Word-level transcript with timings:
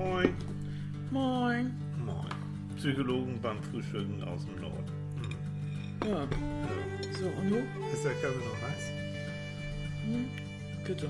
Moin. 0.00 0.34
Moin. 1.10 1.66
Moin. 2.06 2.32
Psychologen 2.76 3.38
beim 3.42 3.62
Frühstücken 3.64 4.22
aus 4.24 4.46
dem 4.46 4.56
Norden. 4.62 4.90
Hm. 5.20 6.08
Ja, 6.08 6.22
Ja. 6.22 6.28
so 7.18 7.26
und 7.38 7.50
du? 7.50 7.56
Ist 7.92 8.04
der 8.04 8.12
Kaffee 8.22 8.44
noch 8.48 8.62
heiß? 8.66 8.84
Bitte. 10.86 11.06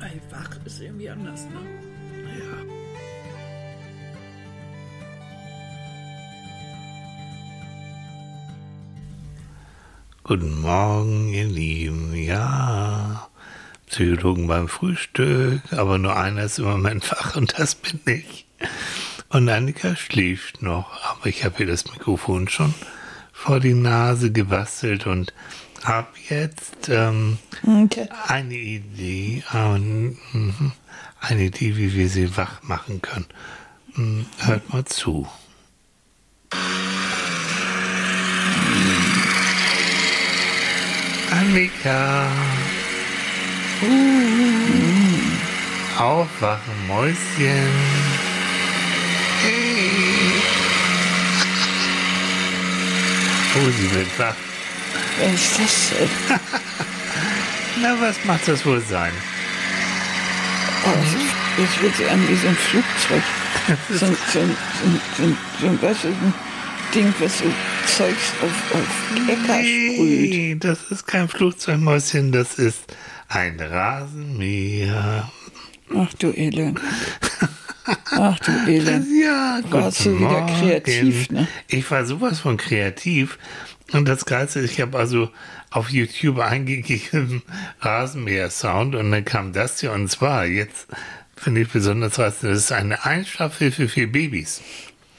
Ey, 0.00 0.20
wach 0.30 0.56
ist 0.64 0.80
irgendwie 0.80 1.10
anders, 1.10 1.44
ne? 1.46 1.60
Ja. 2.38 2.56
Guten 10.24 10.60
Morgen, 10.60 11.28
ihr 11.32 11.46
Lieben. 11.46 12.14
Ja, 12.14 12.91
Psychologen 13.92 14.46
beim 14.48 14.68
Frühstück, 14.68 15.60
aber 15.70 15.98
nur 15.98 16.16
einer 16.16 16.44
ist 16.44 16.58
im 16.58 16.64
Moment 16.64 17.10
wach 17.12 17.36
und 17.36 17.58
das 17.58 17.74
bin 17.74 18.00
ich. 18.06 18.46
Und 19.28 19.48
Annika 19.50 19.94
schläft 19.96 20.62
noch, 20.62 20.98
aber 21.04 21.26
ich 21.26 21.44
habe 21.44 21.60
ihr 21.62 21.66
das 21.66 21.84
Mikrofon 21.92 22.48
schon 22.48 22.72
vor 23.34 23.60
die 23.60 23.74
Nase 23.74 24.32
gebastelt 24.32 25.06
und 25.06 25.34
habe 25.84 26.08
jetzt 26.30 26.88
ähm, 26.88 27.36
Okay. 27.66 28.08
eine 28.28 28.54
Idee, 28.54 29.42
ähm, 29.52 30.16
mhm, 30.32 30.72
eine 31.20 31.42
Idee, 31.44 31.76
wie 31.76 31.92
wir 31.92 32.08
sie 32.08 32.34
wach 32.36 32.62
machen 32.62 33.02
können. 33.02 33.26
Hm, 33.94 34.24
Hört 34.38 34.72
mal 34.72 34.86
zu. 34.86 35.28
Annika. 41.30 42.28
Aufwachen, 45.98 46.86
Mäuschen. 46.86 47.70
Hey. 49.42 50.42
Oh, 53.56 53.70
sie 53.76 53.90
wird 53.94 54.18
wach. 54.18 54.34
Wer 55.18 55.34
ist 55.34 55.58
das 55.58 55.90
denn? 55.98 56.08
Na, 57.82 57.96
was 58.00 58.24
macht 58.24 58.46
das 58.46 58.64
wohl 58.64 58.80
sein? 58.88 59.12
Oh, 60.84 60.90
das, 60.94 61.66
das 61.66 61.82
wird 61.82 61.96
sich 61.96 62.08
an 62.10 62.28
wie 62.28 62.36
so 62.36 62.48
ein 62.48 62.56
Flugzeug. 62.56 63.22
So, 63.90 64.06
ein- 64.06 64.16
so, 64.32 64.40
ein- 64.40 64.56
so, 65.16 65.22
ein- 65.22 65.36
so, 65.60 65.66
ein- 65.66 65.78
du, 65.80 65.94
so 65.94 66.08
ein 66.08 66.34
Ding, 66.94 67.14
was 67.20 67.38
so 67.38 67.44
Zeugs 67.86 68.32
auf, 68.42 68.74
auf 68.74 69.28
Äcker 69.28 69.58
sprüht. 69.60 70.30
Nee, 70.30 70.56
das 70.58 70.78
ist 70.90 71.06
kein 71.06 71.28
Flugzeugmäuschen, 71.28 72.32
das 72.32 72.54
ist 72.58 72.80
ein 73.34 73.58
Rasenmäher. 73.60 75.30
Ach 75.96 76.12
du 76.14 76.28
Elend. 76.36 76.80
Ach 78.12 78.38
du 78.38 78.52
Elend. 78.70 79.06
Ja, 79.22 79.60
Warst 79.70 79.98
guten 80.04 80.18
du 80.18 80.24
wieder 80.24 80.46
kreativ, 80.46 81.30
ne? 81.30 81.46
Ich 81.68 81.90
war 81.90 82.04
sowas 82.04 82.40
von 82.40 82.56
kreativ. 82.56 83.38
Und 83.92 84.06
das 84.08 84.24
Geilste 84.24 84.60
ist, 84.60 84.72
ich 84.72 84.80
habe 84.80 84.98
also 84.98 85.30
auf 85.70 85.90
YouTube 85.90 86.38
eingegeben 86.38 87.42
Rasenmäher-Sound 87.80 88.94
und 88.94 89.10
dann 89.12 89.24
kam 89.24 89.52
das 89.52 89.80
hier 89.80 89.92
und 89.92 90.08
zwar, 90.08 90.46
jetzt 90.46 90.86
finde 91.36 91.62
ich 91.62 91.68
besonders 91.68 92.18
was, 92.18 92.40
das 92.40 92.56
ist 92.58 92.72
eine 92.72 93.04
Einschlafhilfe 93.04 93.88
für 93.88 94.06
Babys. 94.06 94.60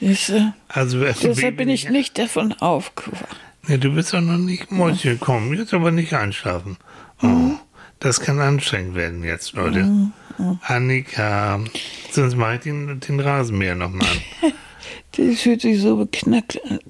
Siehst 0.00 0.30
du? 0.30 0.52
Also 0.68 1.00
Deshalb 1.00 1.36
Baby 1.36 1.50
bin 1.56 1.68
ich 1.68 1.88
nicht 1.88 2.18
davon 2.18 2.52
aufgewacht. 2.54 3.36
Nee, 3.66 3.78
du 3.78 3.90
bist 3.94 4.12
doch 4.12 4.20
noch 4.20 4.36
nicht 4.38 4.70
Mäuschen 4.70 5.18
gekommen. 5.18 5.54
Jetzt 5.56 5.72
aber 5.72 5.90
nicht 5.90 6.12
einschlafen. 6.12 6.76
Oh, 7.22 7.26
Mhm. 7.26 7.58
Das 8.00 8.20
kann 8.20 8.40
anstrengend 8.40 8.94
werden 8.94 9.22
jetzt, 9.24 9.52
Leute. 9.54 10.10
Annika, 10.62 11.60
sonst 12.10 12.36
mache 12.36 12.56
ich 12.56 12.60
den, 12.62 13.00
den 13.00 13.20
Rasenmäher 13.20 13.74
nochmal 13.74 14.06
an. 14.42 14.52
Das 15.16 15.42
fühlt 15.42 15.60
sich 15.60 15.80
so 15.80 15.94
beknackt 15.96 16.60
an. 16.68 16.80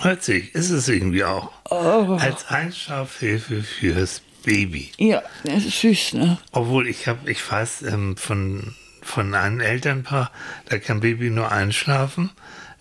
Hört 0.00 0.24
sich, 0.24 0.52
ist 0.56 0.70
es 0.70 0.88
irgendwie 0.88 1.22
auch. 1.22 1.52
Oh. 1.70 2.16
Als 2.20 2.48
Einschlafhilfe 2.48 3.62
fürs 3.62 4.20
Baby. 4.44 4.90
Ja, 4.98 5.22
das 5.44 5.64
ist 5.64 5.80
süß, 5.80 6.14
ne? 6.14 6.38
Obwohl 6.50 6.88
ich 6.88 7.06
habe, 7.06 7.30
ich 7.30 7.48
weiß 7.48 7.82
ähm, 7.82 8.16
von, 8.16 8.74
von 9.00 9.32
einem 9.34 9.60
Elternpaar, 9.60 10.32
da 10.68 10.78
kann 10.78 10.98
Baby 10.98 11.30
nur 11.30 11.52
einschlafen, 11.52 12.30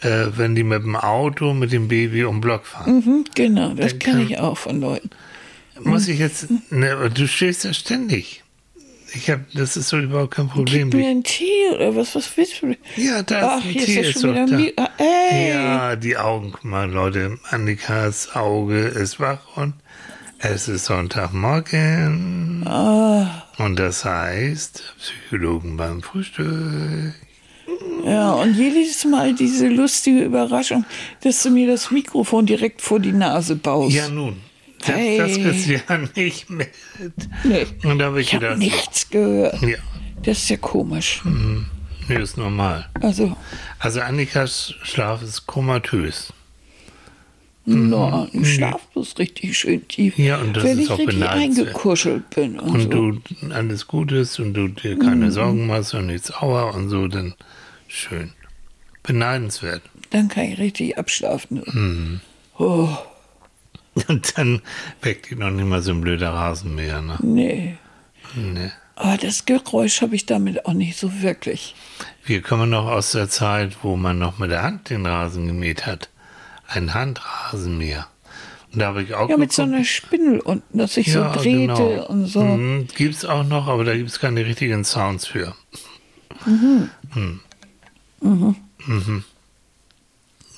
äh, 0.02 0.26
wenn 0.36 0.56
die 0.56 0.64
mit 0.64 0.82
dem 0.82 0.96
Auto 0.96 1.54
mit 1.54 1.72
dem 1.72 1.88
Baby 1.88 2.24
um 2.24 2.42
Block 2.42 2.66
fahren. 2.66 2.96
Mhm, 3.06 3.26
genau, 3.36 3.70
das 3.76 4.00
kenne 4.00 4.22
kann- 4.24 4.28
ich 4.32 4.40
auch 4.40 4.58
von 4.58 4.82
Leuten. 4.82 5.12
Muss 5.84 6.08
ich 6.08 6.20
jetzt, 6.20 6.48
ne, 6.72 7.12
du 7.14 7.28
stehst 7.28 7.64
ja 7.66 7.74
ständig. 7.74 8.44
Ich 9.14 9.30
habe, 9.30 9.46
das 9.54 9.78
ist 9.78 9.90
so 9.90 9.98
überhaupt 9.98 10.32
kein 10.32 10.48
Problem. 10.50 10.90
Gib 10.90 11.00
mir 11.00 11.10
einen 11.10 11.24
Tee 11.24 11.70
oder 11.74 11.96
was, 11.96 12.16
was 12.16 12.36
willst 12.36 12.62
du? 12.62 12.76
Ja, 12.98 13.24
da 13.24 13.58
ist 13.58 13.66
ein 13.66 13.72
Tee, 13.72 13.80
ist 13.80 13.88
ja 13.88 14.02
ist 14.02 14.22
schon 14.22 14.36
doch 14.36 14.46
wieder 14.46 14.46
da. 14.46 14.58
Mi 14.58 14.74
ah, 14.76 14.90
ey. 14.98 15.50
Ja, 15.50 15.96
die 15.96 16.18
Augen, 16.18 16.52
guck 16.52 16.66
mal, 16.66 16.90
Leute, 16.90 17.38
Annikas 17.50 18.36
Auge 18.36 18.80
ist 18.80 19.20
wach 19.20 19.56
und 19.56 19.74
es 20.40 20.68
ist 20.68 20.86
Sonntagmorgen. 20.86 22.64
Ah. 22.68 23.44
Und 23.58 23.80
das 23.80 24.04
heißt, 24.04 24.84
Psychologen 25.00 25.78
beim 25.78 26.02
Frühstück. 26.02 27.14
Ja, 28.06 28.34
und 28.34 28.56
jedes 28.56 29.06
Mal 29.06 29.34
diese 29.34 29.68
lustige 29.68 30.24
Überraschung, 30.24 30.86
dass 31.22 31.42
du 31.42 31.50
mir 31.50 31.68
das 31.68 31.90
Mikrofon 31.90 32.46
direkt 32.46 32.82
vor 32.82 33.00
die 33.00 33.14
Nase 33.14 33.56
baust. 33.56 33.96
Ja, 33.96 34.10
nun, 34.10 34.42
das, 34.88 34.96
Hey. 34.96 35.18
das 35.18 35.38
ist 35.38 35.68
ja 35.68 35.98
nicht 36.16 36.50
mit. 36.50 36.70
nee, 37.44 37.66
Und 37.84 38.00
da 38.00 38.06
habe 38.06 38.22
ich 38.22 38.28
ich 38.28 38.34
habe 38.36 38.46
gedacht, 38.46 38.60
nichts 38.60 39.10
gehört. 39.10 39.62
ja, 39.62 39.78
Das 40.24 40.38
ist 40.40 40.50
ja 40.50 40.58
komisch. 40.58 41.22
nee, 42.08 42.16
ist 42.22 42.38
normal. 42.38 42.88
Also, 43.02 43.36
Also 43.80 44.02
Annikas 44.02 44.74
Schlaf 44.84 45.22
ist 45.22 45.46
komatös. 45.48 46.32
no, 47.66 48.28
ich 48.32 48.56
schlaf 48.56 48.82
bloß 48.94 49.18
richtig 49.18 49.58
schön 49.58 49.88
tief. 49.88 50.18
Mhm. 50.18 50.24
Ja, 50.26 50.38
und 50.38 50.56
das 50.56 50.64
Wenn 50.64 50.78
ist 50.80 50.86
ich 50.86 50.92
auch 50.92 51.00
richtig 51.00 51.20
beneidenswert. 51.20 51.68
eingekuschelt 51.68 52.30
bin 52.30 52.60
und, 52.60 52.70
und 52.76 52.82
so. 52.82 52.90
du 52.90 53.22
alles 53.54 53.88
gut 53.88 54.12
ist 54.12 54.40
und 54.40 54.54
du 54.54 54.68
dir 54.68 54.96
Mhm. 54.96 55.00
keine 55.00 55.32
Sorgen 55.32 55.66
machst 55.68 55.94
und 55.96 56.06
nichts 56.08 56.32
auer 56.32 56.74
und 56.76 56.90
so, 56.90 57.08
dann 57.08 57.34
schön. 57.88 58.32
Beneidenswert. 59.04 59.82
dann 60.12 60.28
kann 60.30 60.46
ich 60.46 60.58
richtig 60.60 60.98
abschlafen. 60.98 61.62
Mhm. 61.66 62.20
Oh, 62.58 62.88
Und 64.08 64.38
dann 64.38 64.62
weckt 65.02 65.30
dich 65.30 65.38
noch 65.38 65.50
nicht 65.52 65.66
mal 65.66 65.82
so 65.82 65.92
ein 65.92 66.02
blöder 66.02 66.32
Rasenmäher, 66.34 67.02
ne? 67.02 67.18
nee. 67.22 67.78
Nee. 68.36 68.72
Aber 68.98 69.18
das 69.18 69.46
Geräusch 69.46 70.02
habe 70.02 70.16
ich 70.16 70.26
damit 70.26 70.66
auch 70.66 70.74
nicht 70.74 70.98
so 70.98 71.22
wirklich. 71.22 71.76
Wir 72.26 72.42
kommen 72.42 72.70
noch 72.70 72.88
aus 72.88 73.12
der 73.12 73.30
Zeit, 73.30 73.78
wo 73.84 73.96
man 73.96 74.20
noch 74.20 74.38
mit 74.40 74.52
der 74.52 74.64
Hand 74.64 74.90
den 74.90 75.06
Rasen 75.06 75.48
gemäht 75.48 75.86
hat. 75.86 76.10
Ein 76.68 76.94
Handrasenmäher. 76.94 78.08
Und 78.74 78.80
da 78.80 78.88
habe 78.88 79.04
ich 79.04 79.14
auch 79.14 79.30
Ja, 79.30 79.38
mit 79.38 79.54
so 79.54 79.62
geguckt- 79.64 79.76
einer 79.76 79.86
Spindel 79.86 80.40
unten, 80.40 80.78
dass 80.78 80.96
sich 80.96 81.12
so 81.14 81.22
drehte 81.32 81.74
genau. 81.76 82.06
und 82.08 82.26
so. 82.26 82.42
Mhm, 82.44 82.88
gibt's 82.96 83.24
auch 83.24 83.44
noch, 83.46 83.68
aber 83.68 83.84
da 83.86 83.96
gibt's 83.96 84.20
keine 84.20 84.46
richtigen 84.46 84.84
Sounds 84.84 85.28
für. 85.28 85.56
Mhm. 86.46 86.90
Mhm. 88.22 89.24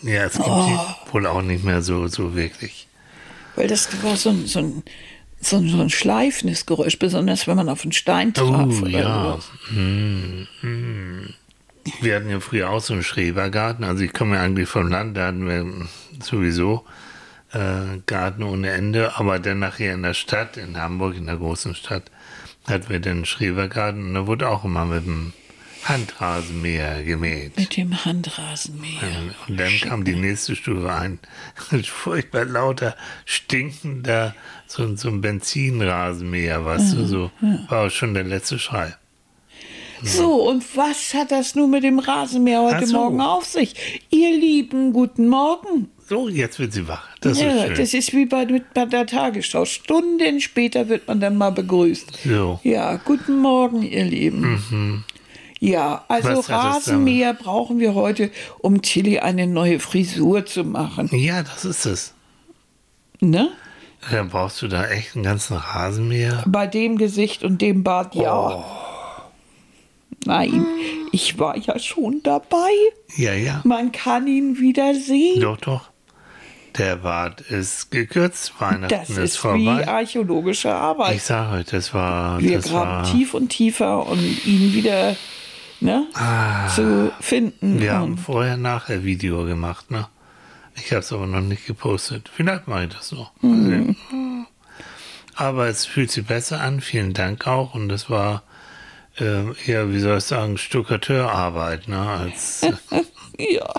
Ja, 0.03 0.23
es 0.25 0.33
gibt 0.33 0.47
Oh. 0.47 0.67
die 1.07 1.13
wohl 1.13 1.25
auch 1.27 1.41
nicht 1.41 1.63
mehr 1.63 1.81
so, 1.81 2.07
so 2.07 2.35
wirklich. 2.35 2.86
Weil 3.57 3.68
das 3.68 3.90
war 4.03 4.16
so 4.16 4.29
ein, 4.29 4.45
so 4.45 4.59
ein, 4.59 4.84
so 5.41 5.57
ein, 5.57 5.68
so 5.68 5.81
ein 5.81 5.90
schleifendes 5.90 6.66
Geräusch, 6.68 7.00
besonders 7.00 7.47
wenn 7.47 7.57
man 7.57 7.69
auf 7.69 7.84
einen 7.84 7.91
Stein 7.91 8.34
traf. 8.34 8.81
Oh, 8.84 8.85
ja. 8.85 9.40
Hm, 9.69 10.47
hm. 10.62 11.34
Wir 12.01 12.16
hatten 12.16 12.29
ja 12.29 12.40
früher 12.40 12.69
auch 12.69 12.81
so 12.81 12.94
einen 12.94 13.03
Schrebergarten. 13.03 13.84
Also 13.84 14.03
ich 14.03 14.13
komme 14.13 14.35
ja 14.35 14.44
eigentlich 14.44 14.69
vom 14.69 14.90
Land, 14.90 15.17
da 15.17 15.28
hatten 15.28 15.47
wir 15.47 15.66
sowieso 16.22 16.85
äh, 17.53 18.00
Garten 18.06 18.44
ohne 18.44 18.69
Ende. 18.69 19.17
Aber 19.17 19.40
dann 19.40 19.59
nachher 19.59 19.94
in 19.94 20.03
der 20.03 20.13
Stadt, 20.13 20.57
in 20.57 20.78
Hamburg, 20.78 21.16
in 21.16 21.25
der 21.25 21.38
großen 21.38 21.73
Stadt, 21.73 22.12
hatten 22.67 22.90
wir 22.90 23.00
den 23.00 23.25
Schrebergarten 23.25 24.07
und 24.07 24.13
da 24.13 24.28
wurde 24.28 24.50
auch 24.50 24.66
immer 24.66 24.85
mit 24.85 25.06
dem 25.06 25.34
Handrasenmäher 25.87 27.03
gemäht. 27.03 27.57
Mit 27.57 27.78
dem 27.78 28.03
Handrasenmäher. 28.03 29.34
Und 29.47 29.59
dann 29.59 29.72
kam 29.81 30.03
die 30.03 30.16
nächste 30.16 30.55
Stufe 30.55 30.91
ein. 30.91 31.19
Furchtbar 31.84 32.45
lauter, 32.45 32.95
stinkender, 33.25 34.35
so, 34.67 34.95
so 34.95 35.09
ein 35.09 35.22
Benzinrasenmäher, 35.22 36.66
weißt 36.66 36.93
du, 36.93 37.05
so. 37.05 37.31
War 37.69 37.87
auch 37.87 37.91
schon 37.91 38.13
der 38.13 38.23
letzte 38.23 38.59
Schrei. 38.59 38.95
So, 40.03 40.47
und 40.47 40.63
was 40.75 41.13
hat 41.13 41.31
das 41.31 41.55
nun 41.55 41.72
mit 41.72 41.84
dem 41.84 41.99
Rasenmäher 41.99 42.61
heute 42.61 42.85
so. 42.85 42.97
Morgen 42.97 43.22
auf 43.22 43.45
sich? 43.45 44.03
Ihr 44.09 44.31
Lieben, 44.37 44.93
guten 44.93 45.28
Morgen. 45.28 45.90
So, 46.07 46.29
jetzt 46.29 46.59
wird 46.59 46.73
sie 46.73 46.87
wach. 46.87 47.07
Das 47.22 47.40
ja, 47.40 47.49
ist 47.49 47.61
schön. 47.63 47.75
das 47.78 47.93
ist 47.93 48.13
wie 48.13 48.25
bei, 48.25 48.45
mit, 48.45 48.73
bei 48.73 48.85
der 48.85 49.05
Tagesschau. 49.05 49.66
Stunden 49.66 50.40
später 50.40 50.87
wird 50.87 51.07
man 51.07 51.19
dann 51.19 51.35
mal 51.35 51.49
begrüßt. 51.49 52.19
so. 52.23 52.59
Ja, 52.63 52.95
guten 52.97 53.40
Morgen, 53.40 53.81
ihr 53.81 54.05
Lieben. 54.05 55.03
Ja, 55.59 56.05
also. 56.07 56.29
Was 56.29 56.47
das 56.47 56.49
Rasenmäher 56.49 57.33
brauchen 57.33 57.79
wir 57.79 57.95
heute, 57.95 58.31
um 58.59 58.81
Tilly 58.81 59.19
eine 59.19 59.47
neue 59.47 59.79
Frisur 59.79 60.45
zu 60.45 60.63
machen. 60.63 61.09
Ja, 61.11 61.43
das 61.43 61.65
ist 61.65 61.85
es. 61.85 62.13
Ne? 63.19 63.49
Dann 64.11 64.29
brauchst 64.29 64.61
du 64.61 64.67
da 64.67 64.87
echt 64.87 65.15
einen 65.15 65.23
ganzen 65.23 65.57
Rasenmäher. 65.57 66.43
Bei 66.45 66.67
dem 66.67 66.97
Gesicht 66.97 67.43
und 67.43 67.61
dem 67.61 67.83
Bart, 67.83 68.15
ja. 68.15 68.49
Oh. 68.49 68.63
Nein, 70.25 70.65
ich 71.11 71.39
war 71.39 71.57
ja 71.57 71.79
schon 71.79 72.21
dabei. 72.23 72.69
Ja, 73.15 73.33
ja. 73.33 73.61
Man 73.63 73.91
kann 73.91 74.27
ihn 74.27 74.59
wieder 74.59 74.93
sehen. 74.93 75.41
Doch, 75.41 75.57
doch. 75.57 75.89
Der 76.77 76.97
Bart 76.97 77.41
ist 77.41 77.89
gekürzt, 77.89 78.53
Weihnachten 78.59 78.89
das 78.89 79.09
ist, 79.09 79.17
ist 79.17 79.37
vorbei. 79.37 79.57
wie 79.57 79.83
archäologische 79.87 80.73
Arbeit. 80.73 81.15
ich 81.15 81.23
sage 81.23 81.57
euch, 81.57 81.65
das 81.65 81.93
war. 81.93 82.39
Wir 82.39 82.57
das 82.57 82.69
graben 82.69 82.89
war, 82.89 83.03
tief 83.03 83.33
und 83.33 83.49
tiefer, 83.49 84.05
um 84.07 84.19
ihn 84.19 84.73
wieder 84.73 85.15
ne, 85.79 86.08
zu 86.74 87.12
finden. 87.20 87.78
Ah. 87.78 87.82
Wir 87.82 87.94
haben 87.94 88.12
und 88.14 88.18
vorher 88.18 88.58
nachher 88.58 89.03
Video 89.03 89.46
gemacht, 89.46 89.91
ne? 89.91 90.08
Ich 90.76 90.91
habe 90.91 91.00
es 91.00 91.12
aber 91.12 91.26
noch 91.26 91.41
nicht 91.41 91.66
gepostet. 91.66 92.29
Vielleicht 92.34 92.68
mache 92.68 92.85
ich 92.85 92.94
das 92.94 93.12
noch. 93.12 93.32
Mhm. 93.41 93.66
Sehen. 93.66 94.47
Aber 95.35 95.68
es 95.68 95.85
fühlt 95.85 96.12
sich 96.12 96.26
besser 96.26 96.62
an. 96.62 96.82
Vielen 96.82 97.14
Dank 97.14 97.47
auch. 97.47 97.74
Und 97.74 97.90
das 97.90 98.09
war 98.09 98.44
äh, 99.20 99.44
eher, 99.66 99.91
wie 99.91 100.00
soll 100.00 100.20
ich 100.20 100.24
sagen, 100.24 100.58
Stuckateurarbeit, 100.58 101.88
ne? 101.88 102.00
Als, 102.00 102.62
ja. 103.40 103.74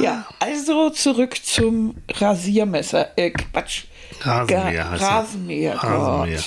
ja, 0.00 0.26
also 0.38 0.90
zurück 0.90 1.36
zum 1.42 1.96
Rasiermesser. 2.10 3.16
Äh, 3.16 3.30
Quatsch. 3.30 3.84
Rasenmäher 4.20 4.84
er. 4.84 5.00
Rasenmäher, 5.00 5.74
Rasenmäher. 5.76 6.40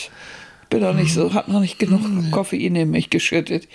Bin 0.70 0.82
doch 0.82 0.94
nicht 0.94 1.14
so, 1.14 1.34
hab 1.34 1.48
noch 1.48 1.60
nicht 1.60 1.80
genug 1.80 2.02
Koffein 2.32 2.76
in 2.76 2.92
mich 2.92 3.10
geschüttet. 3.10 3.68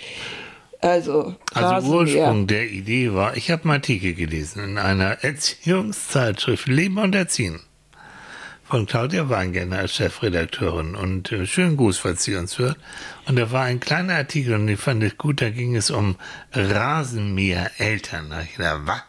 Also, 0.81 1.35
Also. 1.53 1.93
Ursprung 1.93 2.47
der 2.47 2.69
Idee 2.69 3.13
war, 3.13 3.37
ich 3.37 3.51
habe 3.51 3.63
einen 3.63 3.73
Artikel 3.73 4.13
gelesen 4.13 4.63
in 4.63 4.77
einer 4.77 5.23
Erziehungszeitschrift 5.23 6.67
Leben 6.67 6.97
und 6.97 7.13
Erziehen 7.13 7.59
von 8.71 8.85
Claudia 8.85 9.29
Weingärtner 9.29 9.79
als 9.79 9.95
Chefredakteurin 9.95 10.95
und 10.95 11.29
äh, 11.33 11.45
schönen 11.45 11.75
Gruß, 11.75 11.97
falls 11.97 12.23
sie 12.23 12.35
uns 12.35 12.57
hört. 12.57 12.77
Und 13.25 13.35
da 13.35 13.51
war 13.51 13.65
ein 13.65 13.81
kleiner 13.81 14.15
Artikel 14.15 14.53
und 14.53 14.65
den 14.65 14.77
fand 14.77 15.03
ich 15.03 15.17
gut, 15.17 15.41
da 15.41 15.49
ging 15.49 15.75
es 15.75 15.91
um 15.91 16.15
Rasenmäher-Eltern. 16.53 18.29
Da 18.29 18.37
hab 18.37 18.43
ich 18.45 18.55
gedacht, 18.55 18.81
was? 18.85 19.01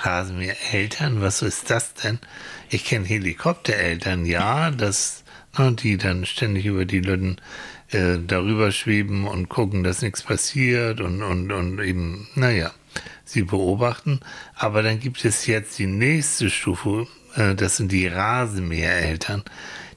Rasenmäher-Eltern? 0.00 1.22
Was 1.22 1.40
ist 1.40 1.70
das 1.70 1.94
denn? 1.94 2.18
Ich 2.68 2.84
kenne 2.84 3.06
Helikoptereltern, 3.06 4.26
ja, 4.26 4.70
das, 4.70 5.24
die 5.58 5.96
dann 5.96 6.26
ständig 6.26 6.66
über 6.66 6.84
die 6.84 7.00
Lütten 7.00 7.36
äh, 7.90 8.18
darüber 8.24 8.72
schweben 8.72 9.26
und 9.26 9.48
gucken, 9.48 9.84
dass 9.84 10.02
nichts 10.02 10.22
passiert 10.22 11.00
und, 11.00 11.22
und, 11.22 11.52
und 11.52 11.80
eben, 11.80 12.28
naja, 12.34 12.72
sie 13.24 13.42
beobachten. 13.42 14.20
Aber 14.54 14.82
dann 14.82 15.00
gibt 15.00 15.24
es 15.24 15.46
jetzt 15.46 15.78
die 15.78 15.86
nächste 15.86 16.50
Stufe, 16.50 17.06
äh, 17.36 17.54
das 17.54 17.76
sind 17.76 17.92
die 17.92 18.06
Rasenmähereltern, 18.06 19.44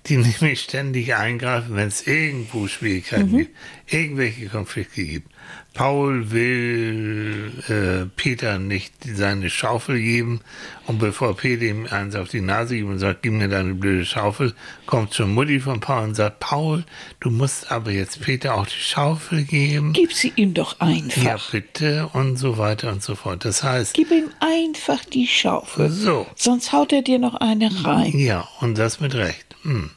die 0.06 0.18
nämlich 0.18 0.62
ständig 0.62 1.16
eingreifen, 1.16 1.76
wenn 1.76 1.88
es 1.88 2.06
irgendwo 2.06 2.68
Schwierigkeiten 2.68 3.38
gibt, 3.38 3.56
irgendwelche 3.88 4.48
Konflikte 4.48 5.04
gibt. 5.04 5.32
Paul 5.74 6.32
will 6.32 7.52
äh, 7.70 8.06
Peter 8.16 8.60
nicht 8.60 8.94
seine 9.16 9.50
Schaufel 9.50 10.00
geben 10.02 10.42
und 10.88 11.00
bevor 11.00 11.38
Peter 11.38 11.64
ihm 11.64 11.86
eins 11.90 12.16
auf 12.16 12.28
die 12.30 12.42
Nase 12.42 12.76
gibt 12.76 12.90
und 12.90 13.00
sagt, 13.00 13.22
gib 13.22 13.34
mir 13.34 13.48
deine 13.48 13.76
blöde 13.76 14.04
Schaufel, 14.04 14.54
kommt 14.88 15.14
schon 15.14 15.34
Mutti 15.34 15.60
von 15.60 15.80
Paul 15.80 16.04
und 16.10 16.16
sagt, 16.16 16.40
Paul, 16.42 16.84
du 17.22 17.30
musst 17.30 17.72
aber 17.72 17.92
jetzt 17.92 18.20
Peter 18.22 18.56
auch 18.56 18.66
die 18.66 18.74
Schaufel 18.80 19.44
geben. 19.44 19.94
Gib 19.94 20.12
sie 20.12 20.34
ihm 20.36 20.54
doch 20.54 20.80
einfach. 20.82 21.24
Ja, 21.24 21.38
bitte 21.52 22.10
und 22.14 22.36
so 22.38 22.58
weiter 22.58 22.92
und 22.92 23.02
so 23.02 23.16
fort. 23.16 23.46
Das 23.46 23.64
heißt, 23.64 23.94
Gib 23.94 24.12
ihm 24.12 24.30
einfach 24.40 25.06
die 25.06 25.28
Schaufel. 25.28 25.90
so, 25.90 26.28
Sonst 26.36 26.74
haut 26.74 26.92
er 26.92 27.04
dir 27.04 27.20
noch 27.20 27.36
eine 27.36 27.70
rein. 27.86 28.12
ja, 28.18 28.48
und 28.60 28.78
das 28.78 29.00
mit 29.00 29.14
Recht. 29.16 29.56
Hm. 29.64 29.92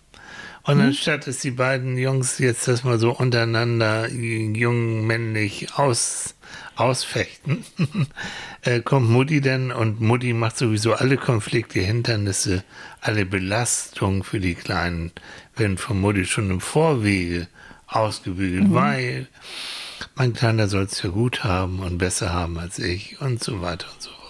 Und 0.65 0.81
anstatt 0.81 1.27
dass 1.27 1.39
die 1.39 1.51
beiden 1.51 1.99
Jungs 1.99 2.39
jetzt 2.39 2.69
das 2.69 2.85
mal 2.85 2.99
so 2.99 3.11
untereinander 3.11 4.09
jung 4.09 5.07
männlich 5.07 5.75
aus, 5.75 6.35
ausfechten, 6.77 7.65
äh, 8.63 8.81
kommt 8.81 9.11
Mutti 9.11 9.41
dann 9.41 9.73
und 9.73 10.01
Mutti 10.01 10.33
macht 10.33 10.57
sowieso 10.57 10.95
alle 10.95 11.17
Konflikte, 11.17 11.81
Hindernisse, 11.81 12.63
alle 13.01 13.27
Belastungen 13.27 14.23
für 14.23 14.39
die 14.39 14.55
Kleinen 14.55 15.11
werden 15.57 15.79
von 15.79 16.01
Mutti 16.01 16.27
schon 16.27 16.51
im 16.51 16.61
Vorwege 16.61 17.49
ausgebügelt, 17.89 18.73
weil 18.73 19.27
mein 20.15 20.33
Kleiner 20.33 20.69
soll 20.69 20.85
es 20.85 21.03
ja 21.03 21.11
gut 21.11 21.43
haben 21.43 21.81
und 21.81 21.99
besser 21.99 22.33
haben 22.33 22.59
als 22.59 22.79
ich 22.79 23.21
und 23.21 23.43
so 23.43 23.61
weiter 23.63 23.89
und 23.93 24.03
so. 24.03 24.22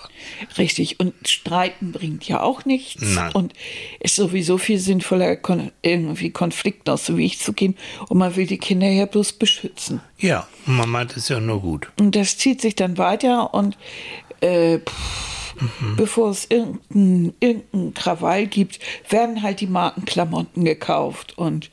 Richtig. 0.58 1.00
Und 1.00 1.14
Streiten 1.26 1.92
bringt 1.92 2.26
ja 2.26 2.42
auch 2.42 2.64
nichts. 2.64 3.02
Nein. 3.02 3.32
Und 3.32 3.52
ist 4.00 4.16
sowieso 4.16 4.58
viel 4.58 4.78
sinnvoller, 4.78 5.36
kon 5.36 5.72
irgendwie 5.82 6.30
Konflikten 6.30 6.90
aus 6.90 7.04
dem 7.04 7.16
Weg 7.16 7.38
zu 7.38 7.52
gehen. 7.52 7.76
Und 8.08 8.18
man 8.18 8.36
will 8.36 8.46
die 8.46 8.58
Kinder 8.58 8.88
ja 8.88 9.06
bloß 9.06 9.34
beschützen. 9.34 10.00
Ja, 10.18 10.46
man 10.66 10.88
meint 10.88 11.16
es 11.16 11.28
ja 11.28 11.40
nur 11.40 11.60
gut. 11.60 11.90
Und 11.98 12.14
das 12.16 12.38
zieht 12.38 12.60
sich 12.60 12.74
dann 12.74 12.98
weiter 12.98 13.54
und 13.54 13.76
äh, 14.40 14.78
pff, 14.78 15.24
bevor 15.96 16.30
es 16.30 16.46
irgendeinen 16.50 17.34
irgendein 17.40 17.94
Krawall 17.94 18.46
gibt, 18.46 18.78
werden 19.08 19.42
halt 19.42 19.60
die 19.60 19.66
Markenklamotten 19.66 20.64
gekauft 20.64 21.38
und 21.38 21.70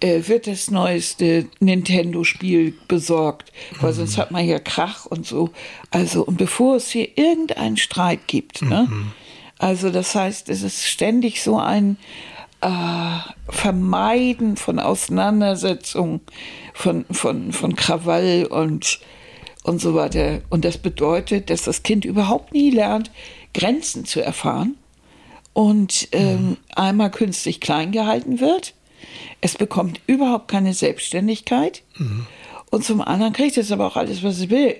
äh, 0.00 0.26
wird 0.26 0.46
das 0.46 0.70
neueste 0.70 1.46
Nintendo-Spiel 1.60 2.74
besorgt, 2.88 3.52
weil 3.80 3.92
sonst 3.92 4.18
hat 4.18 4.30
man 4.30 4.46
ja 4.46 4.58
Krach 4.58 5.06
und 5.06 5.26
so. 5.26 5.50
Also, 5.90 6.24
und 6.24 6.38
bevor 6.38 6.76
es 6.76 6.90
hier 6.90 7.16
irgendeinen 7.16 7.76
Streit 7.76 8.26
gibt, 8.26 8.62
ne? 8.62 8.88
Also, 9.58 9.90
das 9.90 10.14
heißt, 10.14 10.48
es 10.48 10.62
ist 10.62 10.86
ständig 10.86 11.42
so 11.42 11.58
ein 11.58 11.98
äh, 12.62 13.18
Vermeiden 13.48 14.56
von 14.56 14.78
Auseinandersetzungen, 14.78 16.20
von, 16.74 17.04
von, 17.10 17.52
von 17.52 17.76
Krawall 17.76 18.46
und, 18.46 19.00
und 19.64 19.80
so 19.80 19.94
weiter. 19.94 20.40
Und 20.48 20.64
das 20.64 20.78
bedeutet, 20.78 21.50
dass 21.50 21.62
das 21.62 21.82
Kind 21.82 22.04
überhaupt 22.04 22.52
nie 22.52 22.70
lernt, 22.70 23.10
Grenzen 23.52 24.04
zu 24.04 24.22
erfahren 24.22 24.76
und 25.52 26.08
ähm, 26.12 26.56
einmal 26.74 27.10
künstlich 27.10 27.60
klein 27.60 27.92
gehalten 27.92 28.40
wird. 28.40 28.74
Es 29.40 29.56
bekommt 29.56 30.00
überhaupt 30.06 30.48
keine 30.48 30.74
Selbstständigkeit. 30.74 31.82
Und 32.70 32.84
zum 32.84 33.00
anderen 33.00 33.32
kriegt 33.32 33.56
es 33.56 33.72
aber 33.72 33.86
auch 33.86 33.96
alles, 33.96 34.22
was 34.22 34.38
es 34.38 34.50
will. 34.50 34.76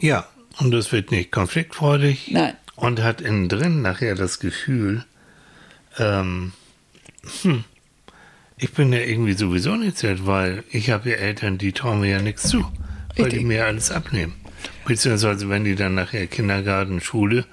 Ja, 0.00 0.26
und 0.58 0.74
es 0.74 0.90
wird 0.92 1.10
nicht 1.10 1.30
konfliktfreudig. 1.30 2.30
Nein. 2.30 2.54
Und 2.76 3.02
hat 3.02 3.20
innen 3.20 3.48
drin 3.48 3.82
nachher 3.82 4.14
das 4.14 4.40
Gefühl, 4.40 5.04
ähm, 5.98 6.52
hm, 7.42 7.64
ich 8.56 8.72
bin 8.72 8.92
ja 8.92 9.00
irgendwie 9.00 9.34
sowieso 9.34 9.76
nicht 9.76 9.98
zählt, 9.98 10.26
weil 10.26 10.64
ich 10.70 10.90
habe 10.90 11.10
ja 11.10 11.16
Eltern, 11.16 11.58
die 11.58 11.72
trauen 11.72 12.00
mir 12.00 12.10
ja 12.10 12.22
nichts 12.22 12.48
zu, 12.48 12.64
weil 13.16 13.28
die 13.28 13.44
mir 13.44 13.66
alles 13.66 13.90
abnehmen. 13.90 14.34
Beziehungsweise 14.86 15.48
wenn 15.48 15.64
die 15.64 15.74
dann 15.74 15.94
nachher 15.94 16.26
Kindergarten, 16.26 17.00
Schule, 17.00 17.44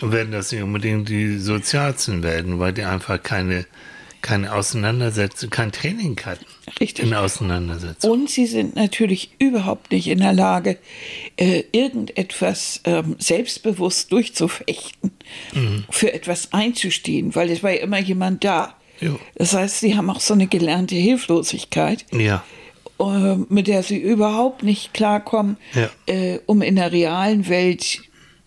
werden 0.00 0.32
das 0.32 0.50
nicht 0.52 0.62
unbedingt 0.62 1.08
die 1.08 1.38
Sozialsten 1.38 2.22
werden, 2.22 2.58
weil 2.58 2.72
die 2.72 2.84
einfach 2.84 3.22
keine, 3.22 3.66
keine 4.22 4.54
Auseinandersetzung, 4.54 5.50
kein 5.50 5.72
Training 5.72 6.18
hatten 6.24 6.44
Richtig. 6.78 7.04
in 7.06 7.14
Auseinandersetzung. 7.14 8.10
Und 8.10 8.30
sie 8.30 8.46
sind 8.46 8.76
natürlich 8.76 9.30
überhaupt 9.38 9.90
nicht 9.92 10.06
in 10.08 10.18
der 10.18 10.32
Lage, 10.32 10.78
äh, 11.36 11.64
irgendetwas 11.72 12.80
ähm, 12.84 13.16
selbstbewusst 13.18 14.12
durchzufechten, 14.12 15.10
für 15.90 16.12
etwas 16.12 16.52
einzustehen, 16.52 17.34
weil 17.34 17.50
es 17.50 17.62
war 17.62 17.70
ja 17.72 17.82
immer 17.82 17.98
jemand 17.98 18.44
da. 18.44 18.74
Jo. 19.00 19.18
Das 19.36 19.54
heißt, 19.54 19.80
sie 19.80 19.96
haben 19.96 20.10
auch 20.10 20.20
so 20.20 20.34
eine 20.34 20.46
gelernte 20.46 20.94
Hilflosigkeit, 20.96 22.04
Ja, 22.12 22.44
äh, 23.00 23.36
mit 23.48 23.66
der 23.66 23.82
sie 23.82 23.96
überhaupt 23.98 24.62
nicht 24.62 24.92
klarkommen, 24.92 25.56
Ja. 25.74 25.88
äh, 26.06 26.38
um 26.46 26.60
in 26.62 26.76
der 26.76 26.92
realen 26.92 27.48
Welt 27.48 28.02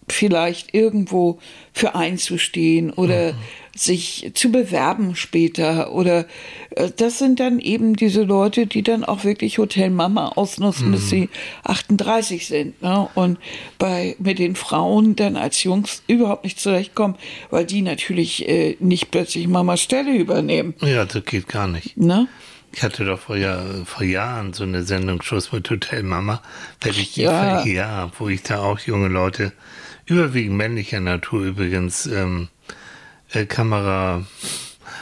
vielleicht 0.09 0.73
irgendwo 0.73 1.39
für 1.71 1.95
einzustehen 1.95 2.91
oder 2.91 3.33
sich 3.75 4.31
zu 4.35 4.51
bewerben 4.51 5.15
später 5.15 5.91
oder 5.93 6.25
äh, 6.71 6.91
das 6.95 7.17
sind 7.17 7.39
dann 7.39 7.59
eben 7.59 7.95
diese 7.95 8.23
Leute, 8.23 8.67
die 8.67 8.83
dann 8.83 9.03
auch 9.03 9.23
wirklich 9.23 9.57
Hotel 9.57 9.89
Mama 9.89 10.29
ausnutzen, 10.29 10.91
bis 10.91 11.09
sie 11.09 11.29
38 11.63 12.45
sind 12.45 12.81
ne? 12.83 13.09
und 13.15 13.39
bei 13.79 14.15
mit 14.19 14.37
den 14.37 14.55
Frauen 14.55 15.15
dann 15.15 15.35
als 15.35 15.63
Jungs 15.63 16.03
überhaupt 16.07 16.43
nicht 16.43 16.59
zurechtkommen, 16.59 17.15
weil 17.49 17.65
die 17.65 17.81
natürlich 17.81 18.47
äh, 18.47 18.77
nicht 18.79 19.09
plötzlich 19.09 19.47
Mamas 19.47 19.81
Stelle 19.81 20.15
übernehmen. 20.15 20.75
ja, 20.81 21.05
das 21.05 21.25
geht 21.25 21.47
gar 21.47 21.67
nicht. 21.67 21.97
Ne? 21.97 22.27
Ich 22.75 22.81
hatte 22.81 23.05
doch 23.05 23.19
vor, 23.19 23.37
Jahr, 23.37 23.85
vor 23.85 24.03
Jahren 24.03 24.53
so 24.53 24.63
eine 24.63 24.83
Sendung 24.83 25.21
Schluss 25.21 25.51
mit 25.51 25.69
Hotel 25.69 26.03
Mama, 26.03 26.41
weil 26.81 26.91
ich 26.91 27.15
Ja. 27.15 27.63
ja, 27.65 28.11
wo 28.17 28.29
ich 28.29 28.43
da 28.43 28.59
auch 28.59 28.79
junge 28.79 29.09
Leute, 29.09 29.51
überwiegend 30.05 30.57
männlicher 30.57 30.99
Natur 30.99 31.43
übrigens, 31.43 32.07
ähm, 32.07 32.49
äh, 33.33 33.45
Kamera 33.45 34.25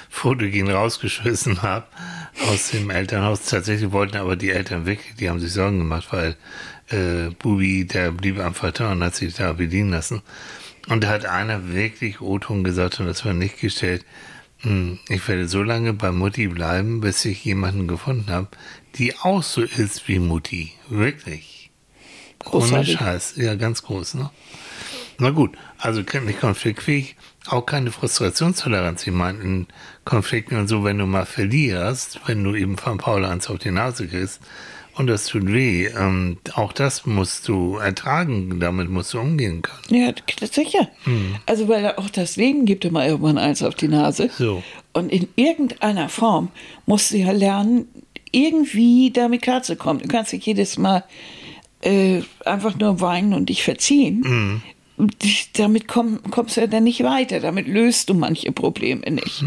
fotogen 0.10 0.70
rausgeschmissen 0.70 1.62
habe 1.62 1.86
aus 2.50 2.72
dem 2.72 2.90
Elternhaus. 2.90 3.46
Tatsächlich 3.46 3.92
wollten 3.92 4.18
aber 4.18 4.36
die 4.36 4.50
Eltern 4.52 4.86
weg, 4.86 5.00
die 5.20 5.30
haben 5.30 5.40
sich 5.40 5.54
Sorgen 5.54 5.80
gemacht, 5.80 6.08
weil 6.12 6.36
äh, 6.90 7.32
Bubi, 7.40 7.86
der 7.86 8.12
blieb 8.12 8.40
einfach 8.40 8.72
da 8.72 8.92
und 8.92 9.04
hat 9.04 9.16
sich 9.16 9.36
da 9.36 9.54
bedienen 9.54 9.92
lassen. 9.92 10.22
Und 10.90 11.04
da 11.04 11.10
hat 11.10 11.26
einer 11.26 11.74
wirklich 11.74 12.22
O-Ton 12.22 12.64
gesagt, 12.64 13.00
und 13.00 13.06
das 13.06 13.24
war 13.26 13.34
nicht 13.34 13.60
gestellt, 13.60 14.04
Hm, 14.64 15.00
Ich 15.10 15.28
werde 15.28 15.48
so 15.48 15.64
lange 15.64 15.94
bei 15.94 16.12
Mutti 16.12 16.48
bleiben, 16.48 17.02
bis 17.02 17.26
ich 17.26 17.44
jemanden 17.44 17.88
gefunden 17.88 18.30
habe, 18.30 18.48
die 18.96 19.18
auch 19.18 19.42
so 19.42 19.62
ist 19.62 20.08
wie 20.08 20.20
Mutti. 20.20 20.74
Wirklich. 20.88 21.72
Ohne 22.46 22.52
Großartig. 22.52 22.94
Scheiß. 22.98 23.34
Ja, 23.38 23.56
ganz 23.56 23.82
groß, 23.82 24.16
ne? 24.16 24.30
Na 25.18 25.32
gut, 25.32 25.58
also 25.78 26.04
kennt 26.04 26.26
nicht 26.28 26.40
konfliktfähig, 26.42 27.16
auch 27.48 27.66
keine 27.66 27.92
Frustrationstoleranz. 27.92 29.06
Ich 29.08 29.14
meine, 29.14 29.40
in 29.40 29.68
Konflikten 30.06 30.58
und 30.58 30.68
so, 30.68 30.84
wenn 30.84 30.98
du 30.98 31.06
mal 31.06 31.26
verlierst, 31.26 32.20
wenn 32.28 32.44
du 32.44 32.56
eben 32.56 32.78
von 32.78 32.98
Paul 32.98 33.26
eins 33.26 33.50
auf 33.50 33.58
die 33.60 33.72
Nase 33.72 34.08
kriegst 34.08 34.40
und 34.96 35.08
das 35.08 35.26
tut 35.26 35.48
weh, 35.52 35.88
ähm, 35.88 36.38
auch 36.54 36.72
das 36.74 37.06
musst 37.06 37.48
du 37.48 37.78
ertragen, 37.78 38.60
damit 38.60 38.90
musst 38.90 39.14
du 39.14 39.20
umgehen 39.20 39.62
können. 39.62 40.04
Ja, 40.04 40.14
sicher. 40.52 40.90
Also, 41.46 41.68
weil 41.68 41.96
auch 41.96 42.10
das 42.10 42.36
Leben 42.36 42.66
gibt 42.66 42.86
immer 42.86 43.08
irgendwann 43.08 43.38
eins 43.38 43.64
auf 43.64 43.76
die 43.76 43.88
Nase. 43.88 44.30
So. 44.38 44.64
Und 44.94 45.12
in 45.12 45.28
irgendeiner 45.36 46.10
Form 46.10 46.50
musst 46.86 47.12
du 47.12 47.18
ja 47.18 47.32
lernen, 47.32 47.88
irgendwie 48.34 49.12
damit 49.12 49.42
klarzukommen. 49.42 50.02
Du 50.04 50.08
kannst 50.08 50.32
nicht 50.34 50.46
jedes 50.46 50.78
Mal 50.78 51.04
äh, 51.82 52.22
einfach 52.46 52.78
nur 52.78 53.02
weinen 53.02 53.34
und 53.34 53.50
dich 53.50 53.64
verziehen. 53.64 54.22
Dich- 54.24 54.76
Damit 55.58 55.88
komm, 55.88 56.20
kommst 56.32 56.58
du 56.58 56.62
ja 56.62 56.68
dann 56.68 56.84
nicht 56.84 57.04
weiter. 57.04 57.40
Damit 57.40 57.68
löst 57.68 58.10
du 58.10 58.14
manche 58.14 58.52
Probleme 58.52 59.10
nicht. 59.10 59.44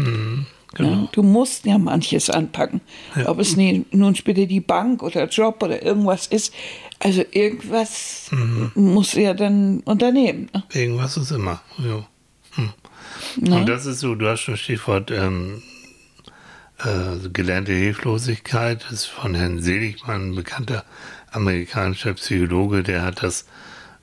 Ja, 0.77 1.07
du 1.11 1.23
musst 1.23 1.65
ja 1.65 1.77
manches 1.77 2.29
anpacken. 2.29 2.81
Ob 3.25 3.39
es 3.39 3.55
nie, 3.55 3.85
nun 3.91 4.15
später 4.15 4.45
die 4.45 4.59
Bank 4.59 5.03
oder 5.03 5.27
Job 5.27 5.63
oder 5.63 5.81
irgendwas 5.81 6.27
ist. 6.27 6.53
Also 6.99 7.23
irgendwas 7.31 8.29
musst 8.75 9.15
du 9.15 9.21
ja 9.21 9.33
dann 9.33 9.79
unternehmen. 9.81 10.49
Ne? 10.53 10.63
Irgendwas 10.73 11.17
ist 11.17 11.31
immer. 11.31 11.61
Ja. 11.77 12.05
Hm. 12.55 12.73
Ne? 13.37 13.55
Und 13.57 13.69
das 13.69 13.85
ist 13.85 13.99
so, 13.99 14.15
du 14.15 14.27
hast 14.27 14.41
schon 14.41 14.57
Stichwort 14.57 15.11
ähm, 15.11 15.61
äh, 16.79 17.29
gelernte 17.29 17.73
Hilflosigkeit, 17.73 18.83
das 18.83 18.91
ist 18.91 19.05
von 19.05 19.35
Herrn 19.35 19.61
Seligmann, 19.61 20.31
ein 20.31 20.35
bekannter 20.35 20.83
amerikanischer 21.31 22.13
Psychologe, 22.13 22.83
der 22.83 23.03
hat 23.03 23.23
das, 23.23 23.45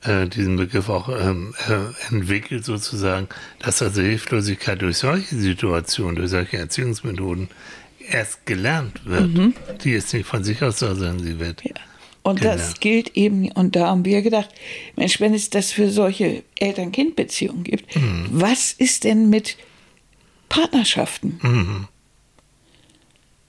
äh, 0.05 0.27
diesen 0.29 0.57
Begriff 0.57 0.89
auch 0.89 1.09
ähm, 1.09 1.55
äh, 1.69 2.13
entwickelt 2.15 2.65
sozusagen, 2.65 3.29
dass 3.61 3.83
also 3.83 4.01
Hilflosigkeit 4.03 4.81
durch 4.83 4.99
solche 4.99 5.35
Situationen, 5.37 6.17
durch 6.17 6.31
solche 6.31 6.57
Erziehungsmethoden 6.59 7.49
erst 8.11 8.45
gelernt 8.47 9.05
wird. 9.07 9.55
Die 9.85 9.93
ist 9.93 10.13
nicht 10.13 10.27
von 10.27 10.43
sich 10.45 10.63
aus 10.63 10.79
da, 10.81 10.95
sondern 10.95 11.21
sie 11.21 11.39
wird. 11.39 11.65
Mhm. 11.65 11.71
Ja. 11.75 11.83
Und 12.25 12.41
Genau. 12.41 12.53
das 12.53 12.79
gilt 12.79 13.17
eben, 13.17 13.51
und 13.53 13.75
da 13.75 13.89
haben 13.89 14.05
wir 14.05 14.23
gedacht, 14.23 14.51
Mensch, 14.97 15.21
wenn 15.21 15.35
es 15.35 15.51
das 15.51 15.73
für 15.73 15.91
solche 15.91 16.45
Eltern-Kind-Beziehungen 16.57 17.65
gibt, 17.65 17.97
Mhm. 17.97 18.27
was 18.31 18.73
ist 18.73 19.05
denn 19.05 19.29
mit 19.29 19.57
Partnerschaften? 20.49 21.39
Mhm. 21.43 21.89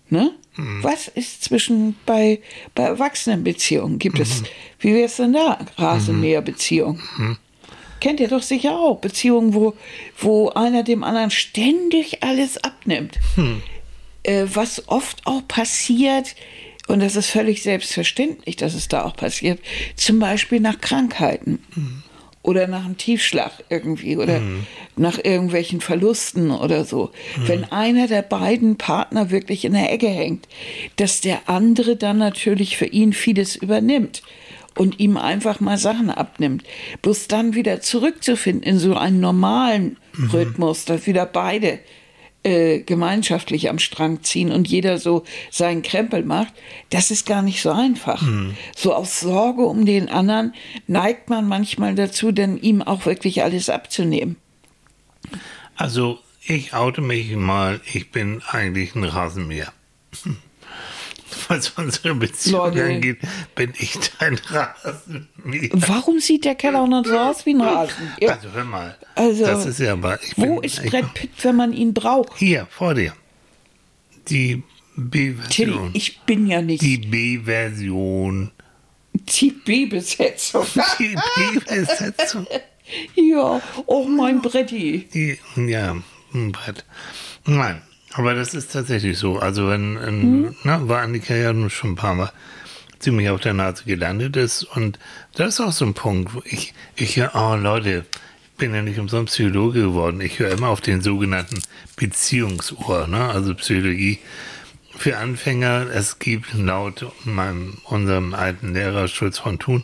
Ne? 0.10 0.32
Was 0.56 1.08
ist 1.08 1.44
zwischen 1.44 1.96
bei, 2.06 2.40
bei 2.76 2.84
Erwachsenenbeziehungen? 2.84 3.98
Gibt 4.00 4.20
es, 4.20 4.42
Mhm. 4.42 4.46
wie 4.80 4.94
wäre 4.94 5.06
es 5.06 5.16
denn 5.18 5.34
da? 5.34 5.58
Rasenmäherbeziehungen. 5.78 7.02
Kennt 8.00 8.20
ihr 8.20 8.28
doch 8.28 8.42
sicher 8.44 8.78
auch. 8.78 9.00
Beziehungen, 9.00 9.54
wo, 9.54 9.74
wo 10.20 10.50
einer 10.50 10.84
dem 10.84 11.04
anderen 11.04 11.32
ständig 11.32 12.22
alles 12.24 12.64
abnimmt. 12.64 13.18
Hm. 13.36 13.64
Äh, 14.24 14.46
was 14.54 14.88
oft 14.90 15.26
auch 15.26 15.48
passiert, 15.48 16.36
und 16.88 17.00
das 17.02 17.16
ist 17.16 17.30
völlig 17.30 17.64
selbstverständlich, 17.64 18.58
dass 18.58 18.74
es 18.74 18.88
da 18.90 19.06
auch 19.06 19.16
passiert, 19.16 19.60
zum 19.96 20.20
Beispiel 20.20 20.60
nach 20.60 20.80
Krankheiten 20.82 21.64
oder 22.44 22.68
nach 22.68 22.86
einem 22.86 22.98
Tiefschlag 22.98 23.52
irgendwie 23.70 24.18
oder 24.18 24.42
nach 24.96 25.18
irgendwelchen 25.18 25.82
Verlusten 25.82 26.52
oder 26.52 26.84
so. 26.84 27.12
Wenn 27.46 27.64
einer 27.72 28.08
der 28.08 28.22
beiden 28.22 28.78
Partner 28.78 29.32
wirklich 29.32 29.66
in 29.66 29.74
der 29.74 29.92
Ecke 29.92 30.10
hängt, 30.10 30.48
dass 30.98 31.22
der 31.22 31.50
andere 31.50 31.96
dann 31.96 32.18
natürlich 32.18 32.78
für 32.78 32.86
ihn 32.86 33.14
vieles 33.14 33.56
übernimmt 33.56 34.22
und 34.78 35.00
ihm 35.00 35.18
einfach 35.18 35.60
mal 35.60 35.78
Sachen 35.78 36.10
abnimmt. 36.10 36.64
Bloß 37.02 37.28
dann 37.28 37.56
wieder 37.56 37.82
zurückzufinden 37.82 38.64
in 38.64 38.78
so 38.78 38.96
einen 38.96 39.20
normalen 39.20 39.98
Rhythmus, 40.34 40.86
dass 40.86 41.08
wieder 41.08 41.26
beide 41.26 41.80
äh, 42.44 42.80
gemeinschaftlich 42.80 43.70
am 43.70 43.80
Strang 43.80 44.24
ziehen 44.24 44.52
und 44.52 44.68
jeder 44.68 44.98
so 44.98 45.24
seinen 45.50 45.82
Krempel 45.82 46.24
macht, 46.24 46.54
das 46.90 47.12
ist 47.12 47.26
gar 47.26 47.42
nicht 47.42 47.62
so 47.62 47.72
einfach. 47.72 48.22
So 48.76 48.94
aus 48.94 49.20
Sorge 49.20 49.64
um 49.64 49.86
den 49.86 50.10
anderen 50.10 50.54
neigt 50.88 51.30
man 51.30 51.48
manchmal 51.48 51.96
dazu, 51.96 52.32
denn 52.32 52.58
ihm 52.58 52.82
auch 52.82 53.06
wirklich 53.06 53.44
alles 53.44 53.70
abzunehmen. 53.70 54.36
Also, 55.76 56.20
ich 56.46 56.74
oute 56.74 57.02
mich 57.02 57.36
mal, 57.36 57.80
ich 57.92 58.12
bin 58.12 58.42
eigentlich 58.48 58.96
ein 58.96 59.06
Rasenmäher. 59.06 59.72
Was 61.48 61.70
unsere 61.72 62.16
Beziehung 62.16 62.60
Leute. 62.60 62.84
angeht, 62.86 63.18
bin 63.56 63.74
ich 63.78 63.94
dein 64.20 64.36
Rasenmäher. 64.36 65.70
Warum 65.74 66.20
sieht 66.20 66.46
der 66.46 66.56
Keller 66.56 66.82
auch 66.82 66.88
noch 66.88 67.06
so 67.06 67.18
aus 67.18 67.46
wie 67.46 67.54
ein 67.54 67.62
Rasen? 67.62 68.12
Also, 68.22 68.52
hör 68.54 68.66
mal. 68.66 68.98
Also, 69.16 69.46
das 69.46 69.66
ist 69.66 69.80
ja 69.80 69.94
aber. 69.94 70.20
Wo 70.36 70.60
bin, 70.60 70.64
ist 70.64 70.84
Brett 70.84 71.14
Pitt, 71.14 71.32
wenn 71.44 71.56
man 71.56 71.74
ihn 71.74 71.94
braucht? 71.94 72.38
Hier, 72.38 72.68
vor 72.70 72.94
dir. 72.94 73.14
Die 74.30 74.64
B-Version. 74.96 75.92
ich 75.94 76.22
bin 76.22 76.48
ja 76.48 76.62
nicht 76.62 76.82
Die 76.82 77.00
die, 77.00 77.08
B-Version. 77.38 78.52
B-Besetzung. 79.66 80.66
Die 81.00 81.16
B-Besetzung. 81.16 82.48
ja, 83.16 83.62
oh 83.86 84.06
mein 84.06 84.42
Bretti. 84.42 85.08
Die, 85.14 85.38
ja, 85.56 85.96
ein 86.34 86.52
Brett. 86.52 86.86
Nein, 87.46 87.82
aber 88.14 88.34
das 88.36 88.54
ist 88.54 88.72
tatsächlich 88.72 89.18
so. 89.18 89.40
Also 89.40 89.70
wenn, 89.70 89.94
Mhm. 89.94 90.56
na, 90.64 90.88
war 90.88 91.02
Annika 91.02 91.36
ja 91.36 91.54
nun 91.54 91.70
schon 91.70 91.92
ein 91.92 91.96
paar 91.96 92.16
Mal 92.16 92.32
ziemlich 93.00 93.30
auf 93.30 93.42
der 93.42 93.54
Nase 93.54 93.84
gelandet 93.84 94.38
ist 94.38 94.64
und 94.64 94.98
das 95.36 95.56
ist 95.56 95.60
auch 95.62 95.72
so 95.74 95.86
ein 95.86 95.94
Punkt, 95.94 96.34
wo 96.34 96.42
ich, 96.46 96.74
ich 96.96 97.18
höre, 97.18 97.32
oh 97.36 97.56
Leute, 97.56 98.06
ich 98.46 98.58
bin 98.58 98.74
ja 98.74 98.82
nicht 98.82 99.00
umsonst 99.00 99.34
Psychologe 99.34 99.82
geworden. 99.82 100.22
Ich 100.22 100.40
höre 100.40 100.52
immer 100.52 100.70
auf 100.70 100.80
den 100.80 101.02
sogenannten 101.02 101.60
Beziehungsohr, 101.98 103.08
ne? 103.08 103.30
also 103.30 103.54
Psychologie. 103.56 104.20
Für 104.96 105.18
Anfänger, 105.18 105.88
es 105.92 106.20
gibt 106.20 106.54
laut 106.54 107.08
meinem, 107.26 107.80
unserem 107.86 108.34
alten 108.36 108.74
Lehrer 108.74 109.08
Schulz 109.08 109.40
von 109.40 109.58
Thun, 109.58 109.84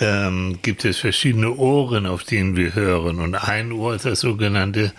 ähm, 0.00 0.58
gibt 0.62 0.84
es 0.84 0.98
verschiedene 0.98 1.54
Ohren, 1.54 2.06
auf 2.06 2.24
denen 2.24 2.56
wir 2.56 2.74
hören. 2.74 3.20
Und 3.20 3.34
ein 3.34 3.72
Ohr 3.72 3.94
ist 3.94 4.04
das 4.04 4.20
sogenannte 4.20 4.92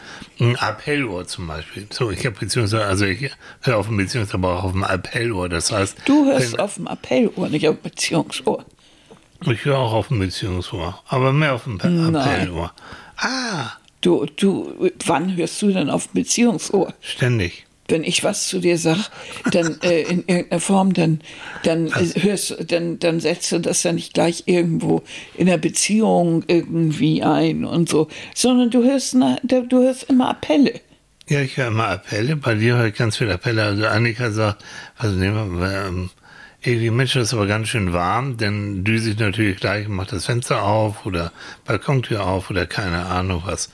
Appellohr 0.57 1.27
zum 1.27 1.47
Beispiel. 1.47 1.87
So, 1.91 2.09
ich 2.11 2.25
habe 2.25 2.35
beziehungsweise, 2.39 2.85
also 2.85 3.05
ich 3.05 3.29
höre 3.61 3.77
auf 3.77 3.87
dem 3.87 3.97
Beziehungs, 3.97 4.33
aber 4.33 4.57
auch 4.59 4.63
auf 4.65 4.71
dem 4.71 4.83
Appellohr. 4.83 5.49
Das 5.49 5.71
heißt, 5.71 5.97
Du 6.05 6.25
hörst 6.25 6.53
wenn, 6.53 6.59
auf 6.59 6.75
dem 6.75 6.87
Appellohr, 6.87 7.49
nicht 7.49 7.67
auf 7.67 7.75
dem 7.75 7.83
Beziehungsohr. 7.83 8.65
ich 9.45 9.65
höre 9.65 9.77
auch 9.77 9.93
auf 9.93 10.07
dem 10.07 10.19
Beziehungsohr, 10.19 11.01
aber 11.07 11.31
mehr 11.33 11.53
auf 11.53 11.65
dem. 11.65 11.79
Appellohr. 12.15 12.73
Ah, 13.17 13.71
Du, 14.01 14.25
du, 14.37 14.89
wann 15.05 15.35
hörst 15.35 15.61
du 15.61 15.71
denn 15.71 15.89
auf 15.89 16.07
dem 16.07 16.21
Beziehungsohr? 16.21 16.93
ständig. 17.01 17.66
Wenn 17.87 18.03
ich 18.03 18.23
was 18.23 18.47
zu 18.47 18.59
dir 18.59 18.77
sag, 18.77 19.09
dann 19.51 19.79
äh, 19.81 20.01
in 20.01 20.23
irgendeiner 20.27 20.59
Form, 20.59 20.93
dann, 20.93 21.21
dann 21.63 21.87
äh, 21.87 22.21
hörst, 22.21 22.71
dann, 22.71 22.99
dann 22.99 23.19
setzt 23.19 23.51
du 23.51 23.59
das 23.59 23.83
ja 23.83 23.93
nicht 23.93 24.13
gleich 24.13 24.43
irgendwo 24.45 25.03
in 25.35 25.47
der 25.47 25.57
Beziehung 25.57 26.43
irgendwie 26.47 27.23
ein 27.23 27.65
und 27.65 27.89
so, 27.89 28.07
sondern 28.35 28.69
du 28.69 28.83
hörst, 28.83 29.15
na, 29.15 29.37
du 29.43 29.79
hörst 29.79 30.03
immer 30.03 30.29
Appelle. 30.29 30.81
Ja, 31.29 31.41
ich 31.41 31.57
höre 31.57 31.67
immer 31.67 31.89
Appelle. 31.89 32.37
Bei 32.37 32.55
dir 32.55 32.77
höre 32.77 32.87
ich 32.87 32.95
ganz 32.95 33.17
viele 33.17 33.33
Appelle. 33.33 33.63
Also 33.63 33.85
Annika 33.85 34.31
sagt, 34.31 34.63
also 34.97 35.15
nehmen 35.15 35.59
wir, 35.59 35.87
ähm, 35.87 36.09
irgendwie 36.67 36.89
Mensch, 36.91 37.13
das 37.13 37.29
ist 37.29 37.33
aber 37.33 37.47
ganz 37.47 37.69
schön 37.69 37.93
warm, 37.93 38.37
dann 38.37 38.83
düse 38.83 39.11
ich 39.11 39.19
natürlich 39.19 39.59
gleich 39.59 39.87
und 39.87 39.95
mache 39.95 40.11
das 40.11 40.25
Fenster 40.25 40.63
auf 40.63 41.05
oder 41.05 41.31
Balkontür 41.65 42.25
auf 42.25 42.49
oder 42.49 42.65
keine 42.65 43.05
Ahnung 43.05 43.43
was. 43.45 43.69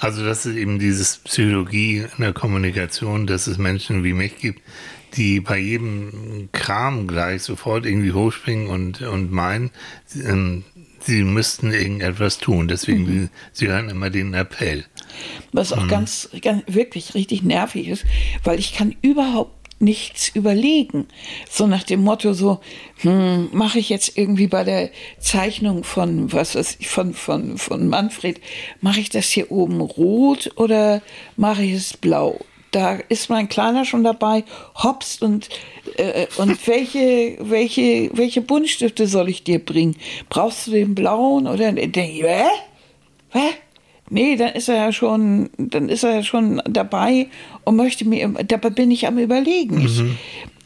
Also 0.00 0.24
das 0.24 0.46
ist 0.46 0.56
eben 0.56 0.78
dieses 0.78 1.18
Psychologie 1.18 1.98
in 1.98 2.22
der 2.22 2.32
Kommunikation, 2.32 3.26
dass 3.26 3.46
es 3.46 3.58
Menschen 3.58 4.04
wie 4.04 4.14
mich 4.14 4.38
gibt, 4.38 4.62
die 5.16 5.40
bei 5.40 5.58
jedem 5.58 6.48
Kram 6.52 7.06
gleich 7.06 7.42
sofort 7.42 7.86
irgendwie 7.86 8.12
hochspringen 8.12 8.68
und, 8.68 9.02
und 9.02 9.30
meinen, 9.30 9.70
ähm, 10.14 10.64
sie 11.00 11.22
müssten 11.22 11.72
irgendetwas 11.72 12.38
tun. 12.38 12.68
Deswegen, 12.68 13.06
sie, 13.06 13.28
sie 13.52 13.68
hören 13.68 13.90
immer 13.90 14.10
den 14.10 14.34
Appell. 14.34 14.84
Was 15.52 15.72
auch 15.72 15.86
ganz, 15.86 16.30
ganz 16.42 16.62
wirklich 16.66 17.14
richtig 17.14 17.42
nervig 17.42 17.88
ist, 17.88 18.04
weil 18.42 18.58
ich 18.58 18.74
kann 18.74 18.96
überhaupt 19.02 19.53
nichts 19.78 20.28
überlegen. 20.34 21.06
So 21.50 21.66
nach 21.66 21.82
dem 21.82 22.02
Motto 22.02 22.32
so, 22.32 22.60
hm, 22.98 23.48
mache 23.52 23.78
ich 23.78 23.88
jetzt 23.88 24.16
irgendwie 24.16 24.46
bei 24.46 24.64
der 24.64 24.90
Zeichnung 25.18 25.84
von, 25.84 26.32
was 26.32 26.54
weiß 26.54 26.76
ich, 26.80 26.88
von, 26.88 27.14
von, 27.14 27.58
von 27.58 27.88
Manfred, 27.88 28.40
mache 28.80 29.00
ich 29.00 29.10
das 29.10 29.28
hier 29.28 29.50
oben 29.50 29.80
rot 29.80 30.50
oder 30.56 31.02
mache 31.36 31.64
ich 31.64 31.72
es 31.72 31.96
blau? 31.96 32.40
Da 32.70 32.94
ist 33.08 33.30
mein 33.30 33.48
Kleiner 33.48 33.84
schon 33.84 34.02
dabei, 34.02 34.42
hops 34.82 35.22
und, 35.22 35.48
äh, 35.96 36.26
und 36.38 36.66
welche, 36.66 37.36
welche, 37.40 38.10
welche 38.14 38.40
Buntstifte 38.40 39.06
soll 39.06 39.28
ich 39.28 39.44
dir 39.44 39.64
bringen? 39.64 39.96
Brauchst 40.28 40.66
du 40.66 40.72
den 40.72 40.94
blauen 40.94 41.46
oder 41.46 41.70
den, 41.70 41.94
hä? 41.94 42.44
Hä? 43.30 43.50
Nee, 44.10 44.36
dann 44.36 44.52
ist 44.52 44.68
er 44.68 44.76
ja 44.76 44.92
schon, 44.92 45.50
dann 45.56 45.88
ist 45.88 46.04
er 46.04 46.16
ja 46.16 46.22
schon 46.22 46.60
dabei 46.68 47.28
und 47.64 47.76
möchte 47.76 48.06
mir, 48.06 48.28
dabei 48.46 48.70
bin 48.70 48.90
ich 48.90 49.06
am 49.06 49.18
überlegen. 49.18 49.80
Ich, 49.84 49.98
Mhm. 50.00 50.18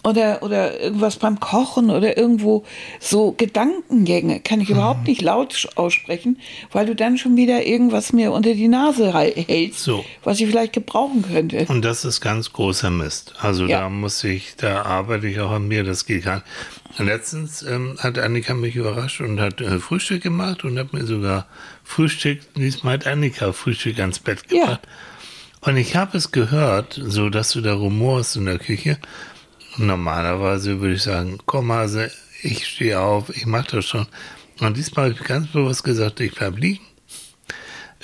oder, 0.05 0.43
oder 0.43 0.81
irgendwas 0.81 1.17
beim 1.17 1.39
Kochen 1.39 1.91
oder 1.91 2.17
irgendwo 2.17 2.65
so 2.99 3.33
Gedankengänge 3.33 4.41
kann 4.41 4.61
ich 4.61 4.69
Mhm. 4.71 4.75
überhaupt 4.77 5.07
nicht 5.07 5.23
laut 5.23 5.69
aussprechen, 5.77 6.39
weil 6.73 6.87
du 6.87 6.95
dann 6.97 7.19
schon 7.19 7.37
wieder 7.37 7.65
irgendwas 7.67 8.13
mir 8.13 8.33
unter 8.33 8.55
die 8.55 8.69
Nase 8.69 9.13
hältst, 9.17 9.81
So. 9.81 10.05
was 10.25 10.41
ich 10.41 10.47
vielleicht 10.47 10.73
gebrauchen 10.73 11.23
könnte. 11.31 11.67
Und 11.69 11.85
das 11.85 12.05
ist 12.05 12.21
ganz 12.21 12.53
großer 12.53 12.91
Mist. 12.91 13.35
Also 13.41 13.67
Ja. 13.67 13.81
da 13.83 13.89
muss 13.89 14.23
ich, 14.25 14.57
da 14.57 14.83
arbeite 14.83 15.27
ich 15.29 15.41
auch 15.41 15.51
an 15.53 15.69
mir, 15.69 15.85
das 15.85 16.07
geht 16.07 16.25
gar 16.25 16.37
nicht. 16.37 16.47
Letztens 17.01 17.63
ähm, 17.63 17.97
hat 18.01 18.19
Annika 18.19 18.55
mich 18.55 18.75
überrascht 18.75 19.21
und 19.21 19.39
hat 19.41 19.61
äh, 19.61 19.79
Frühstück 19.79 20.23
gemacht 20.23 20.65
und 20.65 20.79
hat 20.79 20.93
mir 20.93 21.05
sogar 21.05 21.47
Frühstück, 21.89 22.41
diesmal 22.55 22.95
hat 22.95 23.07
Annika 23.07 23.53
Frühstück 23.55 23.99
ans 23.99 24.19
Bett 24.19 24.43
Ja. 24.51 24.61
gebracht. 24.61 24.81
Und 25.63 25.79
ich 25.79 25.97
habe 25.97 26.19
es 26.19 26.31
gehört, 26.33 27.01
so 27.03 27.31
dass 27.31 27.53
du 27.53 27.63
da 27.63 27.73
rumorst 27.73 28.37
in 28.37 28.45
der 28.45 28.59
Küche. 28.59 28.99
Normalerweise 29.79 30.81
würde 30.81 30.95
ich 30.97 31.03
sagen, 31.03 31.39
komm 31.47 31.73
Hase, 31.73 32.11
ich 32.43 32.67
stehe 32.67 33.01
auf, 33.01 33.31
ich 33.35 33.47
mache 33.47 33.77
das 33.77 33.87
schon. 33.87 34.07
Und 34.61 34.77
diesmal 34.77 35.07
habe 35.07 35.15
ich 35.21 35.27
ganz 35.27 35.49
bewusst 35.49 35.83
gesagt, 35.83 36.21
ich 36.21 36.35
bleib 36.35 36.59
liegen. 36.59 36.85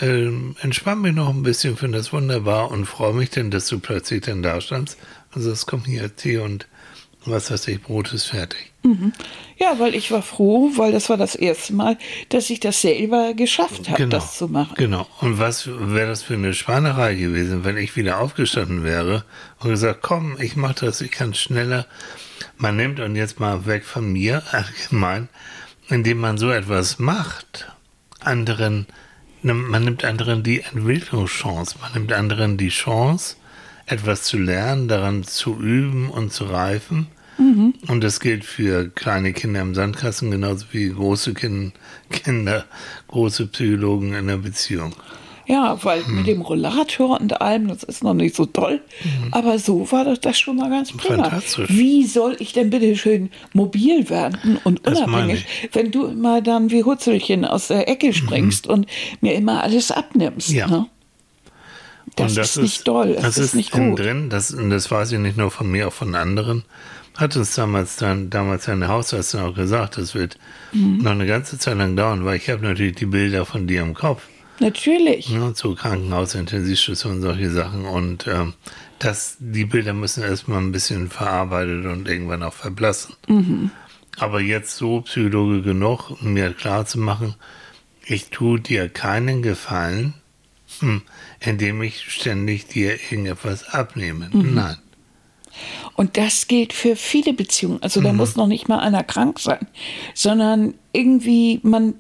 Ähm, 0.01 0.57
entspann 0.63 1.03
mich 1.03 1.15
noch 1.15 1.29
ein 1.29 1.43
bisschen, 1.43 1.77
finde 1.77 1.99
das 1.99 2.13
wunderbar 2.13 2.71
und 2.71 2.87
freue 2.87 3.13
mich 3.15 3.31
denn, 3.31 3.51
dass 3.51 3.69
du 3.69 3.79
plötzlich 3.79 4.23
dann 4.23 4.43
da 4.43 4.61
standst. 4.61 4.99
Also 5.33 5.53
es 5.53 5.67
kommt 5.67 5.87
hier 5.87 6.17
Tee 6.17 6.39
und 6.39 6.67
was 7.27 7.51
weiß 7.51 7.69
ich, 7.69 7.83
Brot 7.83 8.13
ist 8.13 8.27
fertig. 8.27 8.73
Ja, 9.57 9.79
weil 9.79 9.95
ich 9.95 10.11
war 10.11 10.21
froh, 10.21 10.71
weil 10.77 10.93
das 10.93 11.09
war 11.09 11.17
das 11.17 11.35
erste 11.35 11.73
Mal, 11.73 11.97
dass 12.29 12.51
ich 12.51 12.61
das 12.61 12.83
selber 12.83 13.33
geschafft 13.33 13.89
habe, 13.89 14.07
das 14.09 14.37
zu 14.37 14.47
machen. 14.47 14.75
Genau. 14.77 15.07
Und 15.21 15.39
was 15.39 15.67
wäre 15.67 16.09
das 16.09 16.23
für 16.23 16.35
eine 16.35 16.53
Schwanerei 16.53 17.15
gewesen, 17.15 17.65
wenn 17.65 17.79
ich 17.79 17.97
wieder 17.97 18.21
aufgestanden 18.21 18.85
wäre 18.85 19.25
und 19.61 19.71
gesagt, 19.71 20.03
komm, 20.03 20.37
ich 20.39 20.57
mache 20.57 20.87
das, 20.87 21.01
ich 21.01 21.13
kann 21.13 21.33
schneller. 21.33 21.87
Man 22.59 22.77
nimmt 22.77 23.01
und 23.01 23.17
jetzt 23.17 23.41
mal 23.41 23.65
weg 23.65 23.85
von 23.85 24.13
mir 24.13 24.43
allgemein, 24.51 25.29
indem 25.89 26.19
man 26.19 26.37
so 26.37 26.51
etwas 26.51 26.99
macht, 26.99 27.73
anderen, 28.21 28.87
man 29.41 29.83
nimmt 29.83 30.05
anderen 30.05 30.43
die 30.43 30.61
Entwicklungschance, 30.61 31.77
man 31.81 31.93
nimmt 31.95 32.13
anderen 32.13 32.59
die 32.59 32.69
Chance, 32.69 33.37
etwas 33.87 34.23
zu 34.23 34.39
lernen, 34.39 34.89
daran 34.89 35.25
zu 35.25 35.57
üben 35.59 36.11
und 36.11 36.33
zu 36.33 36.45
reifen. 36.45 37.07
Und 37.89 38.05
das 38.05 38.21
gilt 38.21 38.45
für 38.45 38.89
kleine 38.91 39.33
Kinder 39.33 39.61
im 39.61 39.75
Sandkasten 39.75 40.31
genauso 40.31 40.67
wie 40.71 40.89
große 40.89 41.35
kind, 41.35 41.73
Kinder, 42.11 42.65
große 43.09 43.47
Psychologen 43.49 44.15
in 44.15 44.29
der 44.29 44.37
Beziehung. 44.37 44.95
Ja, 45.47 45.83
weil 45.85 46.03
mit 46.05 46.27
dem 46.27 46.41
Rollator 46.41 47.21
und 47.21 47.41
allem, 47.41 47.69
das 47.69 47.83
ist 47.83 48.03
noch 48.03 48.15
nicht 48.15 48.35
so 48.35 48.47
toll. 48.47 48.81
Aber 49.31 49.59
so 49.59 49.91
war 49.93 50.05
das, 50.05 50.21
das 50.21 50.39
schon 50.39 50.57
mal 50.57 50.71
ganz 50.71 50.93
prima. 50.93 51.25
Fantastisch. 51.25 51.69
Wie 51.71 52.05
soll 52.05 52.37
ich 52.39 52.53
denn 52.53 52.71
bitte 52.71 52.97
schön 52.97 53.31
mobil 53.53 54.09
werden 54.09 54.59
und 54.65 54.87
unabhängig, 54.87 55.45
wenn 55.73 55.91
du 55.91 56.07
immer 56.07 56.41
dann 56.41 56.71
wie 56.71 56.85
Hutzelchen 56.85 57.45
aus 57.45 57.69
der 57.69 57.89
Ecke 57.89 58.15
springst 58.15 58.67
und 58.67 58.87
mir 59.21 59.35
immer 59.35 59.63
alles 59.63 59.91
abnimmst? 59.91 60.51
Ja. 60.51 60.67
Ne? 60.67 60.87
Das, 62.17 62.33
Und 62.33 62.39
ist 62.39 62.57
nicht 62.59 62.87
doll, 62.89 63.15
das, 63.15 63.23
das 63.23 63.39
ist, 63.39 63.55
nicht 63.55 63.75
innen 63.75 63.91
gut. 63.91 63.99
drin, 64.01 64.31
das, 64.31 64.51
und 64.53 64.71
das 64.71 64.91
weiß 64.91 65.13
ich 65.13 65.19
nicht 65.19 65.37
nur 65.37 65.51
von 65.51 65.71
mir, 65.71 65.89
auch 65.89 65.93
von 65.93 66.15
anderen. 66.15 66.65
Hat 67.17 67.37
uns 67.37 67.55
damals 67.55 67.97
dann, 67.97 68.29
damals 68.31 68.69
eine 68.69 68.89
Hausärztin 68.89 69.41
auch 69.41 69.55
gesagt, 69.55 69.99
das 69.99 70.15
wird 70.15 70.39
Mhm. 70.73 70.99
noch 70.99 71.13
eine 71.13 71.27
ganze 71.27 71.59
Zeit 71.59 71.79
lang 71.79 71.95
dauern, 71.97 72.25
weil 72.25 72.37
ich 72.37 72.51
habe 72.51 72.63
natürlich 72.65 72.97
die 72.97 73.07
Bilder 73.07 73.47
von 73.47 73.67
dir 73.67 73.83
im 73.83 73.95
Kopf. 73.95 74.23
Natürlich. 74.61 75.31
Ne, 75.31 75.53
zu 75.55 75.75
Krankenhaus, 75.75 76.35
Intensivstation, 76.35 77.21
solche 77.23 77.51
Sachen. 77.51 77.85
Und 77.87 78.27
ähm, 78.29 78.55
das, 79.01 79.37
die 79.41 79.65
Bilder 79.65 79.93
müssen 79.93 80.23
erstmal 80.23 80.59
ein 80.61 80.71
bisschen 80.73 81.09
verarbeitet 81.11 81.87
und 81.87 82.09
irgendwann 82.09 82.43
auch 82.43 82.53
verblassen. 82.55 83.15
Aber 84.19 84.41
jetzt 84.41 84.77
so 84.77 85.01
Psychologe 85.03 85.63
genug, 85.63 86.11
um 86.23 86.33
mir 86.35 86.53
klar 86.53 86.87
zu 86.87 86.99
machen, 87.01 87.35
ich 88.07 88.31
tue 88.31 88.61
dir 88.61 88.89
keinen 88.89 89.43
Gefallen, 89.43 90.15
hm, 90.81 91.03
indem 91.41 91.83
ich 91.83 92.01
ständig 92.11 92.67
dir 92.67 92.93
irgendetwas 93.11 93.65
abnehme. 93.69 94.31
Nein. 94.33 94.77
Und 95.95 96.17
das 96.17 96.49
gilt 96.49 96.73
für 96.73 96.97
viele 96.97 97.33
Beziehungen. 97.33 97.83
Also 97.83 98.01
Mhm. 98.01 98.05
da 98.05 98.13
muss 98.13 98.37
noch 98.37 98.49
nicht 98.49 98.69
mal 98.69 98.81
einer 98.81 99.05
krank 99.05 99.39
sein, 99.39 99.67
sondern 100.15 100.75
irgendwie 100.93 101.61
man. 101.63 101.95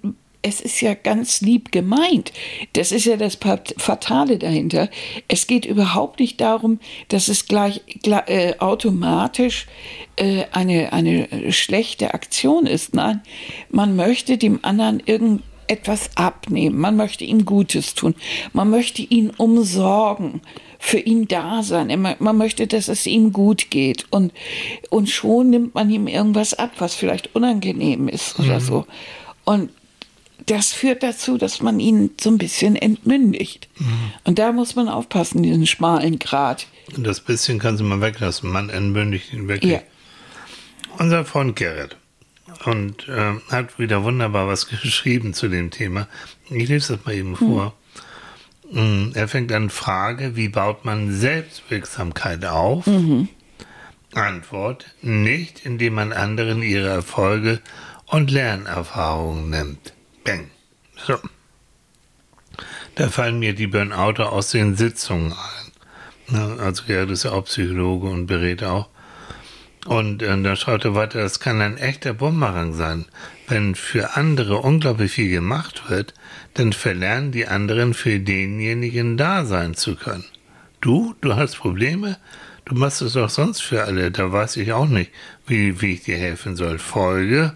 Es 0.46 0.60
ist 0.60 0.82
ja 0.82 0.92
ganz 0.92 1.40
lieb 1.40 1.72
gemeint. 1.72 2.30
Das 2.74 2.92
ist 2.92 3.06
ja 3.06 3.16
das 3.16 3.38
Fatale 3.78 4.36
dahinter. 4.36 4.90
Es 5.26 5.46
geht 5.46 5.64
überhaupt 5.64 6.20
nicht 6.20 6.38
darum, 6.38 6.80
dass 7.08 7.28
es 7.28 7.46
gleich, 7.46 7.80
gleich 8.02 8.28
äh, 8.28 8.54
automatisch 8.58 9.66
äh, 10.16 10.44
eine, 10.52 10.92
eine 10.92 11.50
schlechte 11.50 12.12
Aktion 12.12 12.66
ist. 12.66 12.94
Nein, 12.94 13.22
man 13.70 13.96
möchte 13.96 14.36
dem 14.36 14.58
anderen 14.62 15.00
irgendetwas 15.68 16.10
abnehmen. 16.14 16.78
Man 16.78 16.96
möchte 16.96 17.24
ihm 17.24 17.44
Gutes 17.44 17.94
tun. 17.94 18.14
Man 18.52 18.70
möchte 18.70 19.02
ihn 19.02 19.30
umsorgen 19.30 20.40
für 20.78 20.98
ihn 20.98 21.26
da 21.28 21.62
sein. 21.62 22.16
Man 22.18 22.36
möchte, 22.36 22.66
dass 22.66 22.88
es 22.88 23.06
ihm 23.06 23.32
gut 23.32 23.70
geht. 23.70 24.06
Und, 24.10 24.32
und 24.90 25.08
schon 25.08 25.50
nimmt 25.50 25.74
man 25.74 25.90
ihm 25.90 26.06
irgendwas 26.06 26.54
ab, 26.54 26.72
was 26.78 26.94
vielleicht 26.94 27.34
unangenehm 27.34 28.08
ist 28.08 28.38
oder 28.38 28.60
so. 28.60 28.86
Und 29.44 29.70
das 30.46 30.72
führt 30.72 31.02
dazu, 31.02 31.38
dass 31.38 31.62
man 31.62 31.80
ihn 31.80 32.10
so 32.20 32.30
ein 32.30 32.38
bisschen 32.38 32.76
entmündigt. 32.76 33.68
Und 34.24 34.38
da 34.38 34.52
muss 34.52 34.74
man 34.76 34.88
aufpassen, 34.88 35.42
diesen 35.42 35.66
schmalen 35.66 36.18
Grat. 36.18 36.66
Und 36.96 37.06
das 37.06 37.20
bisschen 37.20 37.58
kannst 37.58 37.80
du 37.80 37.84
mal 37.84 38.00
weglassen. 38.02 38.50
Man 38.50 38.68
entmündigt 38.68 39.32
ihn 39.32 39.48
wirklich. 39.48 39.72
Ja. 39.72 39.80
Unser 40.98 41.24
Freund 41.24 41.56
Gerrit 41.56 41.96
und 42.64 43.08
äh, 43.08 43.34
hat 43.50 43.78
wieder 43.78 44.04
wunderbar 44.04 44.48
was 44.48 44.66
geschrieben 44.82 45.34
zu 45.34 45.48
dem 45.48 45.70
Thema. 45.70 46.08
Ich 46.50 46.68
lese 46.68 46.96
das 46.96 47.04
mal 47.04 47.14
eben 47.14 47.36
vor. 47.36 47.74
Mm, 48.70 49.10
Er 49.14 49.28
fängt 49.28 49.52
an, 49.52 49.70
Frage, 49.70 50.36
wie 50.36 50.48
baut 50.48 50.84
man 50.84 51.12
Selbstwirksamkeit 51.12 52.44
auf? 52.46 52.86
Antwort, 54.14 54.94
nicht 55.02 55.64
indem 55.66 55.94
man 55.94 56.12
anderen 56.12 56.62
ihre 56.62 56.88
Erfolge 56.88 57.60
und 58.06 58.30
Lernerfahrungen 58.30 59.50
nimmt. 59.50 59.92
Bang. 60.24 60.50
So. 61.06 61.16
Da 62.94 63.08
fallen 63.08 63.40
mir 63.40 63.54
die 63.54 63.66
Burnouter 63.66 64.32
aus 64.32 64.50
den 64.50 64.76
Sitzungen 64.76 65.32
ein. 65.32 65.72
Ne, 66.28 66.56
Also 66.62 66.84
Gerrit 66.86 67.10
ist 67.10 67.24
ja 67.24 67.32
auch 67.32 67.44
Psychologe 67.44 68.08
und 68.08 68.26
berät 68.26 68.62
auch. 68.62 68.88
Und 69.84 70.22
äh, 70.22 70.42
da 70.42 70.56
schreibt 70.56 70.84
er 70.84 70.94
weiter, 70.94 71.20
das 71.20 71.40
kann 71.40 71.60
ein 71.60 71.76
echter 71.76 72.14
Bumerang 72.14 72.72
sein. 72.72 73.04
Wenn 73.46 73.74
für 73.74 74.16
andere 74.16 74.58
unglaublich 74.58 75.12
viel 75.12 75.30
gemacht 75.30 75.90
wird, 75.90 76.14
dann 76.54 76.72
verlernen 76.72 77.32
die 77.32 77.46
anderen 77.46 77.92
für 77.92 78.18
denjenigen 78.18 79.16
da 79.16 79.44
sein 79.44 79.74
zu 79.74 79.96
können. 79.96 80.24
Du, 80.80 81.14
du 81.20 81.36
hast 81.36 81.56
Probleme, 81.56 82.16
du 82.64 82.74
machst 82.74 83.02
es 83.02 83.12
doch 83.12 83.28
sonst 83.28 83.62
für 83.62 83.84
alle, 83.84 84.10
da 84.10 84.32
weiß 84.32 84.56
ich 84.56 84.72
auch 84.72 84.88
nicht, 84.88 85.10
wie, 85.46 85.80
wie 85.80 85.94
ich 85.94 86.04
dir 86.04 86.16
helfen 86.16 86.56
soll. 86.56 86.78
Folge, 86.78 87.54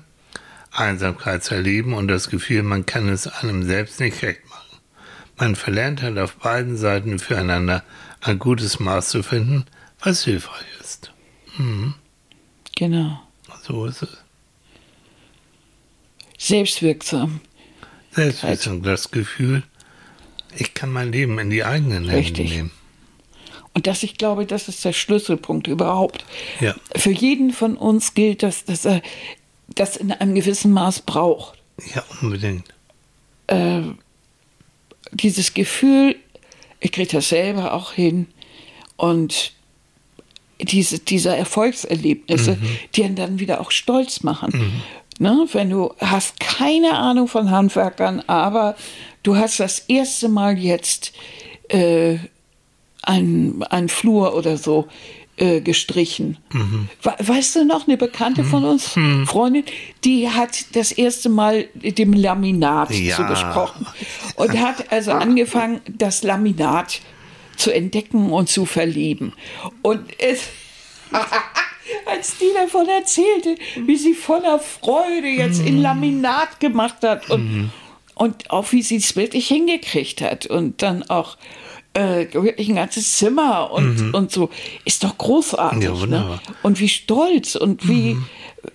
Einsamkeit 0.70 1.44
zu 1.44 1.54
erleben 1.54 1.94
und 1.94 2.08
das 2.08 2.28
Gefühl, 2.28 2.62
man 2.62 2.84
kann 2.84 3.08
es 3.08 3.26
einem 3.26 3.62
selbst 3.62 4.00
nicht 4.00 4.22
recht 4.22 4.48
machen. 4.48 4.78
Man 5.38 5.56
verlernt 5.56 6.02
halt 6.02 6.18
auf 6.18 6.36
beiden 6.36 6.76
Seiten 6.76 7.18
füreinander 7.18 7.84
ein 8.20 8.38
gutes 8.38 8.80
Maß 8.80 9.08
zu 9.08 9.22
finden, 9.22 9.64
was 10.00 10.24
hilfreich 10.24 10.66
ist. 10.80 11.12
Genau. 12.76 13.20
So 13.62 13.86
ist 13.86 14.02
es. 14.02 14.16
Selbstwirksam. 16.38 17.40
Selbstwirksam, 18.12 18.82
das 18.82 19.10
Gefühl, 19.10 19.62
ich 20.56 20.74
kann 20.74 20.90
mein 20.92 21.12
Leben 21.12 21.38
in 21.38 21.50
die 21.50 21.64
eigenen 21.64 22.08
Hände 22.08 22.42
nehmen. 22.42 22.70
Und 23.74 23.86
das, 23.86 24.02
ich 24.02 24.16
glaube, 24.18 24.46
das 24.46 24.68
ist 24.68 24.84
der 24.84 24.92
Schlüsselpunkt 24.92 25.66
überhaupt. 25.66 26.24
Ja. 26.60 26.74
Für 26.96 27.10
jeden 27.10 27.52
von 27.52 27.76
uns 27.76 28.14
gilt, 28.14 28.42
dass, 28.42 28.64
dass 28.64 28.84
er 28.84 29.02
das 29.68 29.96
in 29.96 30.10
einem 30.10 30.34
gewissen 30.34 30.72
Maß 30.72 31.02
braucht. 31.02 31.58
Ja, 31.94 32.02
unbedingt. 32.22 32.64
äh, 33.48 33.82
dieses 35.12 35.54
Gefühl, 35.54 36.16
ich 36.80 36.92
kriege 36.92 37.10
das 37.10 37.28
selber 37.28 37.72
auch 37.72 37.92
hin 37.92 38.26
und 38.96 39.52
diese, 40.60 40.98
diese 40.98 41.34
Erfolgserlebnisse, 41.36 42.58
die 42.94 43.04
einen 43.04 43.16
dann 43.16 43.38
wieder 43.38 43.60
auch 43.60 43.70
stolz 43.70 44.22
machen. 44.22 44.82
Ne? 45.18 45.46
Wenn 45.52 45.70
du 45.70 45.92
hast 46.00 46.38
keine 46.40 46.96
Ahnung 46.96 47.28
von 47.28 47.50
Handwerkern, 47.50 48.22
aber 48.26 48.76
du 49.22 49.36
hast 49.36 49.60
das 49.60 49.80
erste 49.80 50.28
Mal 50.28 50.58
jetzt 50.58 51.12
äh, 51.68 52.18
ein, 53.02 53.62
ein 53.70 53.88
Flur 53.88 54.34
oder 54.34 54.56
so 54.56 54.88
äh, 55.36 55.60
gestrichen. 55.60 56.36
We 57.02 57.14
weißt 57.18 57.56
du 57.56 57.64
noch, 57.64 57.86
eine 57.86 57.96
Bekannte 57.96 58.42
von 58.44 58.64
uns, 58.64 58.96
Freundin, 59.26 59.64
die 60.04 60.28
hat 60.28 60.74
das 60.76 60.90
erste 60.92 61.28
Mal 61.28 61.68
dem 61.74 62.12
Laminat 62.12 62.90
Ja. 62.92 63.16
zugesprochen. 63.16 63.86
Und 64.34 64.58
hat 64.58 64.90
also 64.92 65.12
angefangen, 65.12 65.80
das 65.86 66.22
Laminat 66.24 67.00
zu 67.58 67.70
entdecken 67.72 68.30
und 68.30 68.48
zu 68.48 68.64
verlieben. 68.64 69.32
Und 69.82 70.00
es, 70.18 70.44
als 72.06 72.38
die 72.38 72.52
davon 72.54 72.88
erzählte, 72.88 73.56
wie 73.86 73.96
sie 73.96 74.14
voller 74.14 74.58
Freude 74.58 75.28
jetzt 75.28 75.60
in 75.60 75.82
Laminat 75.82 76.60
gemacht 76.60 77.02
hat 77.02 77.28
und, 77.30 77.70
und 78.14 78.50
auch 78.50 78.72
wie 78.72 78.82
sie 78.82 78.96
es 78.96 79.16
wirklich 79.16 79.48
hingekriegt 79.48 80.20
hat 80.20 80.46
und 80.46 80.82
dann 80.82 81.02
auch 81.10 81.36
äh, 81.94 82.32
wirklich 82.32 82.68
ein 82.68 82.76
ganzes 82.76 83.16
Zimmer 83.16 83.70
und, 83.72 84.14
und 84.14 84.30
so, 84.30 84.50
ist 84.84 85.02
doch 85.04 85.18
großartig. 85.18 85.82
Ja, 85.82 86.06
ne? 86.06 86.40
Und 86.62 86.80
wie 86.80 86.88
stolz 86.88 87.56
und 87.56 87.88
wie, 87.88 88.16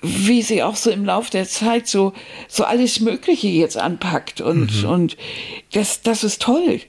wie 0.01 0.41
sie 0.41 0.63
auch 0.63 0.75
so 0.75 0.89
im 0.89 1.05
Laufe 1.05 1.31
der 1.31 1.47
Zeit 1.47 1.87
so, 1.87 2.13
so 2.47 2.63
alles 2.65 2.99
Mögliche 2.99 3.47
jetzt 3.47 3.77
anpackt. 3.77 4.41
Und, 4.41 4.83
und 4.83 5.15
das, 5.71 6.01
das 6.01 6.23
ist 6.23 6.41
toll. 6.41 6.81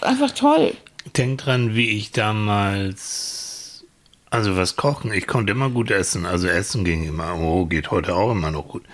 Einfach 0.00 0.30
toll. 0.32 0.74
Denk 1.12 1.38
dran, 1.38 1.74
wie 1.74 1.90
ich 1.90 2.12
damals, 2.12 3.84
also 4.30 4.56
was 4.56 4.76
kochen, 4.76 5.12
ich 5.12 5.26
konnte 5.26 5.52
immer 5.52 5.70
gut 5.70 5.90
essen, 5.90 6.24
also 6.26 6.48
essen 6.48 6.84
ging 6.84 7.04
immer, 7.04 7.36
oh, 7.38 7.66
geht 7.66 7.90
heute 7.90 8.16
auch 8.16 8.32
immer 8.32 8.50
noch 8.50 8.68
gut. 8.68 8.84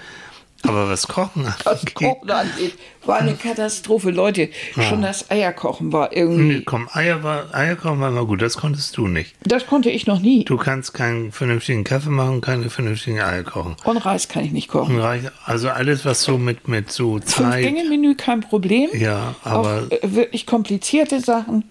Aber 0.67 0.89
was 0.91 1.09
kochen 1.09 1.47
Was 1.65 1.81
angeht, 1.81 1.95
Kochen 1.95 2.31
angeht, 2.31 2.75
war 3.07 3.19
eine 3.19 3.35
Katastrophe. 3.35 4.11
Leute, 4.11 4.51
schon 4.89 5.03
das 5.03 5.31
Eierkochen 5.31 5.93
war 5.93 6.15
irgendwie. 6.15 6.43
nee, 6.59 6.63
komm, 6.65 6.89
Eier, 6.93 7.23
war, 7.23 7.55
Eier 7.55 7.77
kochen 7.77 8.01
war 8.01 8.11
immer 8.11 8.27
gut, 8.27 8.43
das 8.43 8.57
konntest 8.59 8.97
du 8.97 9.09
nicht. 9.09 9.35
Das 9.43 9.67
konnte 9.67 9.89
ich 9.91 10.07
noch 10.07 10.21
nie. 10.21 10.45
Du 10.45 10.57
kannst 10.59 10.93
keinen 10.93 11.33
vernünftigen 11.33 11.83
Kaffee 11.85 12.11
machen, 12.11 12.41
keine 12.43 12.69
vernünftigen 12.69 13.21
Eier 13.21 13.43
kochen. 13.43 13.75
Und 13.85 13.97
Reis 13.99 14.29
kann 14.29 14.45
ich 14.45 14.53
nicht 14.53 14.69
kochen. 14.69 14.99
Reich- 15.01 15.31
Also 15.47 15.71
alles, 15.71 16.05
was 16.05 16.23
so 16.23 16.37
mit, 16.37 16.69
mit 16.69 16.93
so 16.93 17.19
Zeit, 17.21 17.65
Fünf-Gänge-Menü 17.65 18.15
kein 18.17 18.41
Problem. 18.41 18.91
ja, 18.93 19.35
Auch 19.45 19.47
aber 19.51 19.81
Mhm. 19.83 19.89
äh, 19.91 20.15
wirklich 20.15 20.47
komplizierte 20.47 21.21
Sachen 21.21 21.65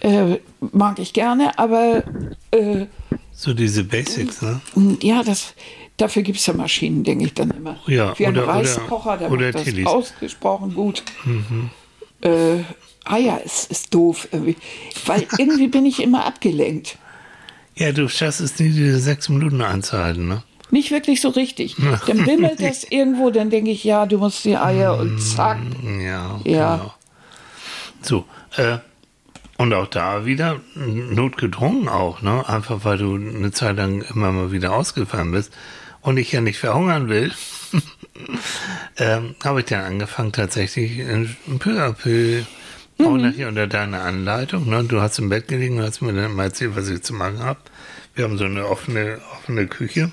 äh, 0.00 0.38
mag 0.72 0.98
ich 1.00 1.12
gerne, 1.12 1.58
aber 1.58 2.04
äh, 2.52 2.86
so 3.32 3.52
diese 3.54 3.84
Basics, 3.84 4.42
ne? 4.42 4.60
ja, 5.02 5.22
das, 5.22 5.54
dafür 5.98 6.22
gibt 6.22 6.38
es 6.38 6.46
ja 6.46 6.54
Maschinen, 6.54 7.04
denke 7.04 7.26
ich 7.26 7.34
dann 7.34 7.50
immer. 7.50 7.76
Ja, 7.86 8.18
Wie 8.18 8.26
ein 8.26 8.32
oder- 8.36 8.48
Reiskocher, 8.48 9.18
der 9.18 9.30
oder 9.30 9.46
macht 9.46 9.54
das 9.56 9.64
Tillis. 9.64 9.86
ausgesprochen 9.86 10.74
gut. 10.74 11.02
Äh, 12.22 12.58
Eier 13.04 13.40
ist, 13.44 13.70
ist 13.70 13.94
doof, 13.94 14.28
irgendwie. 14.32 14.56
weil 15.06 15.26
irgendwie 15.38 15.68
bin 15.68 15.86
ich 15.86 16.02
immer 16.02 16.24
abgelenkt. 16.26 16.98
Ja, 17.76 17.92
du 17.92 18.08
schaffst 18.08 18.40
es 18.40 18.58
nie, 18.58 18.70
diese 18.70 18.98
sechs 18.98 19.28
Minuten 19.28 19.62
einzuhalten, 19.62 20.26
ne? 20.28 20.42
Nicht 20.70 20.90
wirklich 20.90 21.20
so 21.22 21.28
richtig. 21.30 21.76
Dann 22.06 22.24
bimmelt 22.24 22.60
das 22.60 22.84
irgendwo, 22.90 23.30
dann 23.30 23.48
denke 23.50 23.70
ich, 23.70 23.84
ja, 23.84 24.04
du 24.04 24.18
musst 24.18 24.44
die 24.44 24.56
Eier 24.56 24.98
und 24.98 25.18
zack. 25.20 25.58
Ja, 26.00 26.40
Ja. 26.44 26.76
genau. 26.76 26.94
So, 28.02 28.24
äh, 28.56 28.78
und 29.56 29.72
auch 29.72 29.86
da 29.86 30.26
wieder 30.26 30.60
notgedrungen 30.76 31.88
auch, 31.88 32.20
ne? 32.20 32.46
Einfach 32.48 32.84
weil 32.84 32.98
du 32.98 33.14
eine 33.14 33.50
Zeit 33.52 33.76
lang 33.76 34.02
immer 34.02 34.30
mal 34.32 34.52
wieder 34.52 34.72
ausgefallen 34.74 35.32
bist 35.32 35.52
und 36.08 36.16
ich 36.16 36.32
ja 36.32 36.40
nicht 36.40 36.58
verhungern 36.58 37.10
will, 37.10 37.32
ähm, 38.96 39.34
habe 39.44 39.60
ich 39.60 39.66
dann 39.66 39.84
angefangen 39.84 40.32
tatsächlich 40.32 41.00
in 41.00 41.36
peu 41.58 41.78
à 41.78 41.92
peu, 41.92 42.44
auch 42.98 43.18
nachher 43.18 43.48
unter 43.48 43.66
deiner 43.66 44.00
Anleitung, 44.00 44.70
ne? 44.70 44.84
Du 44.84 45.02
hast 45.02 45.18
im 45.18 45.28
Bett 45.28 45.48
gelegen 45.48 45.76
und 45.76 45.84
hast 45.84 46.00
mir 46.00 46.14
dann 46.14 46.34
mal 46.34 46.44
erzählt, 46.44 46.76
was 46.76 46.88
ich 46.88 47.02
zu 47.02 47.12
machen 47.12 47.40
habe. 47.40 47.60
Wir 48.14 48.24
haben 48.24 48.38
so 48.38 48.44
eine 48.46 48.66
offene, 48.66 49.20
offene 49.34 49.66
Küche. 49.66 50.10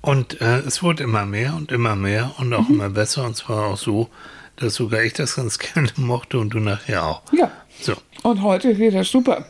Und 0.00 0.40
äh, 0.40 0.58
es 0.60 0.80
wurde 0.80 1.02
immer 1.02 1.26
mehr 1.26 1.56
und 1.56 1.72
immer 1.72 1.96
mehr 1.96 2.36
und 2.38 2.54
auch 2.54 2.68
immer 2.68 2.90
besser. 2.90 3.24
Und 3.24 3.36
zwar 3.36 3.66
auch 3.66 3.76
so, 3.76 4.08
dass 4.54 4.76
sogar 4.76 5.02
ich 5.02 5.14
das 5.14 5.34
ganz 5.34 5.58
gerne 5.74 5.90
mochte 5.96 6.38
und 6.38 6.50
du 6.50 6.60
nachher 6.60 7.04
auch. 7.04 7.22
Ja. 7.32 7.50
So. 7.80 7.94
Und 8.22 8.42
heute 8.42 8.76
geht 8.76 8.94
das 8.94 9.10
super. 9.10 9.44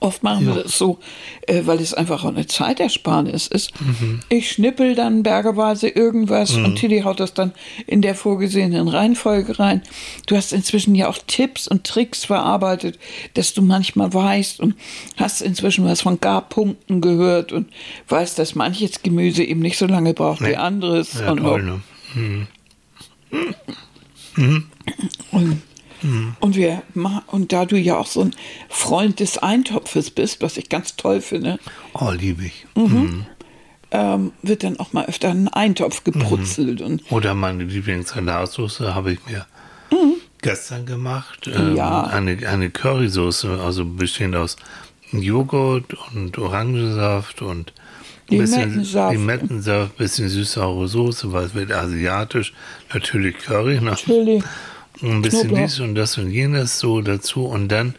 Oft 0.00 0.22
machen 0.22 0.46
wir 0.46 0.62
das 0.62 0.78
so, 0.78 0.98
äh, 1.46 1.62
weil 1.64 1.78
es 1.80 1.92
einfach 1.94 2.24
auch 2.24 2.28
eine 2.28 2.46
Zeitersparnis 2.46 3.46
ist. 3.46 3.72
Ich 4.28 4.50
schnippel 4.52 4.94
dann 4.94 5.22
bergeweise 5.22 5.88
irgendwas 5.88 6.54
und 6.54 6.76
Tilly 6.76 7.00
haut 7.02 7.20
das 7.20 7.34
dann 7.34 7.52
in 7.86 8.00
der 8.02 8.14
vorgesehenen 8.14 8.88
Reihenfolge 8.88 9.58
rein. 9.58 9.82
Du 10.26 10.36
hast 10.36 10.52
inzwischen 10.52 10.94
ja 10.94 11.08
auch 11.08 11.18
Tipps 11.26 11.66
und 11.68 11.84
Tricks 11.84 12.24
verarbeitet, 12.24 12.98
dass 13.34 13.52
du 13.52 13.62
manchmal 13.62 14.12
weißt 14.12 14.60
und 14.60 14.74
hast 15.16 15.42
inzwischen 15.42 15.84
was 15.84 16.00
von 16.02 16.20
Garpunkten 16.20 17.00
gehört 17.00 17.52
und 17.52 17.68
weißt, 18.08 18.38
dass 18.38 18.54
manches 18.54 19.02
Gemüse 19.02 19.44
eben 19.44 19.60
nicht 19.60 19.76
so 19.78 19.86
lange 19.86 20.14
braucht 20.14 20.40
wie 20.40 20.48
Nee. 20.48 20.54
anderes. 20.56 21.14
Ja, 21.20 21.32
und, 21.32 21.38
toll, 21.38 21.62
ne? 21.62 21.80
Und, 25.32 25.62
und 26.40 26.56
wir 26.56 26.82
und 27.28 27.52
da 27.52 27.64
du 27.66 27.76
ja 27.76 27.96
auch 27.96 28.06
so 28.06 28.22
ein 28.22 28.34
Freund 28.68 29.20
des 29.20 29.38
Eintopfes 29.38 30.10
bist, 30.10 30.40
was 30.42 30.56
ich 30.56 30.68
ganz 30.68 30.96
toll 30.96 31.20
finde, 31.20 31.58
Oh, 31.94 32.10
liebe 32.10 32.44
ich. 32.44 32.66
ähm, 33.92 34.32
wird 34.42 34.62
dann 34.62 34.78
auch 34.78 34.92
mal 34.92 35.06
öfter 35.06 35.30
ein 35.30 35.48
Eintopf 35.48 36.04
gebrutzelt 36.04 36.80
und 36.80 37.02
Oder 37.10 37.34
meine 37.34 37.64
Lieblingssalatsoße 37.64 38.94
habe 38.94 39.12
ich 39.12 39.18
mir 39.26 39.46
gestern 40.42 40.86
gemacht. 40.86 41.50
Ähm, 41.52 41.76
Ja. 41.76 42.04
Eine, 42.04 42.38
eine 42.48 42.70
Currysoße, 42.70 43.60
also 43.60 43.84
bestehend 43.84 44.36
aus 44.36 44.56
Joghurt 45.12 45.94
und 46.14 46.38
Orangensaft 46.38 47.42
und 47.42 47.72
ein 48.30 48.38
bisschen 48.38 48.70
Limettensaft. 48.70 49.12
Limettensaft, 49.12 49.96
bisschen 49.96 50.28
süß-saure 50.28 50.86
Soße, 50.86 51.32
weil 51.32 51.46
es 51.46 51.54
wird 51.54 51.72
asiatisch. 51.72 52.52
Natürlich 52.94 53.36
Curry. 53.38 53.80
Ne? 53.80 53.94
Chili. 53.96 54.42
Ein 55.02 55.22
bisschen 55.22 55.48
Knoblauch. 55.48 55.66
dies 55.66 55.80
und 55.80 55.94
das 55.94 56.18
und 56.18 56.30
jenes 56.30 56.78
so 56.78 57.00
dazu 57.00 57.46
und 57.46 57.68
dann 57.68 57.94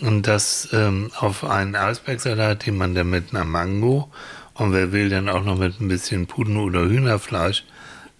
und 0.00 0.26
das 0.26 0.68
ähm, 0.72 1.10
auf 1.16 1.44
einen 1.44 1.76
Eisbergsalat, 1.76 2.66
den 2.66 2.76
man 2.76 2.94
dann 2.94 3.10
mit 3.10 3.30
einer 3.30 3.44
Mango 3.44 4.10
und 4.54 4.72
wer 4.72 4.92
will 4.92 5.08
dann 5.08 5.28
auch 5.28 5.44
noch 5.44 5.58
mit 5.58 5.80
ein 5.80 5.88
bisschen 5.88 6.26
Puden- 6.26 6.56
oder 6.56 6.82
Hühnerfleisch 6.82 7.64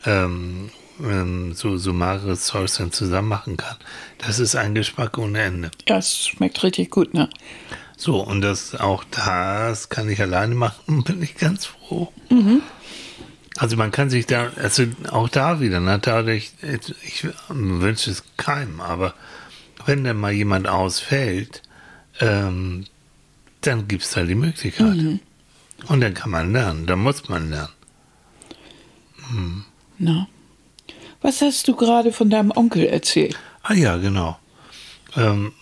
ähm, 0.04 0.70
ähm, 1.02 1.52
so, 1.54 1.76
so 1.76 1.92
mageres 1.92 2.44
Zeug 2.44 2.70
dann 2.76 2.92
zusammen 2.92 3.28
machen 3.28 3.56
kann. 3.56 3.76
Das 4.18 4.38
ist 4.38 4.54
ein 4.54 4.74
Geschmack 4.74 5.18
ohne 5.18 5.40
Ende. 5.42 5.70
Ja, 5.88 5.98
es 5.98 6.26
schmeckt 6.26 6.62
richtig 6.62 6.90
gut, 6.90 7.14
ne? 7.14 7.28
So, 7.96 8.20
und 8.20 8.40
das 8.40 8.74
auch 8.74 9.04
das 9.10 9.88
kann 9.88 10.08
ich 10.08 10.20
alleine 10.20 10.54
machen, 10.54 11.02
bin 11.04 11.22
ich 11.22 11.36
ganz 11.36 11.66
froh. 11.66 12.12
Also 13.62 13.76
man 13.76 13.92
kann 13.92 14.10
sich 14.10 14.26
da, 14.26 14.50
also 14.56 14.82
auch 15.12 15.28
da 15.28 15.60
wieder, 15.60 15.78
ne, 15.78 15.96
dadurch, 16.02 16.50
ich 17.06 17.28
wünsche 17.48 18.10
es 18.10 18.24
keinem, 18.36 18.80
aber 18.80 19.14
wenn 19.86 20.02
dann 20.02 20.16
mal 20.16 20.32
jemand 20.32 20.66
ausfällt, 20.66 21.62
ähm, 22.18 22.86
dann 23.60 23.86
gibt 23.86 24.02
es 24.02 24.10
da 24.10 24.24
die 24.24 24.34
Möglichkeit. 24.34 25.20
Und 25.86 26.00
dann 26.00 26.12
kann 26.12 26.32
man 26.32 26.52
lernen, 26.52 26.86
dann 26.86 26.98
muss 26.98 27.28
man 27.28 27.50
lernen. 27.50 27.72
Na. 29.96 30.26
Was 31.20 31.40
hast 31.40 31.68
du 31.68 31.76
gerade 31.76 32.10
von 32.10 32.30
deinem 32.30 32.50
Onkel 32.50 32.86
erzählt? 32.86 33.38
Ah 33.62 33.74
ja, 33.74 33.96
genau. 33.96 34.40
Ähm, 35.14 35.52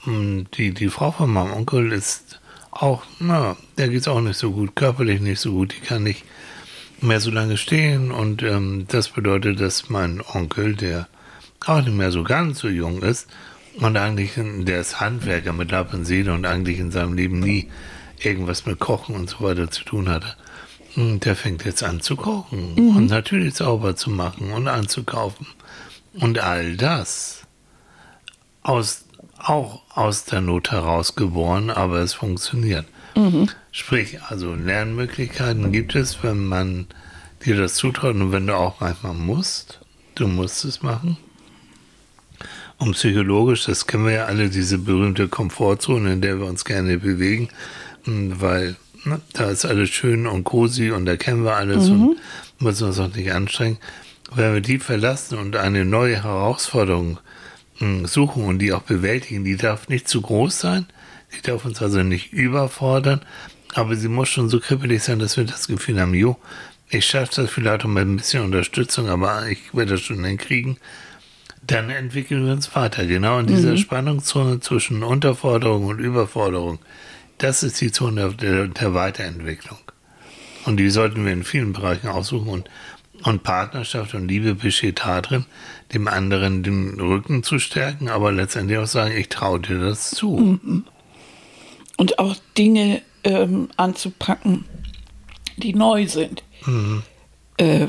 die, 0.56 0.72
die 0.72 0.88
Frau 0.88 1.12
von 1.12 1.30
meinem 1.30 1.52
Onkel 1.52 1.92
ist 1.92 2.40
auch, 2.70 3.02
na, 3.18 3.58
der 3.76 3.90
geht 3.90 4.00
es 4.00 4.08
auch 4.08 4.22
nicht 4.22 4.38
so 4.38 4.52
gut, 4.52 4.74
körperlich 4.74 5.20
nicht 5.20 5.40
so 5.40 5.52
gut, 5.52 5.74
die 5.76 5.86
kann 5.86 6.04
nicht 6.04 6.24
mehr 7.02 7.20
so 7.20 7.30
lange 7.30 7.56
stehen 7.56 8.10
und 8.10 8.42
ähm, 8.42 8.86
das 8.88 9.08
bedeutet, 9.08 9.60
dass 9.60 9.88
mein 9.88 10.22
Onkel, 10.34 10.74
der 10.74 11.08
auch 11.66 11.82
nicht 11.82 11.94
mehr 11.94 12.10
so 12.10 12.22
ganz 12.22 12.60
so 12.60 12.68
jung 12.68 13.02
ist 13.02 13.28
und 13.78 13.96
eigentlich, 13.96 14.32
der 14.36 14.80
ist 14.80 15.00
Handwerker 15.00 15.52
mit 15.52 15.70
Leib 15.70 15.94
und 15.94 16.04
Seele 16.04 16.32
und 16.32 16.44
eigentlich 16.44 16.78
in 16.78 16.90
seinem 16.90 17.14
Leben 17.14 17.40
nie 17.40 17.68
irgendwas 18.18 18.66
mit 18.66 18.78
Kochen 18.78 19.14
und 19.14 19.30
so 19.30 19.40
weiter 19.40 19.70
zu 19.70 19.84
tun 19.84 20.08
hatte. 20.08 20.36
Und 20.96 21.24
der 21.24 21.36
fängt 21.36 21.64
jetzt 21.64 21.82
an 21.84 22.00
zu 22.00 22.16
kochen 22.16 22.74
und 22.96 23.06
natürlich 23.06 23.54
sauber 23.54 23.94
zu 23.94 24.10
machen 24.10 24.52
und 24.52 24.66
anzukaufen. 24.66 25.46
Und 26.14 26.40
all 26.40 26.76
das 26.76 27.44
aus, 28.62 29.04
auch 29.38 29.82
aus 29.94 30.24
der 30.24 30.40
Not 30.40 30.72
heraus 30.72 31.14
geboren, 31.14 31.70
aber 31.70 31.98
es 32.00 32.14
funktioniert. 32.14 32.86
Sprich, 33.72 34.20
also 34.22 34.54
Lernmöglichkeiten 34.54 35.72
gibt 35.72 35.94
es, 35.94 36.22
wenn 36.22 36.46
man 36.46 36.86
dir 37.44 37.56
das 37.56 37.74
zutraut 37.74 38.14
und 38.14 38.32
wenn 38.32 38.46
du 38.46 38.54
auch 38.54 38.80
manchmal 38.80 39.14
musst. 39.14 39.80
Du 40.14 40.26
musst 40.26 40.64
es 40.64 40.82
machen. 40.82 41.16
Und 42.78 42.92
psychologisch, 42.92 43.66
das 43.66 43.86
kennen 43.86 44.06
wir 44.06 44.12
ja 44.12 44.24
alle, 44.24 44.48
diese 44.48 44.78
berühmte 44.78 45.28
Komfortzone, 45.28 46.14
in 46.14 46.20
der 46.20 46.38
wir 46.38 46.46
uns 46.46 46.64
gerne 46.64 46.98
bewegen, 46.98 47.48
weil 48.06 48.76
ne, 49.04 49.20
da 49.34 49.50
ist 49.50 49.64
alles 49.66 49.90
schön 49.90 50.26
und 50.26 50.44
cozy 50.44 50.90
und 50.90 51.04
da 51.06 51.16
kennen 51.16 51.44
wir 51.44 51.56
alles 51.56 51.88
und 51.90 52.16
müssen 52.58 52.88
uns 52.88 52.98
auch 52.98 53.14
nicht 53.14 53.32
anstrengen. 53.32 53.78
Wenn 54.34 54.54
wir 54.54 54.60
die 54.60 54.78
verlassen 54.78 55.38
und 55.38 55.56
eine 55.56 55.84
neue 55.84 56.22
Herausforderung 56.22 57.18
m, 57.80 58.06
suchen 58.06 58.44
und 58.44 58.58
die 58.60 58.72
auch 58.72 58.82
bewältigen, 58.82 59.44
die 59.44 59.56
darf 59.56 59.88
nicht 59.88 60.08
zu 60.08 60.22
groß 60.22 60.58
sein, 60.58 60.86
die 61.36 61.42
darf 61.42 61.64
uns 61.64 61.82
also 61.82 62.02
nicht 62.02 62.32
überfordern, 62.32 63.20
aber 63.74 63.96
sie 63.96 64.08
muss 64.08 64.28
schon 64.28 64.48
so 64.48 64.60
kribbelig 64.60 65.02
sein, 65.02 65.18
dass 65.18 65.36
wir 65.36 65.44
das 65.44 65.68
Gefühl 65.68 66.00
haben, 66.00 66.14
jo, 66.14 66.36
ich 66.88 67.06
schaffe 67.06 67.42
das 67.42 67.50
vielleicht 67.50 67.84
auch 67.84 67.88
mit 67.88 68.06
ein 68.06 68.16
bisschen 68.16 68.44
Unterstützung, 68.44 69.08
aber 69.08 69.46
ich 69.48 69.74
werde 69.74 69.92
das 69.92 70.00
schon 70.00 70.24
hinkriegen. 70.24 70.76
Dann 71.62 71.90
entwickeln 71.90 72.46
wir 72.46 72.52
uns 72.52 72.74
weiter, 72.74 73.06
genau 73.06 73.38
in 73.38 73.46
dieser 73.46 73.72
Mhm. 73.72 73.76
Spannungszone 73.76 74.60
zwischen 74.60 75.02
Unterforderung 75.04 75.86
und 75.86 76.00
Überforderung. 76.00 76.78
Das 77.38 77.62
ist 77.62 77.80
die 77.80 77.92
Zone 77.92 78.34
der, 78.34 78.66
der 78.66 78.94
Weiterentwicklung. 78.94 79.78
Und 80.64 80.78
die 80.78 80.90
sollten 80.90 81.24
wir 81.24 81.32
in 81.32 81.44
vielen 81.44 81.72
Bereichen 81.72 82.08
aussuchen. 82.08 82.48
Und, 82.48 82.68
und 83.22 83.42
Partnerschaft 83.42 84.14
und 84.14 84.26
Liebe 84.28 84.54
besteht 84.54 85.02
darin, 85.04 85.44
dem 85.94 86.08
anderen 86.08 86.62
den 86.62 86.98
Rücken 86.98 87.42
zu 87.42 87.58
stärken, 87.58 88.08
aber 88.08 88.32
letztendlich 88.32 88.78
auch 88.78 88.86
sagen, 88.86 89.16
ich 89.16 89.28
traue 89.28 89.60
dir 89.60 89.78
das 89.78 90.10
zu. 90.10 90.58
Und 91.96 92.18
auch 92.18 92.36
Dinge 92.56 93.02
ähm, 93.24 93.68
anzupacken, 93.76 94.64
die 95.56 95.74
neu 95.74 96.06
sind. 96.06 96.42
Äh, 97.56 97.86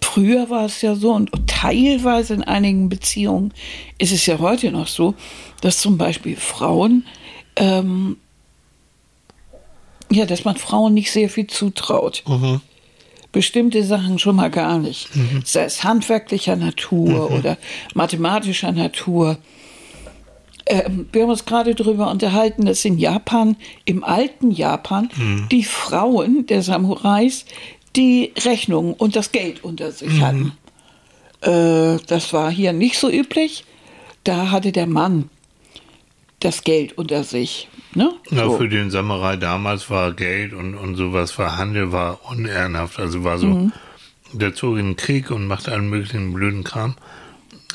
früher 0.00 0.48
war 0.50 0.64
es 0.66 0.80
ja 0.82 0.94
so 0.94 1.12
und 1.12 1.30
teilweise 1.46 2.34
in 2.34 2.44
einigen 2.44 2.88
Beziehungen 2.88 3.52
ist 3.98 4.12
es 4.12 4.26
ja 4.26 4.38
heute 4.38 4.70
noch 4.70 4.86
so, 4.86 5.14
dass 5.60 5.78
zum 5.78 5.98
Beispiel 5.98 6.36
Frauen, 6.36 7.04
ähm, 7.56 8.16
ja, 10.10 10.26
dass 10.26 10.44
man 10.44 10.56
Frauen 10.56 10.94
nicht 10.94 11.10
sehr 11.10 11.28
viel 11.28 11.46
zutraut. 11.48 12.22
Bestimmte 13.32 13.82
Sachen 13.82 14.20
schon 14.20 14.36
mal 14.36 14.50
gar 14.50 14.78
nicht. 14.78 15.08
Sei 15.44 15.64
es 15.64 15.82
handwerklicher 15.82 16.54
Natur 16.54 17.32
oder 17.32 17.58
mathematischer 17.94 18.70
Natur. 18.70 19.38
Ähm, 20.66 21.08
wir 21.12 21.22
haben 21.22 21.30
uns 21.30 21.44
gerade 21.44 21.74
darüber 21.74 22.10
unterhalten, 22.10 22.64
dass 22.64 22.84
in 22.84 22.98
Japan, 22.98 23.56
im 23.84 24.02
alten 24.04 24.50
Japan, 24.50 25.08
die 25.50 25.64
Frauen 25.64 26.46
der 26.46 26.62
Samurais 26.62 27.44
die 27.96 28.32
Rechnung 28.44 28.94
und 28.94 29.14
das 29.14 29.30
Geld 29.32 29.62
unter 29.62 29.92
sich 29.92 30.20
hatten. 30.20 30.52
Äh, 31.42 31.98
das 32.06 32.32
war 32.32 32.50
hier 32.50 32.72
nicht 32.72 32.98
so 32.98 33.10
üblich. 33.10 33.64
Da 34.24 34.50
hatte 34.50 34.72
der 34.72 34.86
Mann 34.86 35.28
das 36.40 36.62
Geld 36.64 36.96
unter 36.98 37.24
sich. 37.24 37.68
Ne? 37.94 38.12
Ja, 38.30 38.44
So. 38.46 38.56
für 38.58 38.68
den 38.68 38.90
Samurai 38.90 39.36
damals 39.36 39.88
war 39.90 40.12
Geld 40.12 40.52
und, 40.52 40.74
und 40.74 40.96
sowas 40.96 41.38
war 41.38 41.56
Handel, 41.58 41.92
war 41.92 42.18
unehrenhaft. 42.30 42.98
Also 42.98 43.22
war 43.22 43.38
so, 43.38 43.46
Mhm. 43.46 43.72
der 44.32 44.54
zog 44.54 44.78
in 44.78 44.86
den 44.86 44.96
Krieg 44.96 45.30
und 45.30 45.46
macht 45.46 45.68
allen 45.68 45.88
möglichen 45.88 46.32
blöden 46.34 46.64
Kram. 46.64 46.96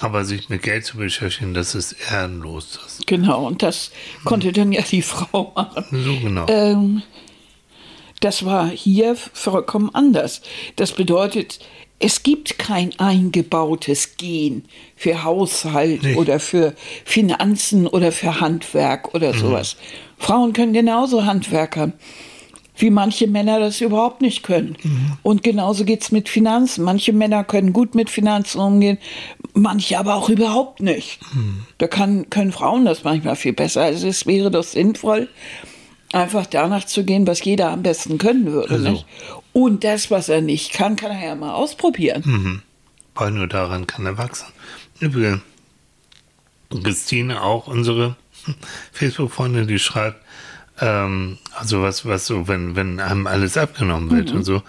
Aber 0.02 0.24
sich 0.26 0.50
mit 0.50 0.64
Geld 0.64 0.86
zu 0.86 0.98
beschäftigen, 0.98 1.54
das 1.54 1.76
ist 1.76 1.96
ehrenlos. 2.12 2.80
Das, 2.82 3.00
Genau, 3.06 3.46
und 3.48 3.62
das 3.64 3.92
konnte 4.24 4.52
dann 4.52 4.72
ja 4.72 4.82
die 4.82 5.02
Frau 5.04 5.52
machen. 5.56 5.86
so 5.92 6.20
genau. 6.20 6.46
Ähm, 6.48 7.02
das 8.22 8.46
war 8.46 8.68
hier 8.70 9.16
vollkommen 9.16 9.90
anders. 9.94 10.42
Das 10.76 10.92
bedeutet, 10.94 11.60
es 12.00 12.24
gibt 12.24 12.58
kein 12.60 12.98
eingebautes 13.00 14.16
Gen 14.18 14.64
für 14.96 15.24
Haushalt 15.24 16.04
Nee. 16.04 16.16
oder 16.16 16.40
für 16.40 16.74
Finanzen 17.06 17.88
oder 17.88 18.12
für 18.14 18.40
Handwerk 18.40 19.14
oder 19.14 19.34
sowas. 19.34 19.76
Frauen 20.18 20.54
können 20.54 20.74
genauso 20.74 21.26
Handwerker, 21.26 21.92
wie 22.80 22.90
manche 22.90 23.28
Männer 23.28 23.60
das 23.60 23.82
überhaupt 23.82 24.22
nicht 24.22 24.44
können. 24.44 24.76
Und 25.22 25.44
genauso 25.44 25.86
geht 25.86 26.02
es 26.02 26.12
mit 26.12 26.30
Finanzen. 26.30 26.84
Manche 26.84 27.14
Männer 27.14 27.44
können 27.44 27.74
gut 27.74 27.96
mit 27.96 28.10
Finanzen 28.10 28.60
umgehen, 28.60 28.98
manche 29.54 30.00
aber 30.00 30.16
auch 30.16 30.30
überhaupt 30.30 30.82
nicht. 30.82 31.20
Da 31.78 31.88
kann, 31.88 32.30
können 32.30 32.52
Frauen 32.52 32.86
das 32.86 33.04
manchmal 33.04 33.36
viel 33.36 33.54
besser. 33.54 33.84
Also 33.84 34.08
es 34.08 34.26
wäre 34.26 34.50
doch 34.50 34.64
sinnvoll, 34.64 35.28
einfach 36.14 36.46
danach 36.46 36.86
zu 36.86 37.04
gehen, 37.04 37.28
was 37.28 37.44
jeder 37.44 37.72
am 37.72 37.84
besten 37.84 38.18
können 38.18 38.52
würde. 38.52 38.74
Also. 38.74 39.04
Und 39.54 39.84
das, 39.84 40.10
was 40.12 40.30
er 40.30 40.42
nicht 40.42 40.74
kann, 40.74 40.96
kann 40.96 41.12
er 41.12 41.26
ja 41.26 41.36
mal 41.36 41.54
ausprobieren. 41.54 42.62
Weil 43.16 43.32
nur 43.32 43.48
daran 43.48 43.88
kann 43.88 44.06
er 44.06 44.18
wachsen. 44.18 44.48
Übrigens, 45.00 45.42
Christine, 46.84 47.42
auch 47.42 47.68
unsere 47.68 48.16
Facebook-Freundin, 48.92 49.68
die 49.68 49.80
schreibt, 49.80 50.24
ähm, 50.82 51.38
also 51.56 51.82
was, 51.82 52.06
was 52.06 52.26
so, 52.26 52.48
wenn, 52.48 52.76
wenn 52.76 53.00
einem 53.00 53.28
alles 53.28 53.58
abgenommen 53.58 54.12
wird 54.12 54.32
und 54.32 54.44
so, 54.44 54.64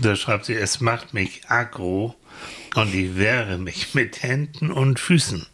da 0.00 0.16
schreibt 0.16 0.44
sie, 0.46 0.54
es 0.54 0.80
macht 0.80 1.14
mich 1.14 1.42
aggro 1.48 2.14
und 2.74 2.94
ich 2.94 3.16
wehre 3.16 3.58
mich 3.58 3.94
mit 3.94 4.22
Händen 4.22 4.70
und 4.70 5.00
Füßen. 5.00 5.46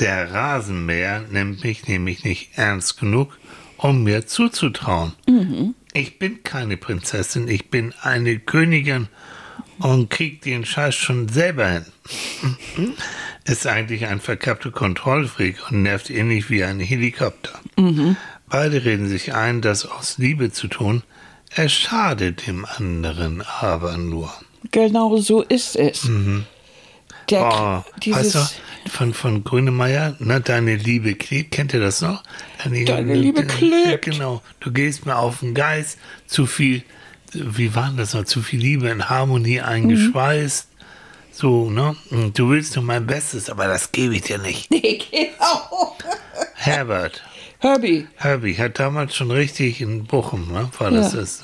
Der 0.00 0.32
Rasenmäher 0.32 1.24
nimmt 1.30 1.64
mich 1.64 1.86
nämlich 1.88 2.24
nicht 2.24 2.50
ernst 2.56 2.98
genug, 3.00 3.36
um 3.76 4.04
mir 4.04 4.26
zuzutrauen. 4.26 5.12
Ich 5.92 6.18
bin 6.18 6.42
keine 6.44 6.76
Prinzessin, 6.76 7.48
ich 7.48 7.70
bin 7.70 7.92
eine 8.02 8.38
Königin 8.38 9.08
und 9.78 10.10
krieg 10.10 10.42
den 10.42 10.64
Scheiß 10.64 10.94
schon 10.94 11.28
selber 11.28 11.68
hin. 11.68 11.84
Ist 13.44 13.66
eigentlich 13.66 14.06
ein 14.06 14.20
verkappter 14.20 14.70
Kontrollfreak 14.70 15.70
und 15.70 15.82
nervt 15.82 16.10
ähnlich 16.10 16.50
wie 16.50 16.64
ein 16.64 16.80
Helikopter. 16.80 17.58
Beide 18.48 18.84
reden 18.84 19.08
sich 19.08 19.34
ein, 19.34 19.60
das 19.60 19.84
aus 19.86 20.18
Liebe 20.18 20.52
zu 20.52 20.68
tun. 20.68 21.02
Es 21.54 21.72
schadet 21.72 22.46
dem 22.46 22.64
anderen 22.64 23.42
aber 23.42 23.96
nur. 23.96 24.32
Genau 24.70 25.16
so 25.18 25.42
ist 25.42 25.76
es. 25.76 26.08
Der, 27.30 27.42
Oh, 27.42 27.84
dieses, 28.02 28.34
weißt 28.34 28.34
du, 28.34 28.90
von, 28.90 29.14
von 29.14 29.44
Grünemeyer, 29.44 30.16
ne, 30.18 30.40
deine 30.40 30.76
Liebe 30.76 31.14
klebt, 31.14 31.50
kennt 31.50 31.74
ihr 31.74 31.80
das 31.80 32.00
noch? 32.00 32.22
Deine 32.64 33.14
Liebe 33.14 33.44
klebt. 33.44 34.04
Genau, 34.04 34.42
du 34.60 34.72
gehst 34.72 35.04
mir 35.04 35.16
auf 35.16 35.40
den 35.40 35.54
Geist, 35.54 35.98
zu 36.26 36.46
viel, 36.46 36.82
wie 37.32 37.74
war 37.74 37.92
das 37.96 38.14
noch, 38.14 38.24
zu 38.24 38.42
viel 38.42 38.60
Liebe 38.60 38.88
in 38.88 39.08
Harmonie 39.08 39.60
eingeschweißt, 39.60 40.68
so, 41.32 41.70
ne, 41.70 41.94
du 42.34 42.50
willst 42.50 42.74
nur 42.76 42.84
mein 42.84 43.06
Bestes, 43.06 43.48
aber 43.48 43.66
das 43.68 43.92
gebe 43.92 44.16
ich 44.16 44.22
dir 44.22 44.38
nicht. 44.38 44.70
nee, 44.70 44.98
genau. 45.10 45.96
Herbert, 46.54 47.22
Herbie, 47.60 48.06
Herbie 48.16 48.56
hat 48.56 48.78
damals 48.78 49.14
schon 49.16 49.30
richtig 49.32 49.80
in 49.80 50.04
Bochum, 50.04 50.52
ne, 50.52 50.70
war 50.78 50.90
das 50.90 51.12
Ja. 51.12 51.20
das, 51.20 51.42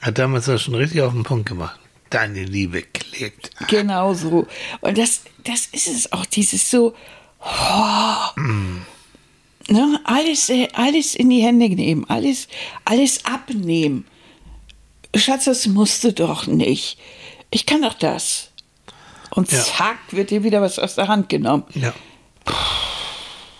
hat 0.00 0.18
damals 0.18 0.46
das 0.46 0.62
schon 0.62 0.74
richtig 0.74 1.00
auf 1.02 1.12
den 1.12 1.22
Punkt 1.22 1.48
gemacht. 1.48 1.78
Deine 2.10 2.44
Liebe 2.44 2.82
klebt. 2.82 3.50
genau 3.68 4.12
so. 4.12 4.46
Und 4.82 4.98
das, 4.98 5.22
das 5.44 5.66
ist 5.72 5.86
es 5.88 6.12
auch, 6.12 6.26
dieses 6.26 6.70
so, 6.70 6.94
oh, 7.40 8.40
ne, 9.68 10.00
alles, 10.04 10.50
äh, 10.50 10.68
alles 10.74 11.14
in 11.14 11.30
die 11.30 11.40
Hände 11.42 11.68
nehmen, 11.70 12.04
alles, 12.10 12.48
alles 12.84 13.24
abnehmen. 13.24 14.04
Schatz, 15.16 15.44
das 15.44 15.66
musst 15.66 16.04
du 16.04 16.12
doch 16.12 16.46
nicht. 16.46 16.98
Ich 17.50 17.64
kann 17.66 17.82
doch 17.82 17.94
das. 17.94 18.50
Und 19.30 19.50
Ja. 19.50 19.62
zack, 19.62 19.98
wird 20.10 20.30
dir 20.30 20.42
wieder 20.44 20.60
was 20.60 20.78
aus 20.78 20.94
der 20.96 21.08
Hand 21.08 21.28
genommen. 21.30 21.64
Ja. 21.74 21.94
Hm, 22.46 22.54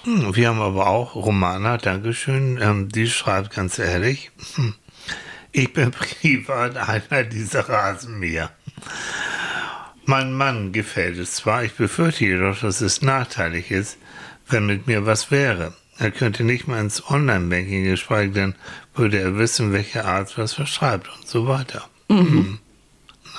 Wir 0.04 0.48
haben 0.48 0.60
aber 0.60 0.88
auch 0.88 1.14
Romana, 1.14 1.78
Dankeschön, 1.78 2.58
ähm, 2.60 2.88
die 2.88 3.08
schreibt 3.08 3.54
ganz 3.54 3.78
ehrlich, 3.78 4.32
hm, 4.56 4.74
ich 5.52 5.72
bin 5.72 5.90
privat 5.92 6.76
einer 6.76 7.22
dieser 7.22 7.68
Rasenmäher. 7.68 8.50
Mein 10.04 10.32
Mann 10.32 10.72
gefällt 10.72 11.18
es 11.18 11.34
zwar, 11.34 11.62
ich 11.62 11.74
befürchte 11.74 12.24
jedoch, 12.24 12.58
dass 12.58 12.80
es 12.80 13.02
nachteilig 13.02 13.70
ist, 13.70 13.96
wenn 14.48 14.66
mit 14.66 14.88
mir 14.88 15.06
was 15.06 15.30
wäre. 15.30 15.74
Er 15.98 16.10
könnte 16.10 16.42
nicht 16.42 16.66
mal 16.66 16.80
ins 16.80 17.08
Online-Banking, 17.08 17.84
geschweige 17.84 18.32
denn 18.32 18.54
würde 18.94 19.20
er 19.20 19.38
wissen, 19.38 19.72
welcher 19.72 20.04
Arzt 20.04 20.36
was 20.36 20.54
verschreibt 20.54 21.08
und 21.16 21.28
so 21.28 21.46
weiter. 21.46 21.88
Hm. 22.08 22.58
Ja. 23.24 23.30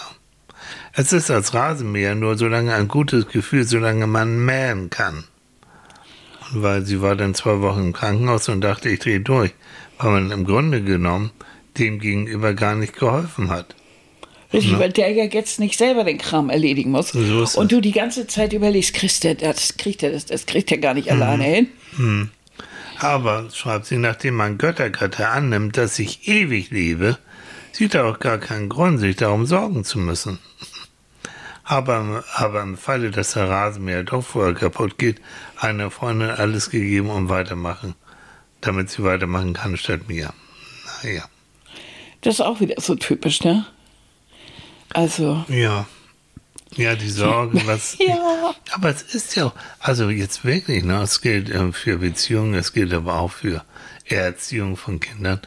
Es 0.94 1.12
ist 1.12 1.30
als 1.30 1.54
Rasenmäher 1.54 2.16
nur 2.16 2.38
solange 2.38 2.74
ein 2.74 2.88
gutes 2.88 3.28
Gefühl, 3.28 3.66
solange 3.66 4.08
man 4.08 4.46
mähen 4.46 4.90
kann. 4.90 5.26
Weil 6.54 6.86
sie 6.86 7.02
war 7.02 7.16
dann 7.16 7.34
zwei 7.36 7.62
Wochen 7.62 7.80
im 7.80 7.94
Krankenhaus 7.94 8.48
und 8.50 8.62
dachte, 8.62 8.90
ich 8.90 9.00
drehe 9.00 9.20
durch, 9.20 9.52
weil 9.98 10.12
man 10.12 10.32
im 10.32 10.46
Grunde 10.46 10.82
genommen 10.84 11.32
dem 11.78 12.00
gegenüber 12.00 12.54
gar 12.54 12.76
nicht 12.76 12.96
geholfen 12.96 13.50
hat. 13.50 13.76
Richtig, 14.54 14.78
weil 14.78 14.92
der 14.92 15.10
ja 15.12 15.24
jetzt 15.24 15.60
nicht 15.60 15.80
selber 15.80 16.04
den 16.04 16.20
Kram 16.20 16.52
erledigen 16.52 16.92
muss. 16.92 17.10
So 17.10 17.60
und 17.60 17.72
du 17.72 17.82
die 17.82 17.92
ganze 17.92 18.28
Zeit 18.28 18.54
überlegst, 18.54 18.94
kriegt 18.94 19.24
der 19.24 19.34
das, 19.34 19.78
kriegt 19.78 20.04
er 20.04 20.12
das, 20.12 20.28
das 20.28 20.46
kriegt 20.46 20.72
er 20.72 20.78
gar 20.78 20.94
nicht 20.94 21.08
Mhm. 21.08 21.14
alleine 21.14 21.44
hin. 21.44 22.30
Aber, 23.00 23.50
schreibt 23.52 23.88
sie, 23.88 23.98
nachdem 23.98 24.36
man 24.36 24.60
Göttergötter 24.60 25.32
annimmt, 25.32 25.76
dass 25.78 25.98
ich 25.98 26.28
ewig 26.28 26.70
lebe, 26.70 27.18
sieht 27.72 27.96
er 27.96 28.06
auch 28.06 28.20
gar 28.20 28.38
keinen 28.38 28.70
Grund, 28.70 29.00
sich 29.00 29.16
darum 29.16 29.48
sorgen 29.48 29.84
zu 29.84 29.98
müssen. 29.98 30.38
Aber, 31.64 32.24
aber 32.36 32.62
im 32.62 32.78
Falle, 32.78 33.12
dass 33.12 33.34
der 33.34 33.50
Rasenmäher 33.50 34.04
doch 34.04 34.24
vorher 34.24 34.54
kaputt 34.54 34.98
geht, 34.98 35.22
einer 35.58 35.92
Freundin 35.92 36.30
alles 36.30 36.70
gegeben 36.70 37.10
und 37.10 37.30
weitermachen, 37.30 37.96
damit 38.62 38.90
sie 38.90 39.04
weitermachen 39.04 39.54
kann 39.54 39.78
statt 39.78 40.08
mir. 40.08 40.34
Naja. 41.04 41.24
Das 42.22 42.36
ist 42.36 42.42
auch 42.42 42.60
wieder 42.60 42.80
so 42.80 42.96
typisch, 42.96 43.44
ne? 43.44 43.66
Also, 44.94 45.46
Ja. 45.48 45.86
Ja, 46.76 46.96
die 46.96 47.10
Sorgen, 47.10 47.62
was. 47.66 47.98
Ja. 48.00 48.56
Aber 48.72 48.90
es 48.90 49.04
ist 49.14 49.36
ja 49.36 49.46
auch, 49.46 49.54
also 49.80 50.10
jetzt 50.10 50.44
wirklich, 50.44 50.84
ne, 50.84 51.02
es 51.02 51.22
gilt 51.22 51.50
ähm, 51.50 51.72
für 51.72 51.98
Beziehungen, 51.98 52.56
es 52.56 52.74
gilt 52.74 52.94
aber 52.94 53.20
auch 53.20 53.32
für 53.32 53.64
Erziehung 54.06 54.76
von 54.76 55.00
Kindern. 55.00 55.40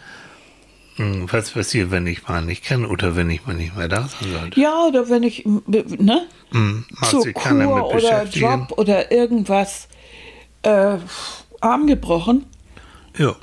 Hm, 0.96 1.26
Was 1.30 1.50
passiert, 1.50 1.90
wenn 1.90 2.06
ich 2.06 2.26
mal 2.26 2.42
nicht 2.42 2.64
kann 2.64 2.84
oder 2.86 3.16
wenn 3.16 3.28
ich 3.30 3.46
mal 3.46 3.54
nicht 3.54 3.76
mehr 3.76 3.88
da 3.88 4.08
sein 4.08 4.30
sollte? 4.30 4.60
Ja, 4.60 4.86
oder 4.88 5.08
wenn 5.08 5.22
ich, 5.22 5.44
ne? 5.44 6.26
Mag 6.50 7.10
zur 7.10 7.32
Kur 7.32 7.94
oder. 7.94 8.24
Job 8.24 8.72
oder 8.76 9.12
irgendwas 9.12 9.88
äh, 10.62 10.96
Arm 11.60 11.86
gebrochen. 11.86 12.46
Ja. 13.18 13.36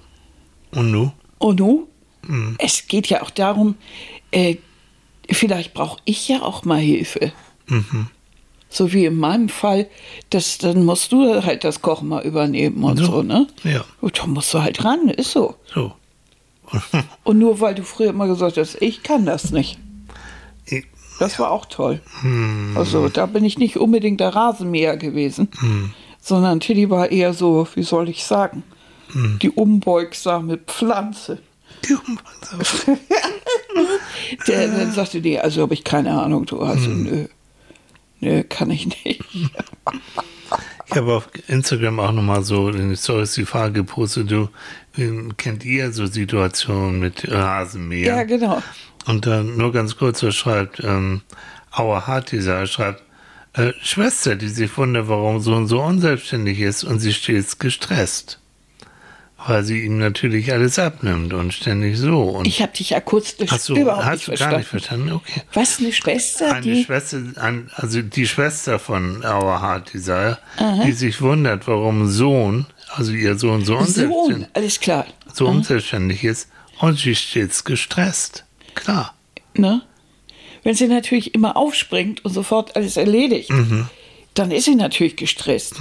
Und 0.72 0.92
nu? 0.92 1.12
Und 1.38 1.60
nu? 1.60 1.88
Hm. 2.26 2.56
Es 2.58 2.88
geht 2.88 3.08
ja 3.08 3.22
auch 3.22 3.30
darum, 3.30 3.76
äh, 4.32 4.56
vielleicht 5.30 5.74
brauche 5.74 6.00
ich 6.06 6.28
ja 6.30 6.42
auch 6.42 6.64
mal 6.66 6.80
Hilfe. 6.80 7.32
Mhm. 7.68 8.08
So 8.70 8.92
wie 8.92 9.06
in 9.06 9.18
meinem 9.18 9.50
Fall, 9.50 9.88
das, 10.32 10.58
dann 10.58 10.84
musst 10.86 11.12
du 11.12 11.44
halt 11.46 11.64
das 11.64 11.82
Kochen 11.84 12.08
mal 12.08 12.24
übernehmen 12.26 12.84
und 12.84 12.98
so, 12.98 13.06
So. 13.06 13.22
ne? 13.24 13.46
Ja. 13.64 13.86
Gut, 14.02 14.18
da 14.20 14.26
musst 14.26 14.52
du 14.54 14.62
halt 14.64 14.84
ran, 14.84 15.10
ist 15.10 15.32
so. 15.32 15.56
So. 15.74 15.94
Und 17.24 17.40
nur 17.40 17.60
weil 17.60 17.76
du 17.76 17.84
früher 17.84 18.10
immer 18.10 18.28
gesagt 18.28 18.58
hast, 18.58 18.82
ich 18.82 19.04
kann 19.04 19.26
das 19.26 19.52
nicht. 19.52 19.78
Ich- 20.66 20.86
Das 21.20 21.38
war 21.40 21.52
auch 21.52 21.66
toll. 21.66 22.02
Hm. 22.22 22.74
Also 22.76 23.08
da 23.10 23.26
bin 23.28 23.46
ich 23.46 23.58
nicht 23.60 23.78
unbedingt 23.78 24.20
der 24.20 24.36
Rasenmäher 24.36 24.98
gewesen, 24.98 25.50
sondern 26.20 26.60
Tilly 26.60 26.90
war 26.90 27.12
eher 27.12 27.34
so, 27.34 27.68
wie 27.76 27.84
soll 27.84 28.10
ich 28.10 28.24
sagen, 28.26 28.64
Hm. 29.12 29.38
die 29.42 29.50
unbeugsame 29.52 30.58
Pflanze. 30.58 31.40
Der 34.48 34.68
dann 34.68 34.92
sagte, 34.92 35.20
nee, 35.20 35.38
also 35.40 35.62
habe 35.64 35.74
ich 35.74 35.84
keine 35.84 36.20
Ahnung, 36.22 36.46
du 36.46 36.60
also 36.62 36.86
Hm. 36.86 37.04
nö. 37.04 37.26
Nö, 38.22 38.44
kann 38.44 38.72
ich 38.72 38.88
nicht. 39.06 39.22
Ich 40.88 40.96
habe 40.96 41.14
auf 41.14 41.30
Instagram 41.48 42.00
auch 42.00 42.12
nochmal 42.12 42.44
so 42.44 42.70
in 42.70 42.90
den 42.90 42.98
Stories 42.98 43.34
die 43.34 43.46
Frage 43.46 43.74
gepostet, 43.74 44.30
du, 44.30 44.50
kennt 45.38 45.66
ihr 45.66 45.92
so 45.92 46.06
Situationen 46.06 47.00
mit 47.00 47.30
Rasenmäher? 47.32 48.18
Ja, 48.18 48.24
genau. 48.24 48.62
Und 49.06 49.26
dann 49.26 49.58
nur 49.58 49.72
ganz 49.72 49.98
kurz, 49.98 50.24
er 50.24 50.32
schreibt, 50.32 50.82
ähm, 50.84 51.22
Our 51.78 52.08
Heart 52.08 52.32
Desire 52.32 52.68
schreibt, 52.68 53.04
äh, 53.54 53.74
Schwester, 53.82 54.36
die 54.36 54.48
sich 54.48 54.76
wundert, 54.78 55.08
warum 55.08 55.40
so 55.40 55.56
und 55.56 55.68
so 55.68 55.82
unselbstständig 55.82 56.60
ist 56.60 56.84
und 56.84 57.00
sie 57.00 57.14
stets 57.14 57.60
gestresst. 57.60 58.40
Weil 59.46 59.64
sie 59.64 59.82
ihm 59.84 59.98
natürlich 59.98 60.52
alles 60.54 60.80
abnimmt 60.80 61.34
und 61.34 61.54
ständig 61.54 61.98
so. 61.98 62.22
Und 62.22 62.48
Ich 62.48 62.62
habe 62.62 62.72
dich 62.72 62.96
akustisch 62.96 63.52
hast 63.52 63.68
du, 63.70 63.76
überhaupt 63.76 64.06
hast 64.06 64.28
nicht 64.28 64.28
du 64.28 64.32
gar 64.32 64.38
verstanden. 64.38 64.58
nicht 64.60 64.68
verstanden? 64.70 65.12
Okay. 65.12 65.42
Was, 65.54 65.80
eine 65.80 65.92
Schwester, 65.92 66.54
Eine 66.54 66.62
die... 66.62 66.84
Schwester, 66.86 67.22
ein, 67.42 67.70
also 67.76 68.02
die 68.02 68.28
Schwester 68.28 68.80
von 68.80 69.24
Our 69.26 69.62
Heart 69.62 69.94
Desire, 69.94 70.38
die 70.86 70.92
sich 70.94 71.22
wundert, 71.22 71.68
warum 71.68 72.08
Sohn, 72.08 72.66
also 72.90 73.12
ihr 73.12 73.38
Sohn 73.38 73.66
so 73.66 73.74
Sohn, 73.74 73.82
unselbstständig, 73.88 74.48
alles 74.54 74.80
klar. 74.80 75.06
so 75.34 75.48
unselbstständig 75.48 76.24
ist 76.24 76.48
und 76.80 76.98
sie 77.00 77.16
stets 77.16 77.64
gestresst. 77.66 78.46
Klar. 78.76 79.14
Ne? 79.56 79.82
Wenn 80.64 80.76
sie 80.76 80.88
natürlich 80.88 81.34
immer 81.36 81.58
aufspringt 81.58 82.24
und 82.24 82.32
sofort 82.34 82.76
alles 82.78 82.96
erledigt, 82.98 83.50
dann 84.36 84.52
ist 84.52 84.66
sie 84.66 84.76
natürlich 84.76 85.16
gestresst. 85.18 85.76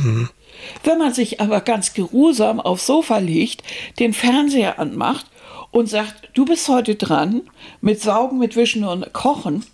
Wenn 0.84 0.98
man 0.98 1.12
sich 1.14 1.40
aber 1.40 1.60
ganz 1.60 1.94
geruhsam 1.94 2.60
aufs 2.60 2.86
Sofa 2.86 3.18
legt, 3.18 3.62
den 3.98 4.12
Fernseher 4.12 4.78
anmacht 4.78 5.26
und 5.70 5.88
sagt, 5.88 6.30
du 6.34 6.44
bist 6.44 6.68
heute 6.68 6.94
dran 6.94 7.42
mit 7.80 8.00
Saugen, 8.00 8.38
mit 8.38 8.56
Wischen 8.56 8.84
und 8.84 9.12
Kochen, 9.12 9.64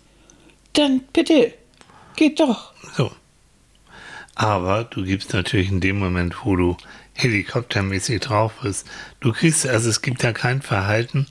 dann 0.73 1.01
bitte, 1.13 1.53
geht 2.15 2.39
doch. 2.39 2.73
So. 2.95 3.11
Aber 4.35 4.85
du 4.85 5.03
gibst 5.03 5.33
natürlich 5.33 5.69
in 5.69 5.81
dem 5.81 5.99
Moment, 5.99 6.45
wo 6.45 6.55
du 6.55 6.77
helikoptermäßig 7.15 8.21
drauf 8.21 8.53
bist, 8.63 8.87
du 9.19 9.33
kriegst, 9.33 9.67
also 9.67 9.89
es 9.89 10.01
gibt 10.01 10.23
da 10.23 10.31
kein 10.31 10.61
Verhalten, 10.61 11.27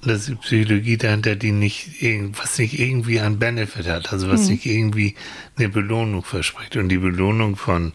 und 0.00 0.08
das 0.08 0.20
ist 0.20 0.28
die 0.28 0.34
Psychologie 0.36 0.96
dahinter, 0.96 1.36
die 1.36 1.52
nicht, 1.52 1.90
was 2.36 2.58
nicht 2.58 2.78
irgendwie 2.78 3.20
einen 3.20 3.38
Benefit 3.38 3.86
hat, 3.88 4.12
also 4.12 4.28
was 4.28 4.48
nicht 4.48 4.66
irgendwie 4.66 5.14
eine 5.56 5.68
Belohnung 5.68 6.24
verspricht. 6.24 6.76
Und 6.76 6.88
die 6.88 6.98
Belohnung 6.98 7.54
von 7.54 7.92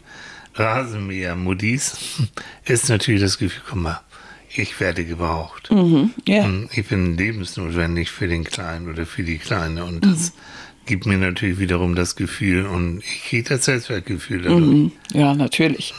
Rasenmäher 0.58 1.36
Moody's 1.36 2.20
ist 2.66 2.90
natürlich 2.90 3.22
das 3.22 3.38
Gefühl, 3.38 3.62
guck 3.70 3.78
mal, 3.78 4.02
ich 4.50 4.80
werde 4.80 5.06
gebraucht. 5.06 5.70
Ja. 6.26 6.46
Und 6.46 6.70
Ich 6.76 6.88
bin 6.88 7.18
lebensnotwendig 7.18 8.10
für 8.10 8.28
den 8.28 8.44
Kleinen 8.44 8.90
oder 8.90 9.06
für 9.06 9.24
die 9.24 9.38
Kleine. 9.38 9.86
Und 9.86 10.06
das 10.06 10.34
gibt 10.86 11.06
mir 11.06 11.18
natürlich 11.18 11.60
wiederum 11.60 11.96
das 11.96 12.16
Gefühl 12.16 12.66
und 12.66 13.04
ich 13.04 13.26
kriege 13.26 13.50
das 13.50 13.66
Selbstwertgefühl 13.66 14.42
dadurch. 14.42 14.66
Mhm. 14.66 14.92
Ja, 15.14 15.36
natürlich. 15.36 15.94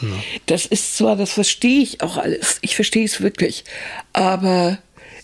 Das 0.47 0.65
ist 0.65 0.97
zwar, 0.97 1.15
das 1.15 1.31
verstehe 1.31 1.81
ich 1.81 2.01
auch 2.01 2.17
alles. 2.17 2.57
Ich 2.61 2.75
verstehe 2.75 3.05
es 3.05 3.21
wirklich. 3.21 3.63
Aber 4.13 4.79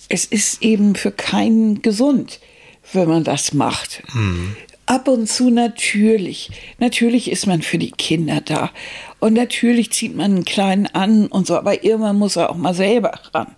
es 0.08 0.26
ist 0.26 0.62
eben 0.62 0.96
für 0.96 1.12
keinen 1.12 1.82
gesund, 1.82 2.40
wenn 2.94 3.10
man 3.10 3.24
das 3.24 3.54
macht. 3.54 4.04
Ab 4.86 5.08
und 5.08 5.28
zu 5.28 5.50
natürlich. 5.50 6.52
Natürlich 6.78 7.32
ist 7.32 7.48
man 7.48 7.62
für 7.62 7.78
die 7.78 7.92
Kinder 7.92 8.42
da. 8.42 8.72
Und 9.20 9.34
natürlich 9.34 9.92
zieht 9.92 10.16
man 10.16 10.36
einen 10.36 10.46
Kleinen 10.46 10.88
an 10.88 11.28
und 11.28 11.48
so. 11.48 11.58
Aber 11.58 11.84
irgendwann 11.84 12.18
muss 12.18 12.36
er 12.36 12.50
auch 12.50 12.58
mal 12.58 12.76
selber 12.76 13.20
ran. 13.34 13.56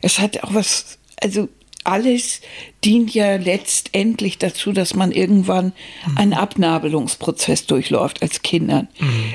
Es 0.00 0.18
hat 0.18 0.42
auch 0.42 0.54
was, 0.54 0.98
also 1.20 1.48
alles 1.84 2.40
dient 2.84 3.14
ja 3.14 3.36
letztendlich 3.36 4.38
dazu, 4.38 4.72
dass 4.72 4.94
man 4.94 5.12
irgendwann 5.12 5.72
einen 6.16 6.32
Abnabelungsprozess 6.32 7.66
durchläuft 7.66 8.22
als 8.22 8.42
Kindern. 8.42 8.88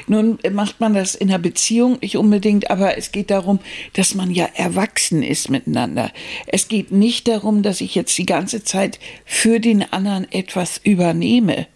Nun 0.08 0.38
macht 0.52 0.80
man 0.80 0.94
das 0.94 1.16
in 1.16 1.30
einer 1.30 1.40
Beziehung 1.40 1.98
nicht 2.02 2.18
unbedingt, 2.18 2.70
aber 2.70 2.98
es 2.98 3.12
geht 3.12 3.30
darum, 3.30 3.60
dass 3.94 4.16
man 4.16 4.32
ja 4.32 4.48
erwachsen 4.56 5.24
ist 5.24 5.50
miteinander. 5.50 6.12
Es 6.48 6.68
geht 6.68 6.92
nicht 6.92 7.28
darum, 7.28 7.64
dass 7.64 7.82
ich 7.82 7.96
jetzt 7.96 8.18
die 8.18 8.26
ganze 8.26 8.64
Zeit 8.64 9.00
für 9.26 9.60
den 9.60 9.92
anderen 9.92 10.32
etwas 10.32 10.80
übernehme, 10.84 11.68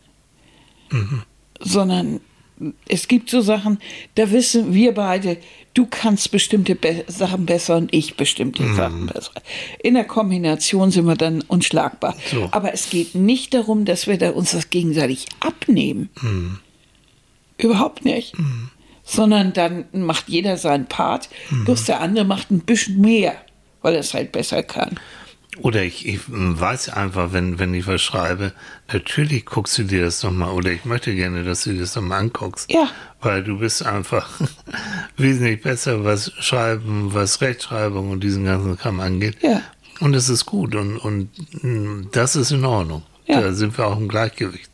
sondern 1.60 2.20
es 2.88 3.08
gibt 3.08 3.30
so 3.30 3.42
Sachen, 3.42 3.80
da 4.16 4.32
wissen 4.32 4.74
wir 4.74 4.94
beide, 4.94 5.38
du 5.74 5.88
kannst 5.90 6.32
bestimmte 6.32 6.76
Be 6.76 7.04
Sachen 7.08 7.46
besser 7.46 7.78
und 7.78 7.94
ich 7.94 8.16
bestimmte 8.16 8.74
Sachen 8.74 9.08
besser. 9.08 9.34
In 9.82 9.94
der 9.96 10.04
Kombination 10.04 10.92
sind 10.92 11.06
wir 11.06 11.16
dann 11.16 11.42
unschlagbar. 11.42 12.16
So. 12.30 12.50
Aber 12.52 12.74
es 12.74 12.90
geht 12.90 13.16
nicht 13.16 13.54
darum, 13.54 13.86
dass 13.86 14.08
wir 14.08 14.18
da 14.18 14.32
uns 14.32 14.52
das 14.52 14.70
gegenseitig 14.70 15.28
abnehmen. 15.40 16.10
Überhaupt 17.58 18.06
nicht. 18.06 18.34
Sondern 19.04 19.54
dann 19.54 19.86
macht 19.92 20.30
jeder 20.30 20.58
seinen 20.58 20.86
Part, 20.86 21.30
bloß 21.66 21.86
der 21.86 22.02
andere 22.02 22.26
macht 22.26 22.52
ein 22.52 22.62
bisschen 22.62 23.02
mehr, 23.02 23.36
weil 23.82 23.96
er 23.96 24.02
es 24.02 24.14
halt 24.14 24.32
besser 24.32 24.64
kann. 24.64 25.00
Oder 25.62 25.84
ich, 25.84 26.08
ich 26.08 26.20
weiß 26.28 26.90
einfach, 26.90 27.34
wenn, 27.34 27.60
wenn 27.60 27.74
ich 27.74 27.86
was 27.86 28.02
schreibe, 28.02 28.52
natürlich 28.92 29.46
guckst 29.46 29.78
du 29.78 29.84
dir 29.84 30.06
das 30.06 30.24
nochmal, 30.24 30.52
oder 30.52 30.72
ich 30.72 30.86
möchte 30.86 31.14
gerne, 31.14 31.44
dass 31.44 31.64
du 31.64 31.74
dir 31.74 31.82
das 31.82 31.96
nochmal 31.96 32.22
anguckst. 32.22 32.72
Ja. 32.72 32.90
Weil 33.22 33.44
du 33.44 33.60
bist 33.60 33.86
einfach 33.86 34.28
wesentlich 35.18 35.62
besser, 35.62 36.04
was 36.04 36.32
Schreiben, 36.40 37.14
was 37.14 37.42
Rechtschreibung 37.42 38.10
und 38.10 38.24
diesen 38.24 38.46
ganzen 38.46 38.78
Kram 38.78 39.00
angeht. 39.00 39.38
Ja. 39.42 39.62
Und 40.00 40.16
es 40.16 40.30
ist 40.30 40.48
gut 40.48 40.74
und, 40.76 40.98
und 40.98 41.30
mm, 41.64 42.10
das 42.12 42.36
ist 42.36 42.52
in 42.52 42.66
Ordnung. 42.66 43.04
Ja. 43.28 43.42
Da 43.42 43.54
sind 43.54 43.78
wir 43.78 43.86
auch 43.86 43.98
im 43.98 44.08
Gleichgewicht. 44.08 44.72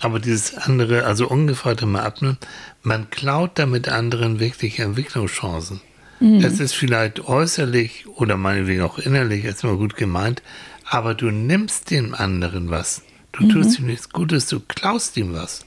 Aber 0.00 0.18
dieses 0.18 0.54
andere, 0.56 1.04
also 1.04 1.28
ungefragte 1.28 1.86
mal 1.86 2.02
abnehmen, 2.02 2.36
man 2.82 3.08
klaut 3.08 3.52
damit 3.54 3.88
anderen 3.88 4.40
wirklich 4.40 4.78
Entwicklungschancen. 4.78 5.80
Es 6.22 6.60
ist 6.60 6.74
vielleicht 6.74 7.26
äußerlich 7.26 8.06
oder 8.14 8.36
meinetwegen 8.36 8.82
auch 8.82 8.98
innerlich 8.98 9.44
erstmal 9.44 9.76
gut 9.76 9.96
gemeint, 9.96 10.42
aber 10.88 11.14
du 11.14 11.30
nimmst 11.30 11.90
dem 11.90 12.14
anderen 12.14 12.70
was. 12.70 13.02
Du 13.32 13.48
tust 13.48 13.78
ihm 13.78 13.86
nichts 13.86 14.10
Gutes, 14.10 14.46
du 14.46 14.60
klaust 14.60 15.16
ihm 15.16 15.32
was. 15.32 15.64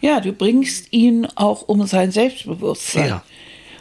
Ja, 0.00 0.20
du 0.20 0.32
bringst 0.32 0.92
ihn 0.92 1.26
auch 1.34 1.62
um 1.62 1.86
sein 1.86 2.12
Selbstbewusstsein. 2.12 3.08
Ja. 3.08 3.24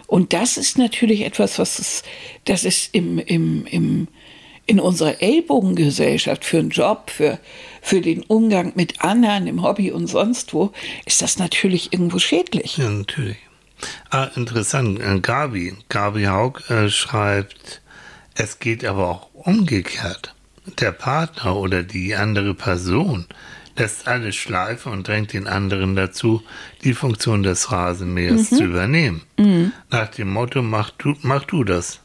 Und 0.08 0.34
das 0.34 0.58
ist 0.58 0.78
natürlich 0.78 1.22
etwas, 1.22 1.58
was 1.60 1.80
es, 1.80 2.04
das 2.46 2.66
ist 2.66 2.94
im, 2.94 3.20
im, 3.20 3.66
im, 3.66 4.08
in 4.66 4.80
unserer 4.80 5.22
Ellbogengesellschaft 5.22 6.44
für 6.44 6.60
einen 6.60 6.70
Job, 6.70 7.10
für, 7.10 7.40
für 7.82 8.02
den 8.02 8.24
Umgang 8.24 8.74
mit 8.76 9.04
anderen 9.04 9.48
im 9.48 9.64
Hobby 9.64 9.92
und 9.92 10.08
sonst 10.08 10.54
wo, 10.54 10.72
ist 11.06 11.22
das 11.22 11.40
natürlich 11.40 11.94
irgendwo 11.94 12.20
schädlich. 12.20 12.78
Ja, 12.78 12.90
natürlich. 12.90 13.38
Ah, 14.10 14.30
interessant. 14.36 15.00
Äh, 15.00 15.20
Gabi, 15.20 15.76
Gabi 15.90 16.26
Haug 16.26 16.70
äh, 16.70 16.90
schreibt, 16.90 17.82
es 18.36 18.60
geht 18.60 18.86
aber 18.86 19.08
auch 19.08 19.30
umgekehrt. 19.34 20.34
Der 20.80 20.92
Partner 20.92 21.56
oder 21.56 21.84
die 21.84 22.16
andere 22.16 22.54
Person 22.54 23.26
lässt 23.76 24.08
alles 24.08 24.36
schleifen 24.36 24.92
und 24.92 25.08
drängt 25.08 25.34
den 25.34 25.48
anderen 25.48 25.96
dazu, 25.96 26.42
die 26.84 26.94
Funktion 26.94 27.44
des 27.44 27.72
Rasenmähers 27.72 28.50
zu 28.50 28.64
übernehmen. 28.64 29.24
Nach 29.90 30.08
dem 30.08 30.30
Motto, 30.30 30.62
mach 30.62 30.92
du, 30.92 31.16
mach 31.22 31.44
du 31.44 31.64
das. 31.64 32.00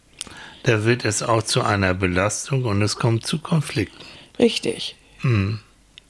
Da 0.65 0.85
wird 0.85 1.05
es 1.05 1.23
auch 1.23 1.43
zu 1.43 1.63
einer 1.63 1.95
Belastung 1.95 2.65
und 2.65 2.83
es 2.83 2.97
kommt 2.97 3.27
zu 3.27 3.39
Konflikten. 3.39 4.05
Richtig. 4.39 4.97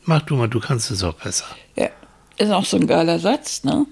Mach 0.04 0.22
du 0.22 0.36
mal, 0.36 0.48
du 0.48 0.60
kannst 0.60 0.90
es 0.90 1.02
auch 1.02 1.14
besser. 1.14 1.46
Ja. 1.76 1.90
Ist 2.38 2.52
auch 2.52 2.64
so 2.64 2.76
ein 2.76 2.86
geiler 2.86 3.18
Satz, 3.18 3.64
ne? 3.64 3.84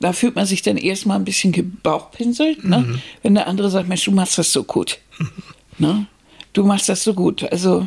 Da 0.00 0.12
fühlt 0.12 0.36
man 0.36 0.46
sich 0.46 0.62
dann 0.62 0.76
erstmal 0.76 1.18
ein 1.18 1.24
bisschen 1.24 1.50
gebauchpinselt, 1.52 2.64
ne? 2.64 3.00
Wenn 3.22 3.34
der 3.34 3.46
andere 3.48 3.68
sagt, 3.70 3.88
Mensch, 3.88 4.04
du 4.04 4.12
machst 4.12 4.38
das 4.38 4.52
so 4.52 4.62
gut. 4.64 4.98
Ne? 5.80 6.06
du 6.54 6.64
machst 6.64 6.88
das 6.88 7.04
so 7.04 7.14
gut. 7.14 7.44
Also, 7.52 7.86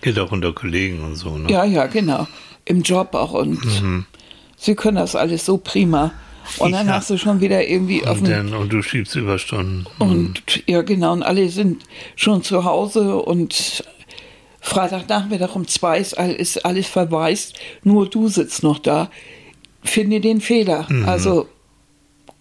Geht 0.00 0.18
auch 0.18 0.32
unter 0.32 0.54
Kollegen 0.54 1.04
und 1.04 1.16
so, 1.16 1.36
ne? 1.36 1.50
ja, 1.52 1.64
ja, 1.64 1.86
genau. 1.86 2.26
Im 2.64 2.80
Job 2.82 3.14
auch 3.14 3.32
und 3.32 3.62
Mhm. 3.82 4.06
sie 4.56 4.74
können 4.74 4.96
das 4.96 5.14
alles 5.14 5.44
so 5.44 5.58
prima. 5.58 6.12
Und 6.58 6.72
dann 6.72 6.86
Ja. 6.86 6.94
hast 6.94 7.10
du 7.10 7.18
schon 7.18 7.40
wieder 7.42 7.66
irgendwie 7.68 8.04
auf 8.06 8.18
Und, 8.22 8.28
dann, 8.28 8.54
und 8.54 8.72
du 8.72 8.82
schiebst 8.82 9.14
Überstunden. 9.16 9.86
Und 9.98 10.62
ja, 10.66 10.80
genau, 10.82 11.12
und 11.12 11.22
alle 11.22 11.48
sind 11.50 11.82
schon 12.16 12.42
zu 12.42 12.64
Hause 12.64 13.16
und 13.16 13.84
Freitagnachmittag 14.62 15.54
um 15.54 15.66
zwei 15.66 15.98
ist 15.98 16.14
alles 16.64 16.86
verwaist, 16.86 17.54
nur 17.82 18.08
du 18.08 18.28
sitzt 18.28 18.62
noch 18.62 18.78
da. 18.78 19.10
Finde 19.82 20.20
den 20.20 20.40
Fehler. 20.40 20.86
Also, 21.06 21.48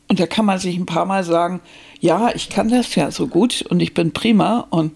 und 0.08 0.20
da 0.20 0.28
kann 0.28 0.46
man 0.46 0.60
sich 0.60 0.76
ein 0.78 0.86
paar 0.86 1.06
Mal 1.06 1.24
sagen, 1.24 1.62
ja, 2.00 2.32
ich 2.34 2.50
kann 2.50 2.70
das 2.70 2.96
ja 2.96 3.12
so 3.12 3.28
gut 3.28 3.62
und 3.62 3.80
ich 3.80 3.94
bin 3.94 4.12
prima. 4.12 4.68
Und, 4.70 4.94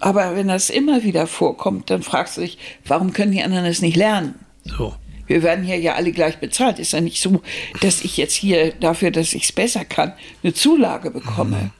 aber 0.00 0.34
wenn 0.36 0.48
das 0.48 0.70
immer 0.70 1.02
wieder 1.02 1.26
vorkommt, 1.26 1.90
dann 1.90 2.02
fragst 2.02 2.36
du 2.36 2.40
dich, 2.42 2.58
warum 2.86 3.12
können 3.12 3.32
die 3.32 3.42
anderen 3.42 3.64
es 3.64 3.82
nicht 3.82 3.96
lernen? 3.96 4.34
So. 4.64 4.94
Wir 5.26 5.42
werden 5.42 5.64
hier 5.64 5.78
ja 5.78 5.94
alle 5.94 6.12
gleich 6.12 6.38
bezahlt. 6.38 6.78
Ist 6.78 6.92
ja 6.92 7.00
nicht 7.00 7.22
so, 7.22 7.42
dass 7.80 8.02
ich 8.02 8.16
jetzt 8.16 8.34
hier 8.34 8.72
dafür, 8.72 9.10
dass 9.10 9.32
ich 9.34 9.44
es 9.44 9.52
besser 9.52 9.84
kann, 9.84 10.12
eine 10.42 10.52
Zulage 10.52 11.10
bekomme. 11.10 11.70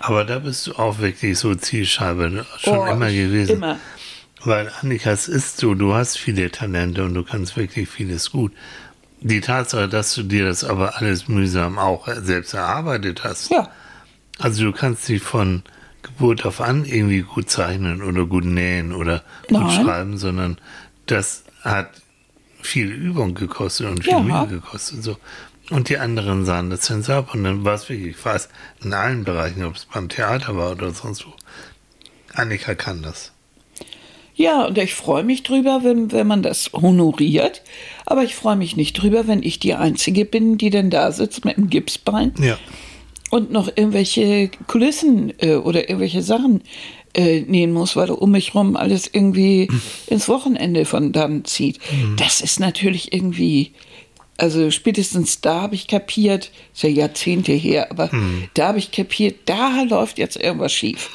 Aber 0.00 0.24
da 0.24 0.38
bist 0.38 0.66
du 0.66 0.74
auch 0.74 0.98
wirklich 0.98 1.38
so 1.38 1.54
Zielscheibe 1.54 2.44
schon 2.58 2.78
Oh, 2.78 2.86
immer 2.86 3.10
gewesen. 3.10 3.56
Immer. 3.56 3.78
Weil 4.44 4.70
Annika, 4.80 5.10
es 5.10 5.28
ist 5.28 5.58
so, 5.58 5.74
du 5.74 5.94
hast 5.94 6.18
viele 6.18 6.50
Talente 6.50 7.04
und 7.04 7.14
du 7.14 7.22
kannst 7.24 7.56
wirklich 7.56 7.88
vieles 7.88 8.30
gut. 8.30 8.52
Die 9.20 9.40
Tatsache, 9.40 9.88
dass 9.88 10.14
du 10.14 10.22
dir 10.22 10.44
das 10.44 10.64
aber 10.64 10.98
alles 10.98 11.28
mühsam 11.28 11.78
auch 11.78 12.06
selbst 12.20 12.52
erarbeitet 12.52 13.24
hast. 13.24 13.50
Ja, 13.50 13.70
Also 14.38 14.64
du 14.64 14.72
kannst 14.72 15.08
dich 15.08 15.22
von 15.22 15.62
Geburt 16.02 16.44
auf 16.44 16.60
an 16.60 16.84
irgendwie 16.84 17.22
gut 17.22 17.48
zeichnen 17.48 18.02
oder 18.02 18.26
gut 18.26 18.44
nähen 18.44 18.92
oder 18.92 19.22
gut 19.48 19.62
Nein. 19.62 19.70
schreiben, 19.84 20.18
sondern 20.18 20.58
das 21.06 21.44
hat 21.62 21.88
viel 22.60 22.90
Übung 22.90 23.34
gekostet 23.34 23.86
und 23.86 24.04
viel 24.04 24.12
Ja. 24.12 24.20
Mühe 24.20 24.46
gekostet. 24.48 25.02
So. 25.02 25.16
Und 25.70 25.88
die 25.88 25.96
anderen 25.96 26.44
sahen 26.44 26.68
das 26.68 26.82
dann 26.88 27.02
ab 27.06 27.32
und 27.32 27.44
dann 27.44 27.64
war 27.64 27.74
es 27.74 27.88
wirklich 27.88 28.16
fast 28.16 28.50
in 28.82 28.92
allen 28.92 29.24
Bereichen, 29.24 29.64
ob 29.64 29.76
es 29.76 29.86
beim 29.86 30.10
Theater 30.10 30.54
war 30.56 30.72
oder 30.72 30.90
sonst 30.90 31.24
wo. 31.26 31.32
Annika 32.34 32.74
kann 32.74 33.00
das. 33.02 33.32
Ja, 34.34 34.66
und 34.66 34.76
ich 34.78 34.94
freue 34.94 35.22
mich 35.22 35.42
drüber, 35.44 35.80
wenn, 35.84 36.10
wenn 36.12 36.26
man 36.26 36.42
das 36.42 36.70
honoriert. 36.72 37.62
Aber 38.06 38.24
ich 38.24 38.34
freue 38.34 38.56
mich 38.56 38.76
nicht 38.76 38.94
drüber, 38.94 39.26
wenn 39.26 39.42
ich 39.42 39.58
die 39.60 39.74
Einzige 39.74 40.24
bin, 40.24 40.58
die 40.58 40.70
denn 40.70 40.90
da 40.90 41.12
sitzt 41.12 41.44
mit 41.44 41.56
einem 41.56 41.70
Gipsbein 41.70 42.32
Ja. 42.40 42.58
und 43.30 43.50
noch 43.52 43.68
irgendwelche 43.68 44.50
Kulissen 44.66 45.32
äh, 45.40 45.54
oder 45.54 45.88
irgendwelche 45.88 46.22
Sachen 46.22 46.62
äh, 47.16 47.42
nähen 47.42 47.72
muss, 47.72 47.94
weil 47.94 48.10
um 48.10 48.32
mich 48.32 48.54
rum 48.56 48.76
alles 48.76 49.08
irgendwie 49.12 49.68
ins 50.08 50.28
Wochenende 50.28 50.84
von 50.84 51.12
dann 51.12 51.44
zieht. 51.44 51.78
Das 52.16 52.40
ist 52.40 52.58
natürlich 52.58 53.12
irgendwie, 53.12 53.70
also 54.36 54.72
spätestens 54.72 55.40
da 55.40 55.62
habe 55.62 55.76
ich 55.76 55.86
kapiert, 55.86 56.50
ist 56.74 56.82
ja 56.82 56.88
Jahrzehnte 56.88 57.52
her, 57.52 57.92
aber 57.92 58.10
da 58.54 58.66
habe 58.68 58.78
ich 58.80 58.90
kapiert, 58.90 59.36
da 59.44 59.82
läuft 59.88 60.18
jetzt 60.18 60.36
irgendwas 60.36 60.72
schief. 60.72 61.08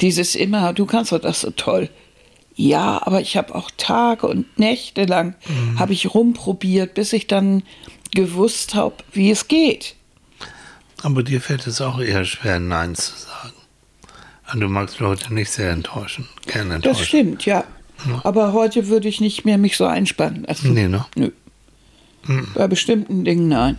Dieses 0.00 0.34
immer, 0.34 0.72
du 0.72 0.86
kannst 0.86 1.12
doch 1.12 1.20
das 1.20 1.40
so 1.42 1.50
toll. 1.50 1.88
Ja, 2.58 3.00
aber 3.06 3.20
ich 3.20 3.36
habe 3.36 3.54
auch 3.54 3.70
Tage 3.76 4.26
und 4.26 4.58
Nächte 4.58 5.04
lang 5.04 5.34
habe 5.78 5.92
ich 5.92 6.14
rumprobiert, 6.14 6.94
bis 6.94 7.12
ich 7.12 7.26
dann 7.26 7.62
gewusst 8.12 8.74
habe, 8.74 8.94
wie 9.12 9.30
es 9.30 9.46
geht. 9.46 9.94
Aber 11.02 11.22
dir 11.22 11.42
fällt 11.42 11.66
es 11.66 11.82
auch 11.82 12.00
eher 12.00 12.24
schwer, 12.24 12.58
Nein 12.58 12.94
zu 12.94 13.12
sagen. 13.14 13.52
Und 14.52 14.60
du 14.60 14.68
magst 14.68 15.00
Leute 15.00 15.34
nicht 15.34 15.50
sehr 15.50 15.70
enttäuschen. 15.70 16.26
Gerne 16.46 16.76
enttäuschen. 16.76 16.98
Das 16.98 17.06
stimmt, 17.06 17.44
ja. 17.46 17.64
Aber 18.24 18.52
heute 18.54 18.88
würde 18.88 19.08
ich 19.08 19.20
nicht 19.20 19.44
mehr 19.44 19.58
mich 19.58 19.76
so 19.76 19.84
einspannen 19.84 20.44
lassen. 20.44 20.72
Nee, 20.72 20.88
ne? 20.88 21.04
Nö. 21.14 21.30
Bei 22.54 22.66
bestimmten 22.68 23.24
Dingen 23.24 23.48
nein. 23.48 23.78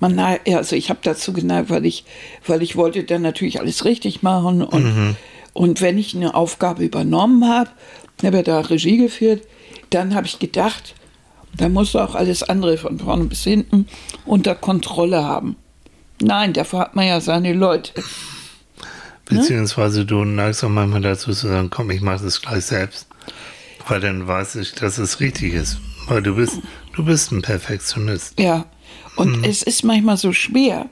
Man, 0.00 0.14
na- 0.16 0.38
ja, 0.46 0.56
also 0.58 0.74
ich 0.76 0.90
habe 0.90 1.00
dazu 1.02 1.32
geneigt, 1.32 1.70
weil 1.70 1.86
ich, 1.86 2.04
weil 2.46 2.62
ich 2.62 2.74
wollte 2.76 3.04
dann 3.04 3.22
natürlich 3.22 3.60
alles 3.60 3.84
richtig 3.84 4.22
machen 4.22 4.62
und, 4.62 5.16
und 5.52 5.80
wenn 5.80 5.98
ich 5.98 6.14
eine 6.14 6.34
Aufgabe 6.34 6.84
übernommen 6.84 7.48
habe, 7.48 7.70
habe 8.24 8.36
ja 8.38 8.42
da 8.42 8.60
Regie 8.60 8.98
geführt, 8.98 9.42
dann 9.90 10.14
habe 10.14 10.26
ich 10.26 10.38
gedacht, 10.38 10.94
da 11.56 11.68
musst 11.68 11.94
du 11.94 11.98
auch 11.98 12.14
alles 12.14 12.42
andere 12.42 12.78
von 12.78 12.98
vorne 12.98 13.24
bis 13.24 13.44
hinten 13.44 13.86
unter 14.24 14.54
Kontrolle 14.54 15.22
haben. 15.24 15.56
Nein, 16.20 16.52
dafür 16.52 16.80
hat 16.80 16.96
man 16.96 17.06
ja 17.06 17.20
seine 17.20 17.52
Leute. 17.52 17.92
Beziehungsweise 19.26 20.04
du 20.04 20.24
neigst 20.24 20.62
auch 20.64 20.68
manchmal 20.68 21.00
dazu 21.00 21.32
zu 21.32 21.48
sagen, 21.48 21.70
komm, 21.70 21.90
ich 21.90 22.00
mache 22.00 22.24
das 22.24 22.40
gleich 22.40 22.64
selbst. 22.64 23.06
Weil 23.88 24.00
dann 24.00 24.26
weiß 24.26 24.56
ich, 24.56 24.74
dass 24.74 24.98
es 24.98 25.20
richtig 25.20 25.54
ist. 25.54 25.78
Weil 26.06 26.22
du 26.22 26.36
bist, 26.36 26.60
du 26.94 27.04
bist 27.04 27.32
ein 27.32 27.42
Perfektionist. 27.42 28.38
Ja, 28.38 28.66
und 29.16 29.44
es 29.46 29.62
ist 29.62 29.84
manchmal 29.84 30.16
so 30.16 30.32
schwer, 30.32 30.88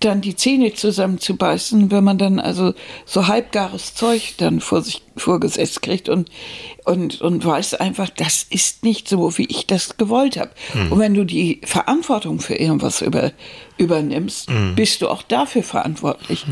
dann 0.00 0.20
die 0.20 0.36
Zähne 0.36 0.74
zusammenzubeißen, 0.74 1.90
wenn 1.90 2.04
man 2.04 2.18
dann 2.18 2.38
also 2.38 2.74
so 3.04 3.26
halbgares 3.26 3.94
Zeug 3.94 4.34
dann 4.38 4.60
vor 4.60 4.82
sich 4.82 5.02
vorgesetzt 5.16 5.82
kriegt 5.82 6.08
und, 6.08 6.30
und, 6.84 7.20
und 7.20 7.44
weiß 7.44 7.74
einfach, 7.74 8.08
das 8.08 8.44
ist 8.48 8.84
nicht 8.84 9.08
so, 9.08 9.36
wie 9.38 9.46
ich 9.46 9.66
das 9.66 9.96
gewollt 9.96 10.36
habe. 10.36 10.50
Und 10.90 10.98
wenn 11.00 11.14
du 11.14 11.24
die 11.24 11.60
Verantwortung 11.64 12.38
für 12.40 12.54
irgendwas 12.54 13.02
über, 13.02 13.32
übernimmst, 13.76 14.48
bist 14.76 15.02
du 15.02 15.08
auch 15.08 15.22
dafür 15.22 15.62
verantwortlich. 15.64 16.44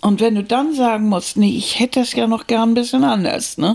Und 0.00 0.20
wenn 0.20 0.34
du 0.34 0.42
dann 0.42 0.74
sagen 0.74 1.08
musst, 1.08 1.36
nee, 1.36 1.56
ich 1.56 1.78
hätte 1.78 2.00
das 2.00 2.12
ja 2.14 2.26
noch 2.26 2.48
gern 2.48 2.70
ein 2.70 2.74
bisschen 2.74 3.04
anders, 3.04 3.56
ne? 3.58 3.74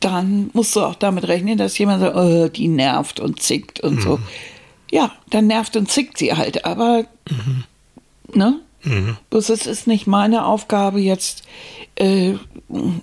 Dann 0.00 0.50
musst 0.54 0.74
du 0.74 0.80
auch 0.80 0.94
damit 0.96 1.28
rechnen, 1.28 1.56
dass 1.58 1.78
jemand 1.78 2.00
sagt, 2.00 2.16
oh, 2.16 2.48
die 2.48 2.68
nervt 2.68 3.20
und 3.20 3.40
zickt 3.40 3.80
und 3.80 4.00
so. 4.02 4.18
Ja, 4.94 5.10
dann 5.28 5.48
nervt 5.48 5.76
und 5.76 5.90
zickt 5.90 6.18
sie 6.18 6.34
halt, 6.34 6.64
aber 6.64 7.06
ne? 8.32 8.60
Bloß 9.28 9.48
es 9.48 9.66
ist 9.66 9.88
nicht 9.88 10.06
meine 10.06 10.44
Aufgabe, 10.44 11.00
jetzt 11.00 11.42
äh, 11.96 12.34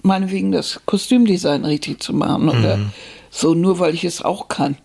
meinetwegen 0.02 0.54
das 0.54 0.80
Kostümdesign 0.86 1.66
richtig 1.66 2.02
zu 2.02 2.14
machen 2.14 2.48
oder 2.48 2.80
so, 3.30 3.56
nur 3.56 3.80
weil 3.80 3.94
ich 3.94 4.06
es 4.06 4.22
auch 4.22 4.48
kann. 4.48 4.78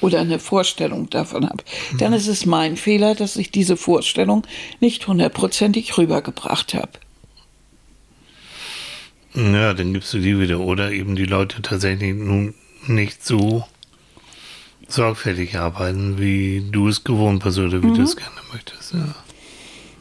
Oder 0.00 0.18
eine 0.18 0.40
Vorstellung 0.40 1.08
davon 1.10 1.48
habe. 1.48 1.62
Dann 2.00 2.12
ist 2.12 2.26
es 2.26 2.44
mein 2.44 2.76
Fehler, 2.76 3.14
dass 3.14 3.36
ich 3.36 3.52
diese 3.52 3.76
Vorstellung 3.76 4.44
nicht 4.80 5.06
hundertprozentig 5.06 5.96
rübergebracht 5.96 6.74
habe. 6.74 6.90
Ja, 9.34 9.74
dann 9.74 9.92
gibst 9.92 10.12
du 10.12 10.18
die 10.18 10.40
wieder. 10.40 10.58
Oder 10.58 10.90
eben 10.90 11.14
die 11.14 11.26
Leute 11.26 11.62
tatsächlich 11.62 12.16
nun 12.16 12.54
nicht 12.88 13.24
so 13.24 13.64
sorgfältig 14.92 15.56
arbeiten, 15.56 16.18
wie 16.18 16.62
du 16.70 16.88
es 16.88 17.04
gewohnt 17.04 17.42
bist 17.42 17.58
oder 17.58 17.82
wie 17.82 17.92
du 17.92 18.02
es 18.02 18.16
gerne 18.16 18.40
möchtest. 18.52 18.94
Ja. 18.94 19.14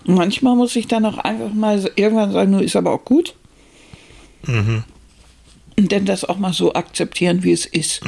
Manchmal 0.05 0.55
muss 0.55 0.75
ich 0.75 0.87
dann 0.87 1.05
auch 1.05 1.17
einfach 1.17 1.53
mal 1.53 1.79
so 1.79 1.89
irgendwann 1.95 2.31
sagen, 2.31 2.51
nur 2.51 2.61
ist 2.61 2.75
aber 2.75 2.91
auch 2.91 3.05
gut. 3.05 3.35
Und 4.47 4.83
dann 5.75 6.05
das 6.05 6.25
auch 6.25 6.37
mal 6.37 6.53
so 6.53 6.73
akzeptieren, 6.73 7.43
wie 7.43 7.51
es 7.51 7.65
ist. 7.65 8.01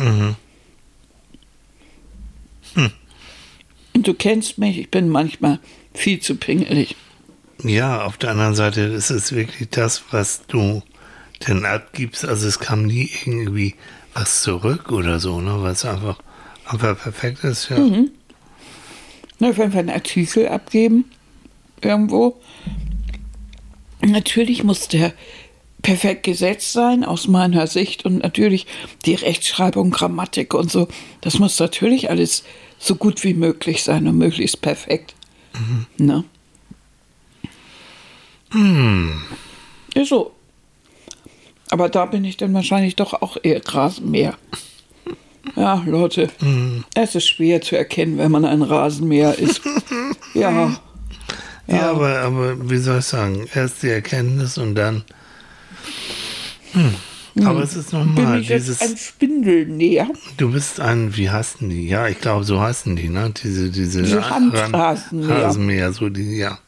Und 3.93 4.07
du 4.07 4.13
kennst 4.13 4.57
mich, 4.57 4.77
ich 4.77 4.89
bin 4.89 5.09
manchmal 5.09 5.59
viel 5.93 6.19
zu 6.21 6.35
pingelig. 6.35 6.95
Ja, 7.63 8.05
auf 8.05 8.17
der 8.17 8.31
anderen 8.31 8.55
Seite 8.55 8.81
ist 8.81 9.11
es 9.11 9.33
wirklich 9.33 9.69
das, 9.69 10.03
was 10.11 10.47
du 10.47 10.81
denn 11.47 11.65
abgibst. 11.65 12.25
Also 12.25 12.47
es 12.47 12.59
kam 12.59 12.83
nie 12.83 13.11
irgendwie 13.25 13.75
was 14.13 14.41
zurück 14.41 14.91
oder 14.91 15.19
so, 15.19 15.41
ne? 15.41 15.61
Weil 15.61 15.73
es 15.73 15.85
einfach, 15.85 16.19
einfach 16.65 16.97
perfekt 16.97 17.43
ist, 17.43 17.69
ja. 17.69 17.77
Na, 19.39 19.57
wenn 19.57 19.73
wir 19.73 19.79
einen 19.79 19.89
Artikel 19.89 20.47
abgeben, 20.47 21.05
irgendwo, 21.81 22.39
natürlich 24.01 24.63
muss 24.63 24.87
der 24.87 25.13
perfekt 25.81 26.23
gesetzt 26.23 26.73
sein, 26.73 27.03
aus 27.03 27.27
meiner 27.27 27.67
Sicht. 27.67 28.05
Und 28.05 28.19
natürlich 28.19 28.67
die 29.05 29.15
Rechtschreibung, 29.15 29.91
Grammatik 29.91 30.53
und 30.53 30.71
so, 30.71 30.87
das 31.21 31.39
muss 31.39 31.59
natürlich 31.59 32.09
alles 32.09 32.43
so 32.77 32.95
gut 32.95 33.23
wie 33.23 33.33
möglich 33.33 33.83
sein 33.83 34.07
und 34.07 34.17
möglichst 34.17 34.61
perfekt. 34.61 35.15
Ne? 35.97 36.23
Ist 39.93 40.09
so. 40.09 40.33
Aber 41.69 41.89
da 41.89 42.05
bin 42.05 42.25
ich 42.25 42.37
dann 42.37 42.53
wahrscheinlich 42.53 42.95
doch 42.95 43.13
auch 43.13 43.37
eher 43.41 43.61
Rasenmäher. 43.65 44.37
Ja, 45.55 45.83
Leute, 45.85 46.29
es 46.93 47.15
ist 47.15 47.27
schwer 47.27 47.61
zu 47.61 47.75
erkennen, 47.77 48.17
wenn 48.17 48.31
man 48.31 48.45
ein 48.45 48.61
Rasenmäher 48.61 49.37
ist. 49.39 49.61
ja. 50.33 50.75
Ja, 51.67 51.89
aber, 51.91 52.19
aber 52.19 52.69
wie 52.69 52.77
soll 52.77 52.99
ich 52.99 53.05
sagen, 53.05 53.47
erst 53.53 53.81
die 53.83 53.89
Erkenntnis 53.89 54.57
und 54.57 54.75
dann. 54.75 55.03
Hm. 56.73 56.95
Aber 57.45 57.63
es 57.63 57.75
ist 57.77 57.91
Bin 57.91 57.99
nochmal 57.99 58.41
ich 58.41 58.49
jetzt 58.49 58.67
dieses. 58.67 58.81
ein 58.81 58.97
Spindelnäher? 58.97 60.07
Du 60.37 60.51
bist 60.51 60.79
ein, 60.81 61.15
wie 61.15 61.29
heißen 61.29 61.69
die? 61.69 61.87
Ja, 61.87 62.07
ich 62.07 62.19
glaube, 62.19 62.43
so 62.43 62.59
heißen 62.59 62.95
die, 62.97 63.07
ne? 63.09 63.31
Diese, 63.41 63.69
diese, 63.69 64.01
Ran- 64.21 64.51
Handrasenmäher. 64.51 65.43
Rasenmäher, 65.43 65.93
so 65.93 66.09
die, 66.09 66.37
ja. 66.37 66.59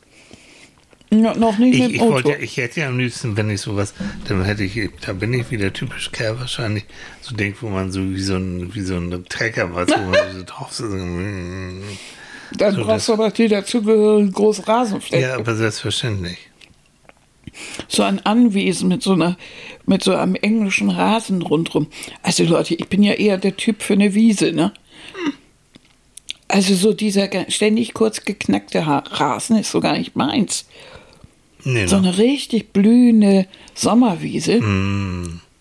Ja, 1.14 1.36
noch 1.36 1.57
nicht 1.57 1.80
Ich, 1.80 1.95
ich, 1.95 2.01
wollte, 2.01 2.34
ich 2.36 2.57
hätte 2.57 2.82
ja 2.82 2.88
am 2.88 2.97
liebsten, 2.97 3.38
wenn 3.38 3.49
ich 3.49 3.61
sowas, 3.61 3.93
dann 4.28 4.43
hätte 4.43 4.64
ich, 4.64 4.89
da 5.05 5.14
bin 5.14 5.34
ich 5.34 5.51
wieder 5.51 5.72
typisch 5.72 6.11
Kerl 6.11 6.39
wahrscheinlich, 6.39 6.86
so 7.22 7.36
denkt, 7.36 7.61
wo 7.61 7.70
man 7.70 7.91
so 7.91 8.01
wie 8.01 8.22
so 8.22 8.36
ein, 8.36 8.74
wie 8.74 8.82
so 8.82 8.95
ein 8.95 9.26
Trecker 9.30 9.74
was, 9.74 9.89
wo 9.89 10.01
man 10.01 10.32
so 10.38 10.43
drauf 10.45 10.72
sitzt. 10.72 10.93
mm. 10.93 11.82
Dann 12.57 12.76
so 12.76 12.84
brauchst 12.84 13.09
du 13.09 13.14
aber 13.14 13.32
die 13.32 13.47
dazugehörige 13.47 14.32
große 14.32 14.68
Rasenfläche. 14.68 15.24
Ja, 15.24 15.36
aber 15.36 15.55
selbstverständlich. 15.55 16.38
so 17.88 18.03
ein 18.03 18.26
Anwesen 18.26 18.88
mit 18.88 19.03
so 19.03 19.14
einer 19.14 19.38
mit 19.86 20.03
so 20.03 20.16
einem 20.16 20.36
englischen 20.36 20.89
Rasen 20.89 21.41
rundrum. 21.41 21.88
Also 22.22 22.43
Leute, 22.43 22.76
ich 22.76 22.88
bin 22.88 23.03
ja 23.03 23.14
eher 23.14 23.38
der 23.38 23.57
Typ 23.57 23.82
für 23.82 23.93
eine 23.93 24.14
Wiese, 24.14 24.51
ne? 24.51 24.72
Also 26.47 26.76
so 26.76 26.93
dieser 26.93 27.30
ständig 27.49 27.93
kurz 27.93 28.26
geknackte 28.26 28.86
Rasen 28.86 29.57
ist 29.57 29.72
so 29.72 29.80
gar 29.80 29.97
nicht 29.97 30.16
meins. 30.16 30.68
Nee, 31.66 31.88
So 31.88 31.97
noch. 31.97 32.03
eine 32.09 32.18
richtig 32.18 32.74
blühende 32.74 33.47
Sommerwiese, 33.74 34.59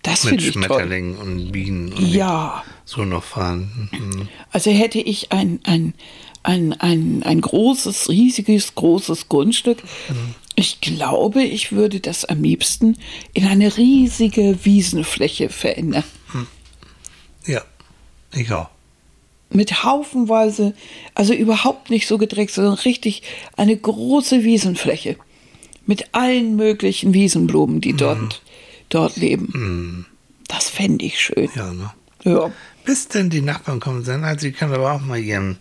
das 0.03 0.24
Mit 0.24 0.40
toll. 0.40 0.53
Schmetterlingen 0.53 1.16
und 1.16 1.53
Bienen 1.53 1.92
und 1.92 2.09
Ja, 2.12 2.64
so 2.84 3.05
noch 3.05 3.22
vorhanden. 3.22 3.88
Mhm. 3.92 4.28
also 4.50 4.70
hätte 4.70 4.98
ich 4.98 5.30
ein, 5.32 5.61
ein, 5.64 5.94
ein, 6.42 6.72
ein, 6.80 7.22
ein 7.22 7.40
großes, 7.40 8.09
riesiges, 8.09 8.74
großes 8.74 9.28
Grundstück. 9.28 9.78
Ich 10.57 10.80
glaube, 10.80 11.42
ich 11.44 11.70
würde 11.72 12.00
das 12.00 12.24
am 12.24 12.42
liebsten 12.42 12.98
in 13.32 13.46
eine 13.46 13.76
riesige 13.76 14.64
Wiesenfläche 14.64 15.48
verändern. 15.50 16.05
Ja, 17.46 17.62
ich 18.34 18.53
auch. 18.53 18.68
Mit 19.50 19.84
haufenweise, 19.84 20.74
also 21.14 21.32
überhaupt 21.34 21.90
nicht 21.90 22.07
so 22.09 22.18
gedreckt, 22.18 22.53
sondern 22.53 22.74
richtig 22.74 23.22
eine 23.57 23.76
große 23.76 24.44
Wiesenfläche. 24.44 25.16
Mit 25.87 26.14
allen 26.14 26.57
möglichen 26.57 27.12
Wiesenblumen, 27.14 27.80
die 27.80 27.93
dort, 27.95 28.43
dort 28.89 29.16
leben. 29.16 30.07
Das 30.49 30.68
fände 30.68 31.05
ich 31.05 31.18
schön. 31.20 31.49
Ja, 31.55 31.72
ne? 31.72 31.91
Ja. 32.24 32.51
Bis 32.85 33.09
denn 33.09 33.30
die 33.30 33.41
Nachbarn 33.43 33.80
kommen 33.80 34.05
sind, 34.05 34.24
also 34.24 34.41
sie 34.41 34.53
können 34.53 34.74
aber 34.74 34.93
auch 34.93 35.01
mal 35.01 35.18
ihren 35.18 35.59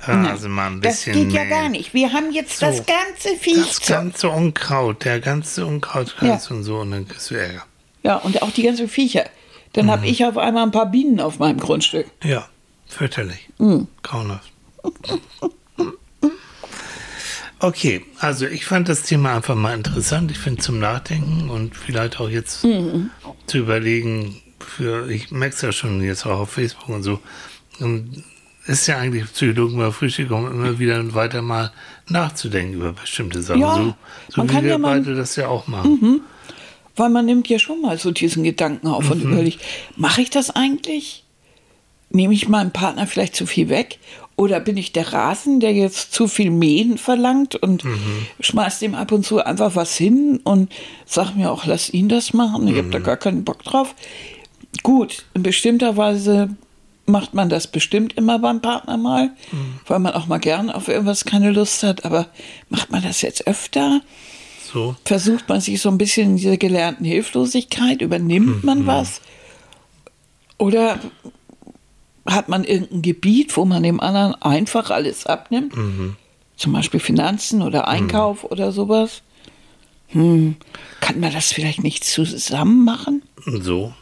Rasen 0.00 0.50
mal 0.50 0.66
ein 0.68 0.80
Das 0.80 1.04
bisschen 1.04 1.14
geht 1.28 1.32
ja 1.32 1.44
gar 1.44 1.68
nicht. 1.68 1.94
Wir 1.94 2.12
haben 2.12 2.32
jetzt 2.32 2.58
So. 2.58 2.66
das 2.66 2.78
ganze 2.84 3.36
Viech. 3.40 3.66
Das 3.68 3.80
ganze 3.86 4.28
Unkraut, 4.30 5.04
der 5.04 5.20
ganze 5.20 5.64
Unkrautkreis 5.64 6.50
und 6.50 6.64
so, 6.64 6.78
und 6.80 6.90
dann 6.90 7.06
kriegst 7.06 7.30
du 7.30 7.34
Ärger. 7.36 7.64
Ja, 8.02 8.16
und 8.16 8.42
auch 8.42 8.50
die 8.50 8.62
ganzen 8.64 8.88
Viecher. 8.88 9.26
Dann 9.74 9.86
Mhm. 9.86 9.90
habe 9.90 10.06
ich 10.06 10.24
auf 10.24 10.36
einmal 10.36 10.64
ein 10.64 10.70
paar 10.72 10.90
Bienen 10.90 11.20
auf 11.20 11.38
meinem 11.38 11.58
Grundstück. 11.60 12.06
Ja, 12.24 12.48
fürchterlich. 12.88 13.48
Mhm. 13.58 13.86
Grauenhaft. 14.02 14.52
Okay, 17.62 18.04
also 18.18 18.46
ich 18.46 18.64
fand 18.64 18.88
das 18.88 19.04
Thema 19.04 19.36
einfach 19.36 19.54
mal 19.54 19.74
interessant. 19.74 20.30
Ich 20.32 20.38
finde 20.38 20.60
zum 20.62 20.80
Nachdenken 20.80 21.48
und 21.48 21.76
vielleicht 21.76 22.18
auch 22.20 22.28
jetzt 22.28 22.64
Mhm. 22.64 23.10
zu 23.46 23.58
überlegen, 23.58 24.42
für, 24.58 25.08
ich 25.08 25.30
merke 25.30 25.54
es 25.54 25.62
ja 25.62 25.70
schon 25.72 26.02
jetzt 26.02 26.26
auch 26.26 26.40
auf 26.40 26.50
Facebook 26.50 26.88
und 26.88 27.02
so, 27.04 27.20
und 27.78 28.24
ist 28.66 28.86
ja 28.88 28.98
eigentlich 28.98 29.24
Psychologen 29.32 29.76
bei 29.78 29.90
Frühstück, 29.92 30.30
um 30.32 30.46
immer 30.50 30.78
wieder 30.80 31.14
weiter 31.14 31.40
mal 31.42 31.72
nachzudenken 32.08 32.74
über 32.74 32.92
bestimmte 32.92 33.42
Sachen. 33.42 33.60
Ja, 33.60 33.74
so 33.76 33.94
so 34.28 34.36
man 34.38 34.48
wie 34.48 34.52
kann 34.54 34.64
wir 34.64 34.70
ja 34.72 34.78
mal- 34.78 34.98
beide 35.00 35.14
das 35.14 35.36
ja 35.36 35.46
auch 35.48 35.66
machen. 35.68 35.98
Mhm. 36.00 36.20
Weil 36.96 37.10
man 37.10 37.24
nimmt 37.26 37.48
ja 37.48 37.58
schon 37.58 37.80
mal 37.80 37.96
so 37.98 38.10
diesen 38.10 38.42
Gedanken 38.44 38.88
auf 38.88 39.04
Mhm. 39.06 39.10
und 39.12 39.22
überlegt, 39.22 39.60
mache 39.96 40.20
ich 40.20 40.30
das 40.30 40.50
eigentlich? 40.50 41.24
Nehme 42.10 42.34
ich 42.34 42.48
meinem 42.48 42.72
Partner 42.72 43.06
vielleicht 43.06 43.34
zu 43.34 43.46
viel 43.46 43.68
weg? 43.68 43.98
Oder 44.42 44.58
bin 44.58 44.76
ich 44.76 44.90
der 44.90 45.12
Rasen, 45.12 45.60
der 45.60 45.72
jetzt 45.72 46.12
zu 46.12 46.26
viel 46.26 46.50
Mähen 46.50 46.98
verlangt 46.98 47.54
und 47.54 47.84
Mhm. 47.84 48.26
schmeißt 48.40 48.82
ihm 48.82 48.96
ab 48.96 49.12
und 49.12 49.24
zu 49.24 49.38
einfach 49.44 49.76
was 49.76 49.96
hin 49.96 50.40
und 50.42 50.72
sagt 51.06 51.36
mir 51.36 51.52
auch, 51.52 51.64
lass 51.64 51.88
ihn 51.94 52.08
das 52.08 52.32
machen, 52.34 52.66
ich 52.66 52.76
habe 52.76 52.90
da 52.90 52.98
Mhm. 52.98 53.04
gar 53.04 53.16
keinen 53.16 53.44
Bock 53.44 53.62
drauf. 53.62 53.94
Gut, 54.82 55.24
in 55.34 55.44
bestimmter 55.44 55.96
Weise 55.96 56.48
macht 57.06 57.34
man 57.34 57.48
das 57.50 57.68
bestimmt 57.68 58.14
immer 58.14 58.40
beim 58.40 58.60
Partner 58.60 58.96
mal, 58.96 59.26
Mhm. 59.52 59.74
weil 59.86 60.00
man 60.00 60.12
auch 60.14 60.26
mal 60.26 60.38
gern 60.38 60.70
auf 60.70 60.88
irgendwas 60.88 61.24
keine 61.24 61.52
Lust 61.52 61.84
hat, 61.84 62.04
aber 62.04 62.26
macht 62.68 62.90
man 62.90 63.00
das 63.02 63.22
jetzt 63.22 63.46
öfter? 63.46 64.00
So. 64.72 64.96
versucht 65.04 65.48
man 65.50 65.60
sich 65.60 65.80
so 65.82 65.88
ein 65.90 65.98
bisschen 65.98 66.30
in 66.30 66.36
dieser 66.38 66.56
gelernten 66.56 67.04
Hilflosigkeit, 67.04 68.00
übernimmt 68.02 68.64
man 68.64 68.86
was? 68.86 69.20
Oder 70.58 70.98
hat 72.26 72.48
man 72.48 72.64
irgendein 72.64 73.02
Gebiet, 73.02 73.56
wo 73.56 73.64
man 73.64 73.82
dem 73.82 74.00
anderen 74.00 74.34
einfach 74.42 74.90
alles 74.90 75.26
abnimmt? 75.26 75.74
Zum 76.56 76.72
Beispiel 76.72 77.00
Finanzen 77.00 77.62
oder 77.62 77.88
Einkauf 77.88 78.44
oder 78.44 78.72
sowas? 78.72 79.22
Hm, 80.08 80.56
kann 81.00 81.20
man 81.20 81.32
das 81.32 81.52
vielleicht 81.52 81.82
nicht 81.82 82.04
zusammen 82.04 82.84
machen? 82.84 83.22
So. 83.46 83.92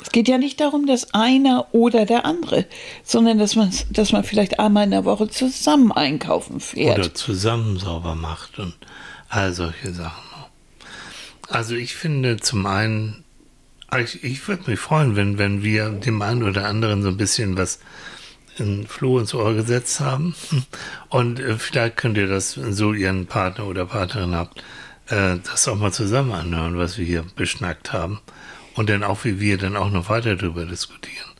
Es 0.00 0.12
geht 0.12 0.28
ja 0.28 0.38
nicht 0.38 0.60
darum, 0.60 0.86
dass 0.86 1.12
einer 1.14 1.66
oder 1.72 2.06
der 2.06 2.24
andere, 2.24 2.66
sondern 3.02 3.38
dass 3.38 3.56
man, 3.56 3.72
dass 3.90 4.12
man 4.12 4.22
vielleicht 4.24 4.60
einmal 4.60 4.84
in 4.84 4.92
der 4.92 5.04
Woche 5.04 5.28
zusammen 5.28 5.90
einkaufen 5.90 6.60
fährt. 6.60 6.98
Oder 6.98 7.14
zusammen 7.14 7.78
sauber 7.78 8.14
macht 8.14 8.58
und 8.58 8.74
all 9.28 9.52
solche 9.52 9.92
Sachen. 9.92 10.22
Also 11.48 11.74
ich 11.74 11.94
finde 11.94 12.36
zum 12.38 12.66
einen, 12.66 13.24
ich, 13.98 14.22
ich 14.24 14.46
würde 14.48 14.70
mich 14.70 14.80
freuen, 14.80 15.16
wenn, 15.16 15.38
wenn 15.38 15.62
wir 15.62 15.90
dem 15.90 16.20
einen 16.22 16.42
oder 16.42 16.66
anderen 16.66 17.02
so 17.02 17.08
ein 17.08 17.16
bisschen 17.16 17.56
was 17.56 17.78
in 18.58 18.86
Floh 18.86 19.18
ins 19.18 19.34
Ohr 19.34 19.54
gesetzt 19.54 20.00
haben. 20.00 20.34
Und 21.08 21.40
äh, 21.40 21.56
vielleicht 21.58 21.96
könnt 21.96 22.16
ihr 22.16 22.26
das, 22.26 22.60
wenn 22.60 22.72
so 22.72 22.92
ihren 22.92 23.26
Partner 23.26 23.66
oder 23.66 23.86
Partnerin 23.86 24.34
habt, 24.34 24.60
äh, 25.08 25.36
das 25.44 25.68
auch 25.68 25.76
mal 25.76 25.92
zusammen 25.92 26.32
anhören, 26.32 26.78
was 26.78 26.98
wir 26.98 27.04
hier 27.04 27.24
beschnackt 27.36 27.92
haben. 27.92 28.20
Und 28.74 28.90
dann 28.90 29.04
auch, 29.04 29.24
wie 29.24 29.40
wir 29.40 29.56
dann 29.56 29.76
auch 29.76 29.90
noch 29.90 30.10
weiter 30.10 30.36
darüber 30.36 30.66
diskutieren. 30.66 31.30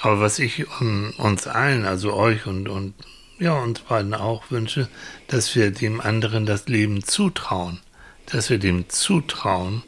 Aber 0.00 0.20
was 0.20 0.38
ich 0.38 0.66
um, 0.80 1.12
uns 1.18 1.46
allen, 1.46 1.84
also 1.84 2.14
euch 2.14 2.46
und, 2.46 2.68
und 2.68 2.94
ja, 3.38 3.54
uns 3.54 3.80
beiden 3.80 4.14
auch 4.14 4.50
wünsche, 4.50 4.88
dass 5.28 5.54
wir 5.54 5.70
dem 5.70 6.00
anderen 6.00 6.46
das 6.46 6.68
Leben 6.68 7.02
zutrauen. 7.02 7.80
Dass 8.26 8.48
wir 8.48 8.58
dem 8.58 8.88
zutrauen, 8.88 9.82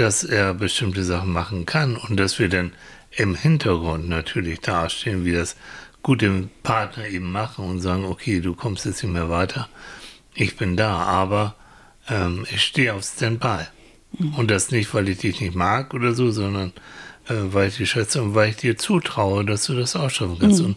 dass 0.00 0.24
er 0.24 0.54
bestimmte 0.54 1.04
Sachen 1.04 1.32
machen 1.32 1.66
kann 1.66 1.96
und 1.96 2.16
dass 2.18 2.38
wir 2.38 2.48
dann 2.48 2.72
im 3.10 3.34
Hintergrund 3.34 4.08
natürlich 4.08 4.60
dastehen, 4.60 5.24
wie 5.24 5.32
das 5.32 5.56
gute 6.02 6.48
Partner 6.62 7.08
eben 7.08 7.32
machen 7.32 7.64
und 7.64 7.80
sagen, 7.80 8.04
okay, 8.04 8.40
du 8.40 8.54
kommst 8.54 8.84
jetzt 8.84 9.02
nicht 9.02 9.12
mehr 9.12 9.30
weiter, 9.30 9.68
ich 10.34 10.56
bin 10.56 10.76
da, 10.76 10.98
aber 10.98 11.56
ähm, 12.08 12.46
ich 12.50 12.62
stehe 12.62 12.94
auf 12.94 13.04
Standby. 13.04 13.64
Und 14.36 14.50
das 14.50 14.70
nicht, 14.70 14.94
weil 14.94 15.08
ich 15.08 15.18
dich 15.18 15.40
nicht 15.40 15.54
mag 15.54 15.92
oder 15.92 16.14
so, 16.14 16.30
sondern 16.30 16.72
äh, 17.28 17.34
weil 17.34 17.68
ich 17.68 17.76
dich 17.76 17.90
schätze 17.90 18.22
und 18.22 18.34
weil 18.34 18.50
ich 18.50 18.56
dir 18.56 18.76
zutraue, 18.76 19.44
dass 19.44 19.64
du 19.64 19.74
das 19.74 19.96
auch 19.96 20.10
schaffen 20.10 20.38
kannst. 20.38 20.60
Und 20.60 20.76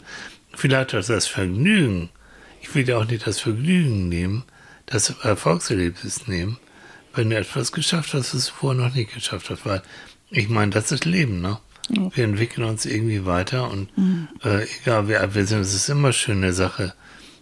vielleicht 0.54 0.94
du 0.94 1.02
das 1.02 1.28
Vergnügen, 1.28 2.10
ich 2.62 2.74
will 2.74 2.84
dir 2.84 2.98
auch 2.98 3.06
nicht 3.06 3.28
das 3.28 3.40
Vergnügen 3.40 4.10
nehmen, 4.10 4.44
das 4.86 5.10
Erfolgserlebnis 5.22 6.28
nehmen, 6.28 6.58
wenn 7.20 7.30
du 7.30 7.38
etwas 7.38 7.74
geschafft 7.74 8.14
hast, 8.14 8.34
was 8.34 8.46
du 8.46 8.52
vorher 8.54 8.82
noch 8.82 8.96
nicht 8.96 9.14
geschafft 9.14 9.50
hast. 9.50 9.66
Weil 9.66 9.82
ich 10.32 10.48
meine, 10.48 10.72
das 10.72 10.92
ist 10.94 11.04
Leben, 11.04 11.42
ne? 11.42 11.58
Wir 11.90 12.24
entwickeln 12.24 12.68
uns 12.68 12.86
irgendwie 12.86 13.26
weiter 13.26 13.70
und 13.72 13.90
äh, 14.44 14.68
egal 14.82 15.08
wie 15.08 15.16
alt 15.16 15.34
wir 15.34 15.46
sind, 15.48 15.62
es 15.62 15.74
ist 15.74 15.90
immer 15.90 16.14
schön, 16.14 16.38
eine 16.38 16.54
Sache 16.54 16.94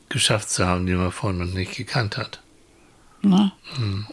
geschafft 0.08 0.50
zu 0.50 0.66
haben, 0.66 0.86
die 0.86 0.94
man 0.94 1.12
vorher 1.12 1.38
noch 1.38 1.54
nicht 1.54 1.76
gekannt 1.76 2.16
hat. 2.16 2.40
Ne? 3.22 3.52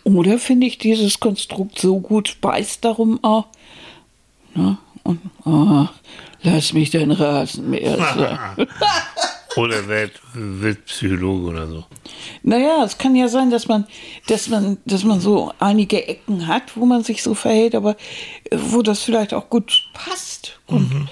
Oder 0.02 0.38
finde 0.38 0.66
ich 0.66 0.78
dieses 0.78 1.20
Konstrukt 1.20 1.78
so 1.78 2.00
gut, 2.00 2.36
weiß 2.42 2.80
darum 2.80 3.22
auch. 3.22 3.46
Ne? 4.56 4.76
Und, 5.04 5.20
oh, 5.44 5.86
lass 6.42 6.72
mich 6.72 6.90
dein 6.90 7.12
Rasenmäher 7.12 7.96
sein. 7.96 8.66
Oder 9.56 9.86
wird, 9.86 10.20
wird 10.32 10.84
Psychologe 10.86 11.48
oder 11.48 11.66
so. 11.68 11.84
Naja, 12.42 12.84
es 12.84 12.98
kann 12.98 13.14
ja 13.14 13.28
sein, 13.28 13.50
dass 13.50 13.68
man, 13.68 13.86
dass 14.26 14.48
man, 14.48 14.78
dass 14.84 15.04
man 15.04 15.20
so 15.20 15.52
einige 15.60 16.06
Ecken 16.08 16.46
hat, 16.46 16.76
wo 16.76 16.86
man 16.86 17.04
sich 17.04 17.22
so 17.22 17.34
verhält, 17.34 17.74
aber 17.74 17.96
äh, 18.50 18.58
wo 18.58 18.82
das 18.82 19.02
vielleicht 19.02 19.32
auch 19.32 19.48
gut 19.50 19.88
passt. 19.92 20.58
Und 20.66 21.08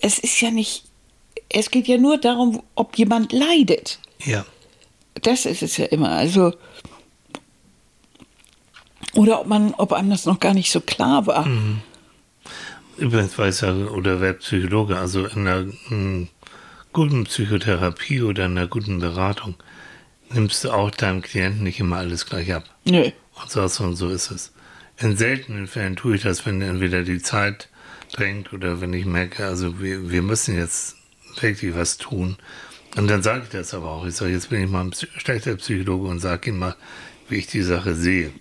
es 0.00 0.18
ist 0.18 0.40
ja 0.40 0.50
nicht, 0.50 0.84
es 1.48 1.70
geht 1.70 1.88
ja 1.88 1.98
nur 1.98 2.18
darum, 2.18 2.62
ob 2.74 2.96
jemand 2.96 3.32
leidet. 3.32 3.98
Ja. 4.24 4.44
Das 5.22 5.46
ist 5.46 5.62
es 5.62 5.76
ja 5.76 5.86
immer. 5.86 6.10
Also 6.10 6.52
oder 9.14 9.40
ob 9.40 9.46
man, 9.46 9.74
ob 9.74 9.92
einem 9.92 10.10
das 10.10 10.26
noch 10.26 10.40
gar 10.40 10.54
nicht 10.54 10.70
so 10.70 10.80
klar 10.80 11.26
war. 11.26 11.46
Übrigens 12.98 13.38
weiß 13.38 13.62
ja, 13.62 13.72
oder 13.72 14.20
wer 14.20 14.34
Psychologe, 14.34 14.96
also 14.96 15.26
in 15.26 15.46
einer 15.46 15.62
mm, 15.88 16.28
guten 16.96 17.24
Psychotherapie 17.24 18.22
oder 18.22 18.46
in 18.46 18.56
einer 18.56 18.68
guten 18.68 19.00
Beratung 19.00 19.54
nimmst 20.30 20.64
du 20.64 20.70
auch 20.70 20.90
deinem 20.90 21.20
Klienten 21.20 21.62
nicht 21.62 21.78
immer 21.78 21.98
alles 21.98 22.24
gleich 22.24 22.54
ab. 22.54 22.64
Nö. 22.86 23.10
Und 23.34 23.50
sagst, 23.50 23.80
und 23.80 23.96
so 23.96 24.08
ist 24.08 24.30
es. 24.30 24.54
In 24.96 25.14
seltenen 25.14 25.66
Fällen 25.66 25.96
tue 25.96 26.16
ich 26.16 26.22
das, 26.22 26.46
wenn 26.46 26.62
entweder 26.62 27.02
die 27.02 27.20
Zeit 27.20 27.68
drängt 28.14 28.54
oder 28.54 28.80
wenn 28.80 28.94
ich 28.94 29.04
merke, 29.04 29.44
also 29.44 29.78
wir, 29.78 30.10
wir 30.10 30.22
müssen 30.22 30.56
jetzt 30.56 30.96
wirklich 31.38 31.74
was 31.74 31.98
tun. 31.98 32.38
Und 32.96 33.08
dann 33.08 33.22
sage 33.22 33.42
ich 33.42 33.50
das 33.50 33.74
aber 33.74 33.90
auch. 33.90 34.06
Ich 34.06 34.14
sage, 34.14 34.32
jetzt 34.32 34.48
bin 34.48 34.64
ich 34.64 34.70
mal 34.70 34.84
ein 34.84 34.94
schlechter 35.18 35.54
Psychologe 35.56 36.08
und 36.08 36.20
sage 36.20 36.48
ihm 36.48 36.60
mal, 36.60 36.76
wie 37.28 37.36
ich 37.36 37.46
die 37.46 37.60
Sache 37.60 37.94
sehe. 37.94 38.32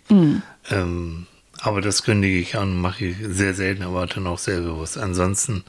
Ähm, 0.69 1.27
aber 1.59 1.81
das 1.81 2.03
kündige 2.03 2.37
ich 2.37 2.57
an, 2.57 2.79
mache 2.79 3.07
ich 3.07 3.17
sehr 3.21 3.53
selten, 3.53 3.83
aber 3.83 4.07
dann 4.07 4.27
auch 4.27 4.39
sehr 4.39 4.61
bewusst. 4.61 4.97
Ansonsten, 4.97 5.65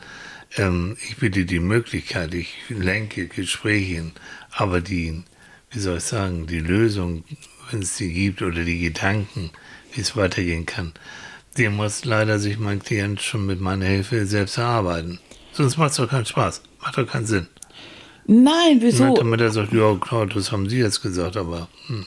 ähm, 0.57 0.97
ich 1.09 1.17
biete 1.17 1.45
die 1.45 1.61
Möglichkeit, 1.61 2.35
ich 2.35 2.55
lenke 2.69 3.29
Gespräche 3.29 4.11
aber 4.51 4.81
die, 4.81 5.23
wie 5.71 5.79
soll 5.79 5.99
ich 5.99 6.05
sagen, 6.05 6.47
die 6.47 6.61
Lösung, 6.61 7.25
wenn 7.71 7.83
es 7.83 7.97
die 7.97 8.13
gibt 8.13 8.43
oder 8.43 8.65
die 8.65 8.79
Gedanken, 8.79 9.51
wie 9.93 10.01
es 10.01 10.17
weitergehen 10.17 10.67
kann, 10.67 10.93
die 11.57 11.69
muss 11.69 12.05
leider 12.05 12.39
sich 12.39 12.59
mein 12.59 12.83
Klient 12.83 13.21
schon 13.21 13.47
mit 13.47 13.61
meiner 13.61 13.87
Hilfe 13.87 14.27
selbst 14.27 14.59
erarbeiten. 14.59 15.19
Sonst 15.53 15.77
macht 15.79 15.93
es 15.93 15.97
doch 15.97 16.09
keinen 16.09 16.27
Spaß, 16.27 16.63
macht 16.81 16.99
doch 16.99 17.07
keinen 17.07 17.27
Sinn. 17.27 17.47
Nein, 18.27 18.79
wieso? 18.81 19.15
Damit 19.15 19.41
er 19.41 19.51
sagt, 19.51 19.73
ja 19.73 19.95
klar, 19.95 20.27
das 20.27 20.53
haben 20.53 20.69
Sie 20.69 20.79
jetzt 20.79 21.01
gesagt, 21.01 21.37
aber 21.37 21.69
hm, 21.87 22.07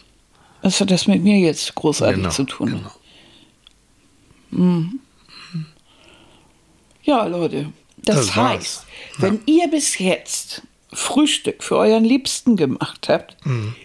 Was 0.61 0.81
hat 0.81 0.91
das 0.91 1.07
mit 1.07 1.23
mir 1.23 1.37
jetzt 1.37 1.73
großartig 1.75 2.17
genau, 2.17 2.29
zu 2.29 2.43
tun? 2.43 2.67
genau. 2.67 2.91
Ja, 7.03 7.25
Leute, 7.25 7.71
das, 8.15 8.27
Das 8.27 8.35
heißt, 8.35 8.85
wenn 9.19 9.39
ihr 9.45 9.67
bis 9.69 9.97
jetzt 9.99 10.61
Frühstück 10.91 11.63
für 11.63 11.77
euren 11.77 12.03
Liebsten 12.03 12.55
gemacht 12.55 13.07
habt, 13.09 13.37
Mhm. 13.45 13.75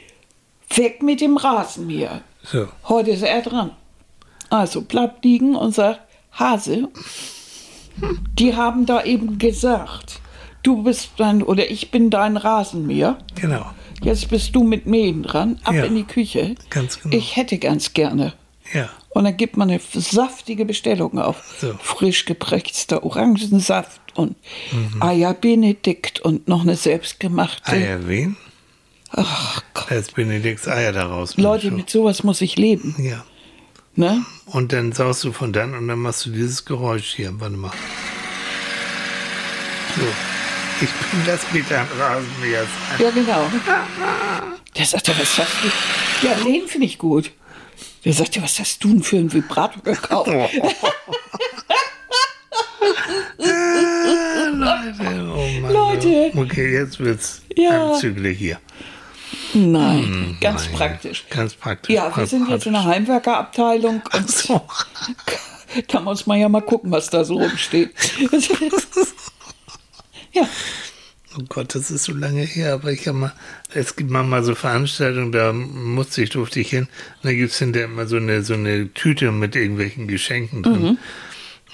weg 0.74 1.02
mit 1.02 1.20
dem 1.20 1.36
Rasenmäher. 1.36 2.22
So, 2.42 2.68
Heute 2.88 3.10
ist 3.12 3.22
er 3.22 3.42
dran. 3.42 3.70
Also 4.50 4.82
bleibt 4.82 5.24
liegen 5.24 5.54
und 5.56 5.74
sagt, 5.74 6.00
Hase, 6.32 6.88
die 8.38 8.54
haben 8.56 8.86
da 8.86 9.04
eben 9.04 9.38
gesagt, 9.38 10.20
du 10.62 10.82
bist 10.82 11.10
dein, 11.16 11.42
oder 11.42 11.70
ich 11.70 11.90
bin 11.90 12.10
dein 12.10 12.36
Rasenmäher. 12.36 13.18
genau, 13.34 13.66
Jetzt 14.02 14.28
bist 14.28 14.54
du 14.54 14.64
mit 14.64 14.86
Mähen 14.86 15.22
dran, 15.22 15.58
ab 15.64 15.72
Ja. 15.74 15.84
in 15.84 15.94
die 15.94 16.04
Küche. 16.04 16.56
ganz 16.68 17.00
genau. 17.00 17.16
Ich 17.16 17.36
hätte 17.36 17.58
ganz 17.58 17.94
gerne. 17.94 18.34
Ja, 18.72 18.88
Und 19.10 19.24
dann 19.24 19.36
gibt 19.36 19.56
man 19.56 19.70
eine 19.70 19.80
saftige 19.92 20.64
Bestellung 20.64 21.18
auf. 21.18 21.42
So. 21.60 21.74
Frisch 21.82 22.24
geprägter 22.24 23.02
Orangensaft 23.04 24.00
und 24.14 24.36
Mhm. 24.72 25.02
Eier 25.02 25.34
Benedikt 25.34 26.20
und 26.20 26.48
noch 26.48 26.62
eine 26.62 26.76
selbstgemachte. 26.76 27.72
Eier 27.72 28.06
wen? 28.08 28.36
Ach 29.10 29.62
Gott. 29.74 29.90
Da 29.90 29.94
ist 29.96 30.14
Benedikts 30.14 30.66
Eier 30.66 30.92
daraus. 30.92 31.36
Leute, 31.36 31.70
mit 31.70 31.90
sowas 31.90 32.24
muss 32.24 32.40
ich 32.40 32.56
leben. 32.56 32.96
Ja. 32.98 33.24
Ne? 33.96 34.24
Und 34.46 34.72
dann 34.72 34.90
saust 34.92 35.22
du 35.22 35.32
von 35.32 35.52
dann 35.52 35.74
und 35.74 35.86
dann 35.86 36.00
machst 36.00 36.26
du 36.26 36.30
dieses 36.30 36.64
Geräusch 36.64 37.14
hier. 37.14 37.32
Warte 37.38 37.56
mal. 37.56 37.70
So. 39.96 40.02
Ich 40.80 40.90
bin 40.90 41.20
das 41.24 41.44
Peter 41.44 41.86
Rasenmäher. 41.98 42.66
Ja, 42.98 43.10
genau. 43.10 43.46
Sagte, 44.84 45.12
was 45.18 45.38
hast 45.38 45.52
du? 45.62 46.26
Ja, 46.26 46.34
den 46.34 46.66
finde 46.66 46.86
ich 46.86 46.98
gut. 46.98 47.30
Der 48.04 48.12
sagte, 48.12 48.42
was 48.42 48.58
hast 48.58 48.82
du 48.84 48.88
denn 48.88 49.02
für 49.02 49.16
einen 49.16 49.32
Vibrator 49.32 49.82
gekauft? 49.82 50.30
Ah, 50.30 50.48
Leute, 54.52 55.32
oh 55.34 55.60
Mann. 55.60 55.72
Leute. 55.72 56.30
Okay, 56.36 56.72
jetzt 56.74 56.98
wird's 57.00 57.42
Ja. 57.56 57.92
anzüglich 57.92 58.38
hier. 58.38 58.58
Nein, 59.54 60.36
ganz 60.40 60.66
Nein, 60.66 60.74
praktisch. 60.74 61.24
Ganz 61.30 61.54
praktisch. 61.54 61.94
Ja, 61.94 62.14
wir 62.16 62.26
sind 62.26 62.48
jetzt 62.48 62.66
in 62.66 62.72
der 62.72 62.84
Heimwerkerabteilung 62.84 64.02
und 64.12 64.30
So. 64.30 64.60
da 65.88 66.00
muss 66.00 66.26
man 66.26 66.38
ja 66.40 66.48
mal 66.48 66.62
gucken, 66.62 66.90
was 66.90 67.08
da 67.10 67.24
so 67.24 67.38
rumsteht. 67.38 67.90
ja, 70.32 70.48
Oh 71.36 71.42
Gott, 71.48 71.74
das 71.74 71.90
ist 71.90 72.04
so 72.04 72.12
lange 72.12 72.42
her, 72.42 72.74
aber 72.74 72.92
ich 72.92 73.08
habe 73.08 73.18
mal, 73.18 73.32
es 73.72 73.96
gibt 73.96 74.10
manchmal 74.10 74.44
so 74.44 74.54
Veranstaltungen, 74.54 75.32
da 75.32 75.52
musste 75.52 76.22
ich, 76.22 76.30
durfte 76.30 76.60
ich 76.60 76.70
hin, 76.70 76.84
und 76.84 77.24
da 77.24 77.32
gibt 77.32 77.50
es 77.50 77.58
hinterher 77.58 77.88
immer 77.88 78.06
so 78.06 78.16
eine, 78.16 78.42
so 78.42 78.54
eine 78.54 78.92
Tüte 78.94 79.32
mit 79.32 79.56
irgendwelchen 79.56 80.06
Geschenken 80.06 80.62
drin. 80.62 80.98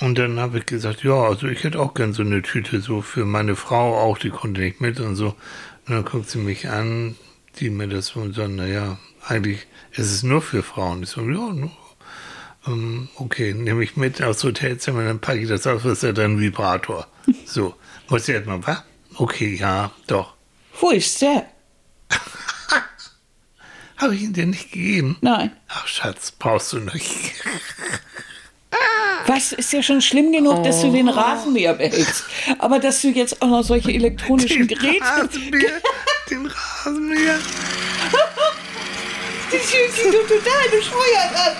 Und 0.01 0.19
dann 0.19 0.41
habe 0.41 0.59
ich 0.59 0.67
gesagt, 0.67 1.05
ja, 1.05 1.13
also 1.13 1.47
ich 1.47 1.63
hätte 1.63 1.79
auch 1.79 1.93
gern 1.93 2.15
so 2.15 2.23
eine 2.23 2.41
Tüte, 2.41 2.81
so 2.81 3.03
für 3.03 3.27
meine 3.27 3.55
Frau 3.55 3.99
auch, 3.99 4.17
die 4.17 4.31
konnte 4.31 4.63
nicht 4.63 4.81
mit 4.81 4.99
und 4.99 5.15
so. 5.15 5.37
Und 5.87 5.95
dann 5.95 6.05
guckt 6.07 6.31
sie 6.31 6.39
mich 6.39 6.69
an, 6.71 7.17
die 7.59 7.69
mir 7.69 7.87
das 7.87 8.07
so 8.07 8.21
und 8.21 8.35
sagt, 8.35 8.51
naja, 8.51 8.99
eigentlich 9.27 9.67
ist 9.93 10.11
es 10.11 10.23
nur 10.23 10.41
für 10.41 10.63
Frauen. 10.63 11.03
Ich 11.03 11.11
so, 11.11 11.21
ja, 11.21 11.53
nur. 11.53 11.71
Ähm, 12.67 13.09
okay, 13.17 13.53
nehme 13.53 13.85
ich 13.85 13.97
mit 13.97 14.23
aufs 14.23 14.43
Hotelzimmer, 14.43 15.05
dann 15.05 15.19
packe 15.19 15.41
ich 15.41 15.49
das 15.49 15.67
auf, 15.67 15.85
was 15.85 15.93
ist 15.93 16.03
ja 16.03 16.13
dann 16.13 16.41
Vibrator. 16.41 17.07
So, 17.45 17.75
muss 18.09 18.29
ich 18.29 18.35
erstmal, 18.35 18.67
was? 18.67 18.83
Okay, 19.17 19.55
ja, 19.57 19.91
doch. 20.07 20.35
wo 20.81 20.91
ist 20.91 21.21
der? 21.23 21.47
Habe 23.99 24.15
ich 24.15 24.23
ihn 24.23 24.33
dir 24.33 24.47
nicht 24.47 24.73
gegeben? 24.73 25.19
Nein. 25.21 25.53
Ach, 25.69 25.87
Schatz, 25.87 26.31
brauchst 26.33 26.73
du 26.73 26.79
nicht. 26.79 27.35
Was 29.27 29.53
ist 29.53 29.73
ja 29.73 29.83
schon 29.83 30.01
schlimm 30.01 30.33
genug, 30.33 30.65
dass 30.65 30.81
du 30.81 30.91
den 30.91 31.09
Oh. 31.09 31.13
Rasenmäher 31.13 31.75
behältst. 31.75 32.25
Aber 32.59 32.79
dass 32.79 33.03
du 33.03 33.09
jetzt 33.09 33.43
auch 33.43 33.49
noch 33.49 33.63
solche 33.63 33.93
elektronischen 33.93 34.67
Geräte. 34.67 35.05
Rasenmäher, 35.05 35.81
den 36.31 36.47
Rasenmäher. 36.47 37.39
Die 39.53 39.59
sich 39.59 39.93
so 40.03 40.11
total 40.11 40.69
bescheuert 40.71 41.37
an. 41.37 41.53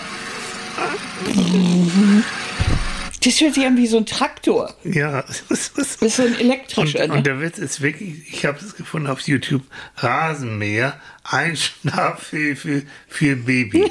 Das 3.23 3.41
hört 3.41 3.55
sich 3.55 3.67
an 3.67 3.77
wie 3.77 3.87
so 3.87 3.99
ein 3.99 4.07
Traktor. 4.07 4.75
Ja, 4.83 5.23
das 5.49 5.69
ist 5.69 6.01
so 6.01 6.23
ein 6.23 6.29
und, 6.33 6.41
elektrischer. 6.41 7.05
und 7.05 7.11
Ne? 7.17 7.23
der 7.23 7.41
Witz 7.41 7.59
ist 7.59 7.81
wirklich, 7.83 8.33
ich 8.33 8.47
habe 8.47 8.59
es 8.59 8.75
gefunden 8.75 9.09
auf 9.09 9.21
YouTube, 9.21 9.63
Rasenmäher, 9.97 10.99
Einschlafhilfe 11.25 12.83
für 13.09 13.37
Baby. 13.37 13.91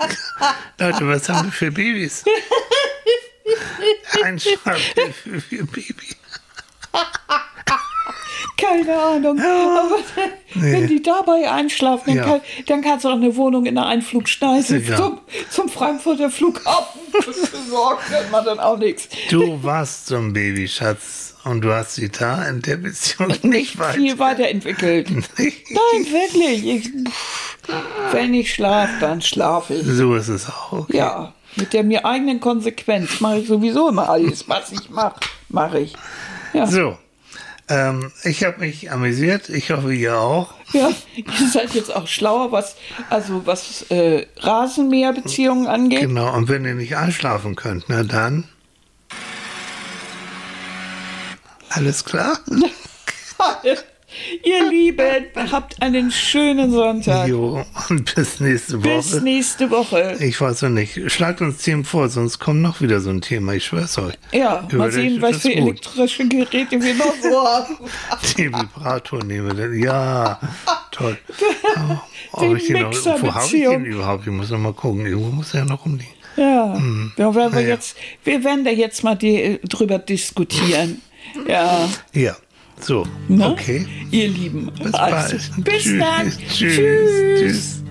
Leute, 0.78 1.06
was 1.06 1.28
haben 1.28 1.46
wir 1.48 1.52
für 1.52 1.70
Babys? 1.70 2.24
Einschlafhilfe 4.24 5.40
für 5.40 5.64
Baby. 5.64 6.16
Keine 8.56 8.96
Ahnung. 8.98 9.38
Aber 9.40 9.96
wenn 10.54 10.86
die 10.88 11.02
dabei 11.02 11.50
einschlafen, 11.50 12.04
dann, 12.06 12.16
Ja. 12.16 12.24
kann, 12.24 12.40
dann 12.66 12.82
kannst 12.82 13.04
du 13.04 13.08
auch 13.08 13.14
eine 13.14 13.34
Wohnung 13.36 13.66
in 13.66 13.74
der 13.74 13.86
Einflugschneise 13.86 14.78
Ja. 14.78 14.96
zum, 14.96 15.18
zum 15.50 15.68
Frankfurter 15.68 16.30
Flughafen 16.30 17.00
besorgen. 17.12 18.00
Dann 18.10 18.30
macht 18.30 18.46
dann 18.46 18.60
auch 18.60 18.78
nichts. 18.78 19.08
Du 19.30 19.62
warst 19.62 20.06
so 20.06 20.16
ein 20.16 20.32
Baby, 20.32 20.68
Schatz, 20.68 21.34
und 21.44 21.62
du 21.62 21.72
hast 21.72 21.96
sie 21.96 22.08
da 22.08 22.44
in 22.48 22.62
der 22.62 22.76
Beziehung 22.76 23.28
nicht, 23.42 23.44
Nicht 23.44 23.78
weit. 23.78 23.94
viel 23.96 24.18
weiterentwickelt. 24.18 25.10
Nein, 25.38 26.06
wirklich. 26.06 26.64
Ich, 26.66 26.90
wenn 28.12 28.34
ich 28.34 28.52
schlafe, 28.54 28.92
dann 29.00 29.20
schlafe 29.22 29.74
ich. 29.74 29.86
So 29.86 30.14
ist 30.14 30.28
es 30.28 30.48
auch. 30.48 30.72
Okay. 30.72 30.96
Ja, 30.98 31.32
mit 31.56 31.72
der 31.72 31.82
mir 31.84 32.04
eigenen 32.04 32.40
Konsequenz 32.40 33.20
mache 33.20 33.38
ich 33.40 33.48
sowieso 33.48 33.88
immer 33.88 34.08
alles, 34.08 34.48
was 34.48 34.72
ich 34.72 34.88
mache, 34.90 35.20
mache 35.48 35.80
ich. 35.80 35.94
Ja, 36.52 36.66
So, 36.66 36.96
ähm, 37.72 38.12
ich 38.24 38.44
habe 38.44 38.60
mich 38.60 38.90
amüsiert. 38.90 39.48
Ich 39.48 39.70
hoffe, 39.70 39.94
ihr 39.94 40.18
auch. 40.18 40.54
ja, 40.72 40.90
ihr 41.16 41.48
seid 41.48 41.74
jetzt 41.74 41.94
auch 41.94 42.06
schlauer, 42.06 42.52
was 42.52 42.76
also 43.08 43.46
was 43.46 43.82
äh, 43.90 44.26
Rasenmäherbeziehungen 44.40 45.66
angeht. 45.66 46.00
Genau, 46.00 46.34
und 46.36 46.48
wenn 46.48 46.64
ihr 46.66 46.74
nicht 46.74 46.96
einschlafen 46.96 47.56
könnt, 47.56 47.84
na 47.88 48.02
dann. 48.02 48.48
Alles 51.70 52.04
klar? 52.04 52.38
ihr 54.42 54.70
Lieben, 54.70 55.24
habt 55.50 55.80
einen 55.82 56.10
schönen 56.10 56.70
Sonntag. 56.70 57.28
Jo, 57.28 57.64
und 57.88 58.14
bis 58.14 58.40
nächste 58.40 58.78
Woche. 58.84 58.96
Bis 58.96 59.20
nächste 59.22 59.70
Woche. 59.70 60.16
ich 60.20 60.40
weiß 60.40 60.62
noch 60.62 60.70
nicht. 60.70 61.10
Schlagt 61.12 61.40
uns 61.40 61.58
Themen 61.58 61.84
vor, 61.84 62.08
sonst 62.08 62.38
kommt 62.38 62.60
noch 62.62 62.80
wieder 62.80 63.00
so 63.00 63.10
ein 63.10 63.20
Thema. 63.20 63.54
Ich 63.54 63.64
schwör's 63.66 63.98
euch. 63.98 64.14
Ja, 64.32 64.62
mal 64.62 64.88
Überlegt 64.88 64.94
sehen, 64.94 65.22
was 65.22 65.36
für 65.42 65.48
gut. 65.50 65.56
elektrische 65.58 66.28
Geräte 66.28 66.80
wir 66.82 66.94
noch 66.94 67.14
so 67.22 67.44
haben. 67.46 67.76
Den 68.38 68.52
Vibrator 68.52 69.24
nehmen 69.24 69.56
wir. 69.56 69.74
Ja, 69.74 70.40
toll. 70.90 71.18
Oh, 72.34 72.40
Den 72.40 72.56
ich 72.56 72.66
den 72.68 72.80
noch, 72.80 72.88
Mixer 72.88 73.20
wo 73.20 73.34
habe 73.34 73.44
ich 73.44 73.50
den 73.62 73.84
überhaupt? 73.84 74.26
Ich 74.26 74.32
muss 74.32 74.48
noch 74.48 74.58
mal 74.58 74.72
gucken. 74.72 75.04
Irgendwo 75.04 75.28
muss 75.32 75.52
er 75.52 75.60
ja 75.60 75.66
noch 75.66 75.84
rumliegen. 75.84 76.14
Ja, 76.36 76.80
da 77.18 77.34
werden 77.34 77.52
wir 77.52 77.60
Naja. 77.60 77.68
jetzt, 77.68 77.94
wir 78.24 78.42
werden 78.42 78.64
da 78.64 78.70
jetzt 78.70 79.04
mal 79.04 79.14
die, 79.16 79.60
drüber 79.68 79.98
diskutieren. 79.98 81.02
Ja. 81.46 81.90
Ja, 82.14 82.34
so. 82.80 83.06
Ne? 83.28 83.50
Okay. 83.50 83.86
Ihr 84.10 84.28
Lieben. 84.28 84.70
Bis 84.82 84.94
Also, 84.94 85.36
bis 85.62 85.84
dann. 85.98 86.30
Tschüss. 86.30 86.76
Tschüss. 86.76 87.40
Tschüss. 87.40 87.81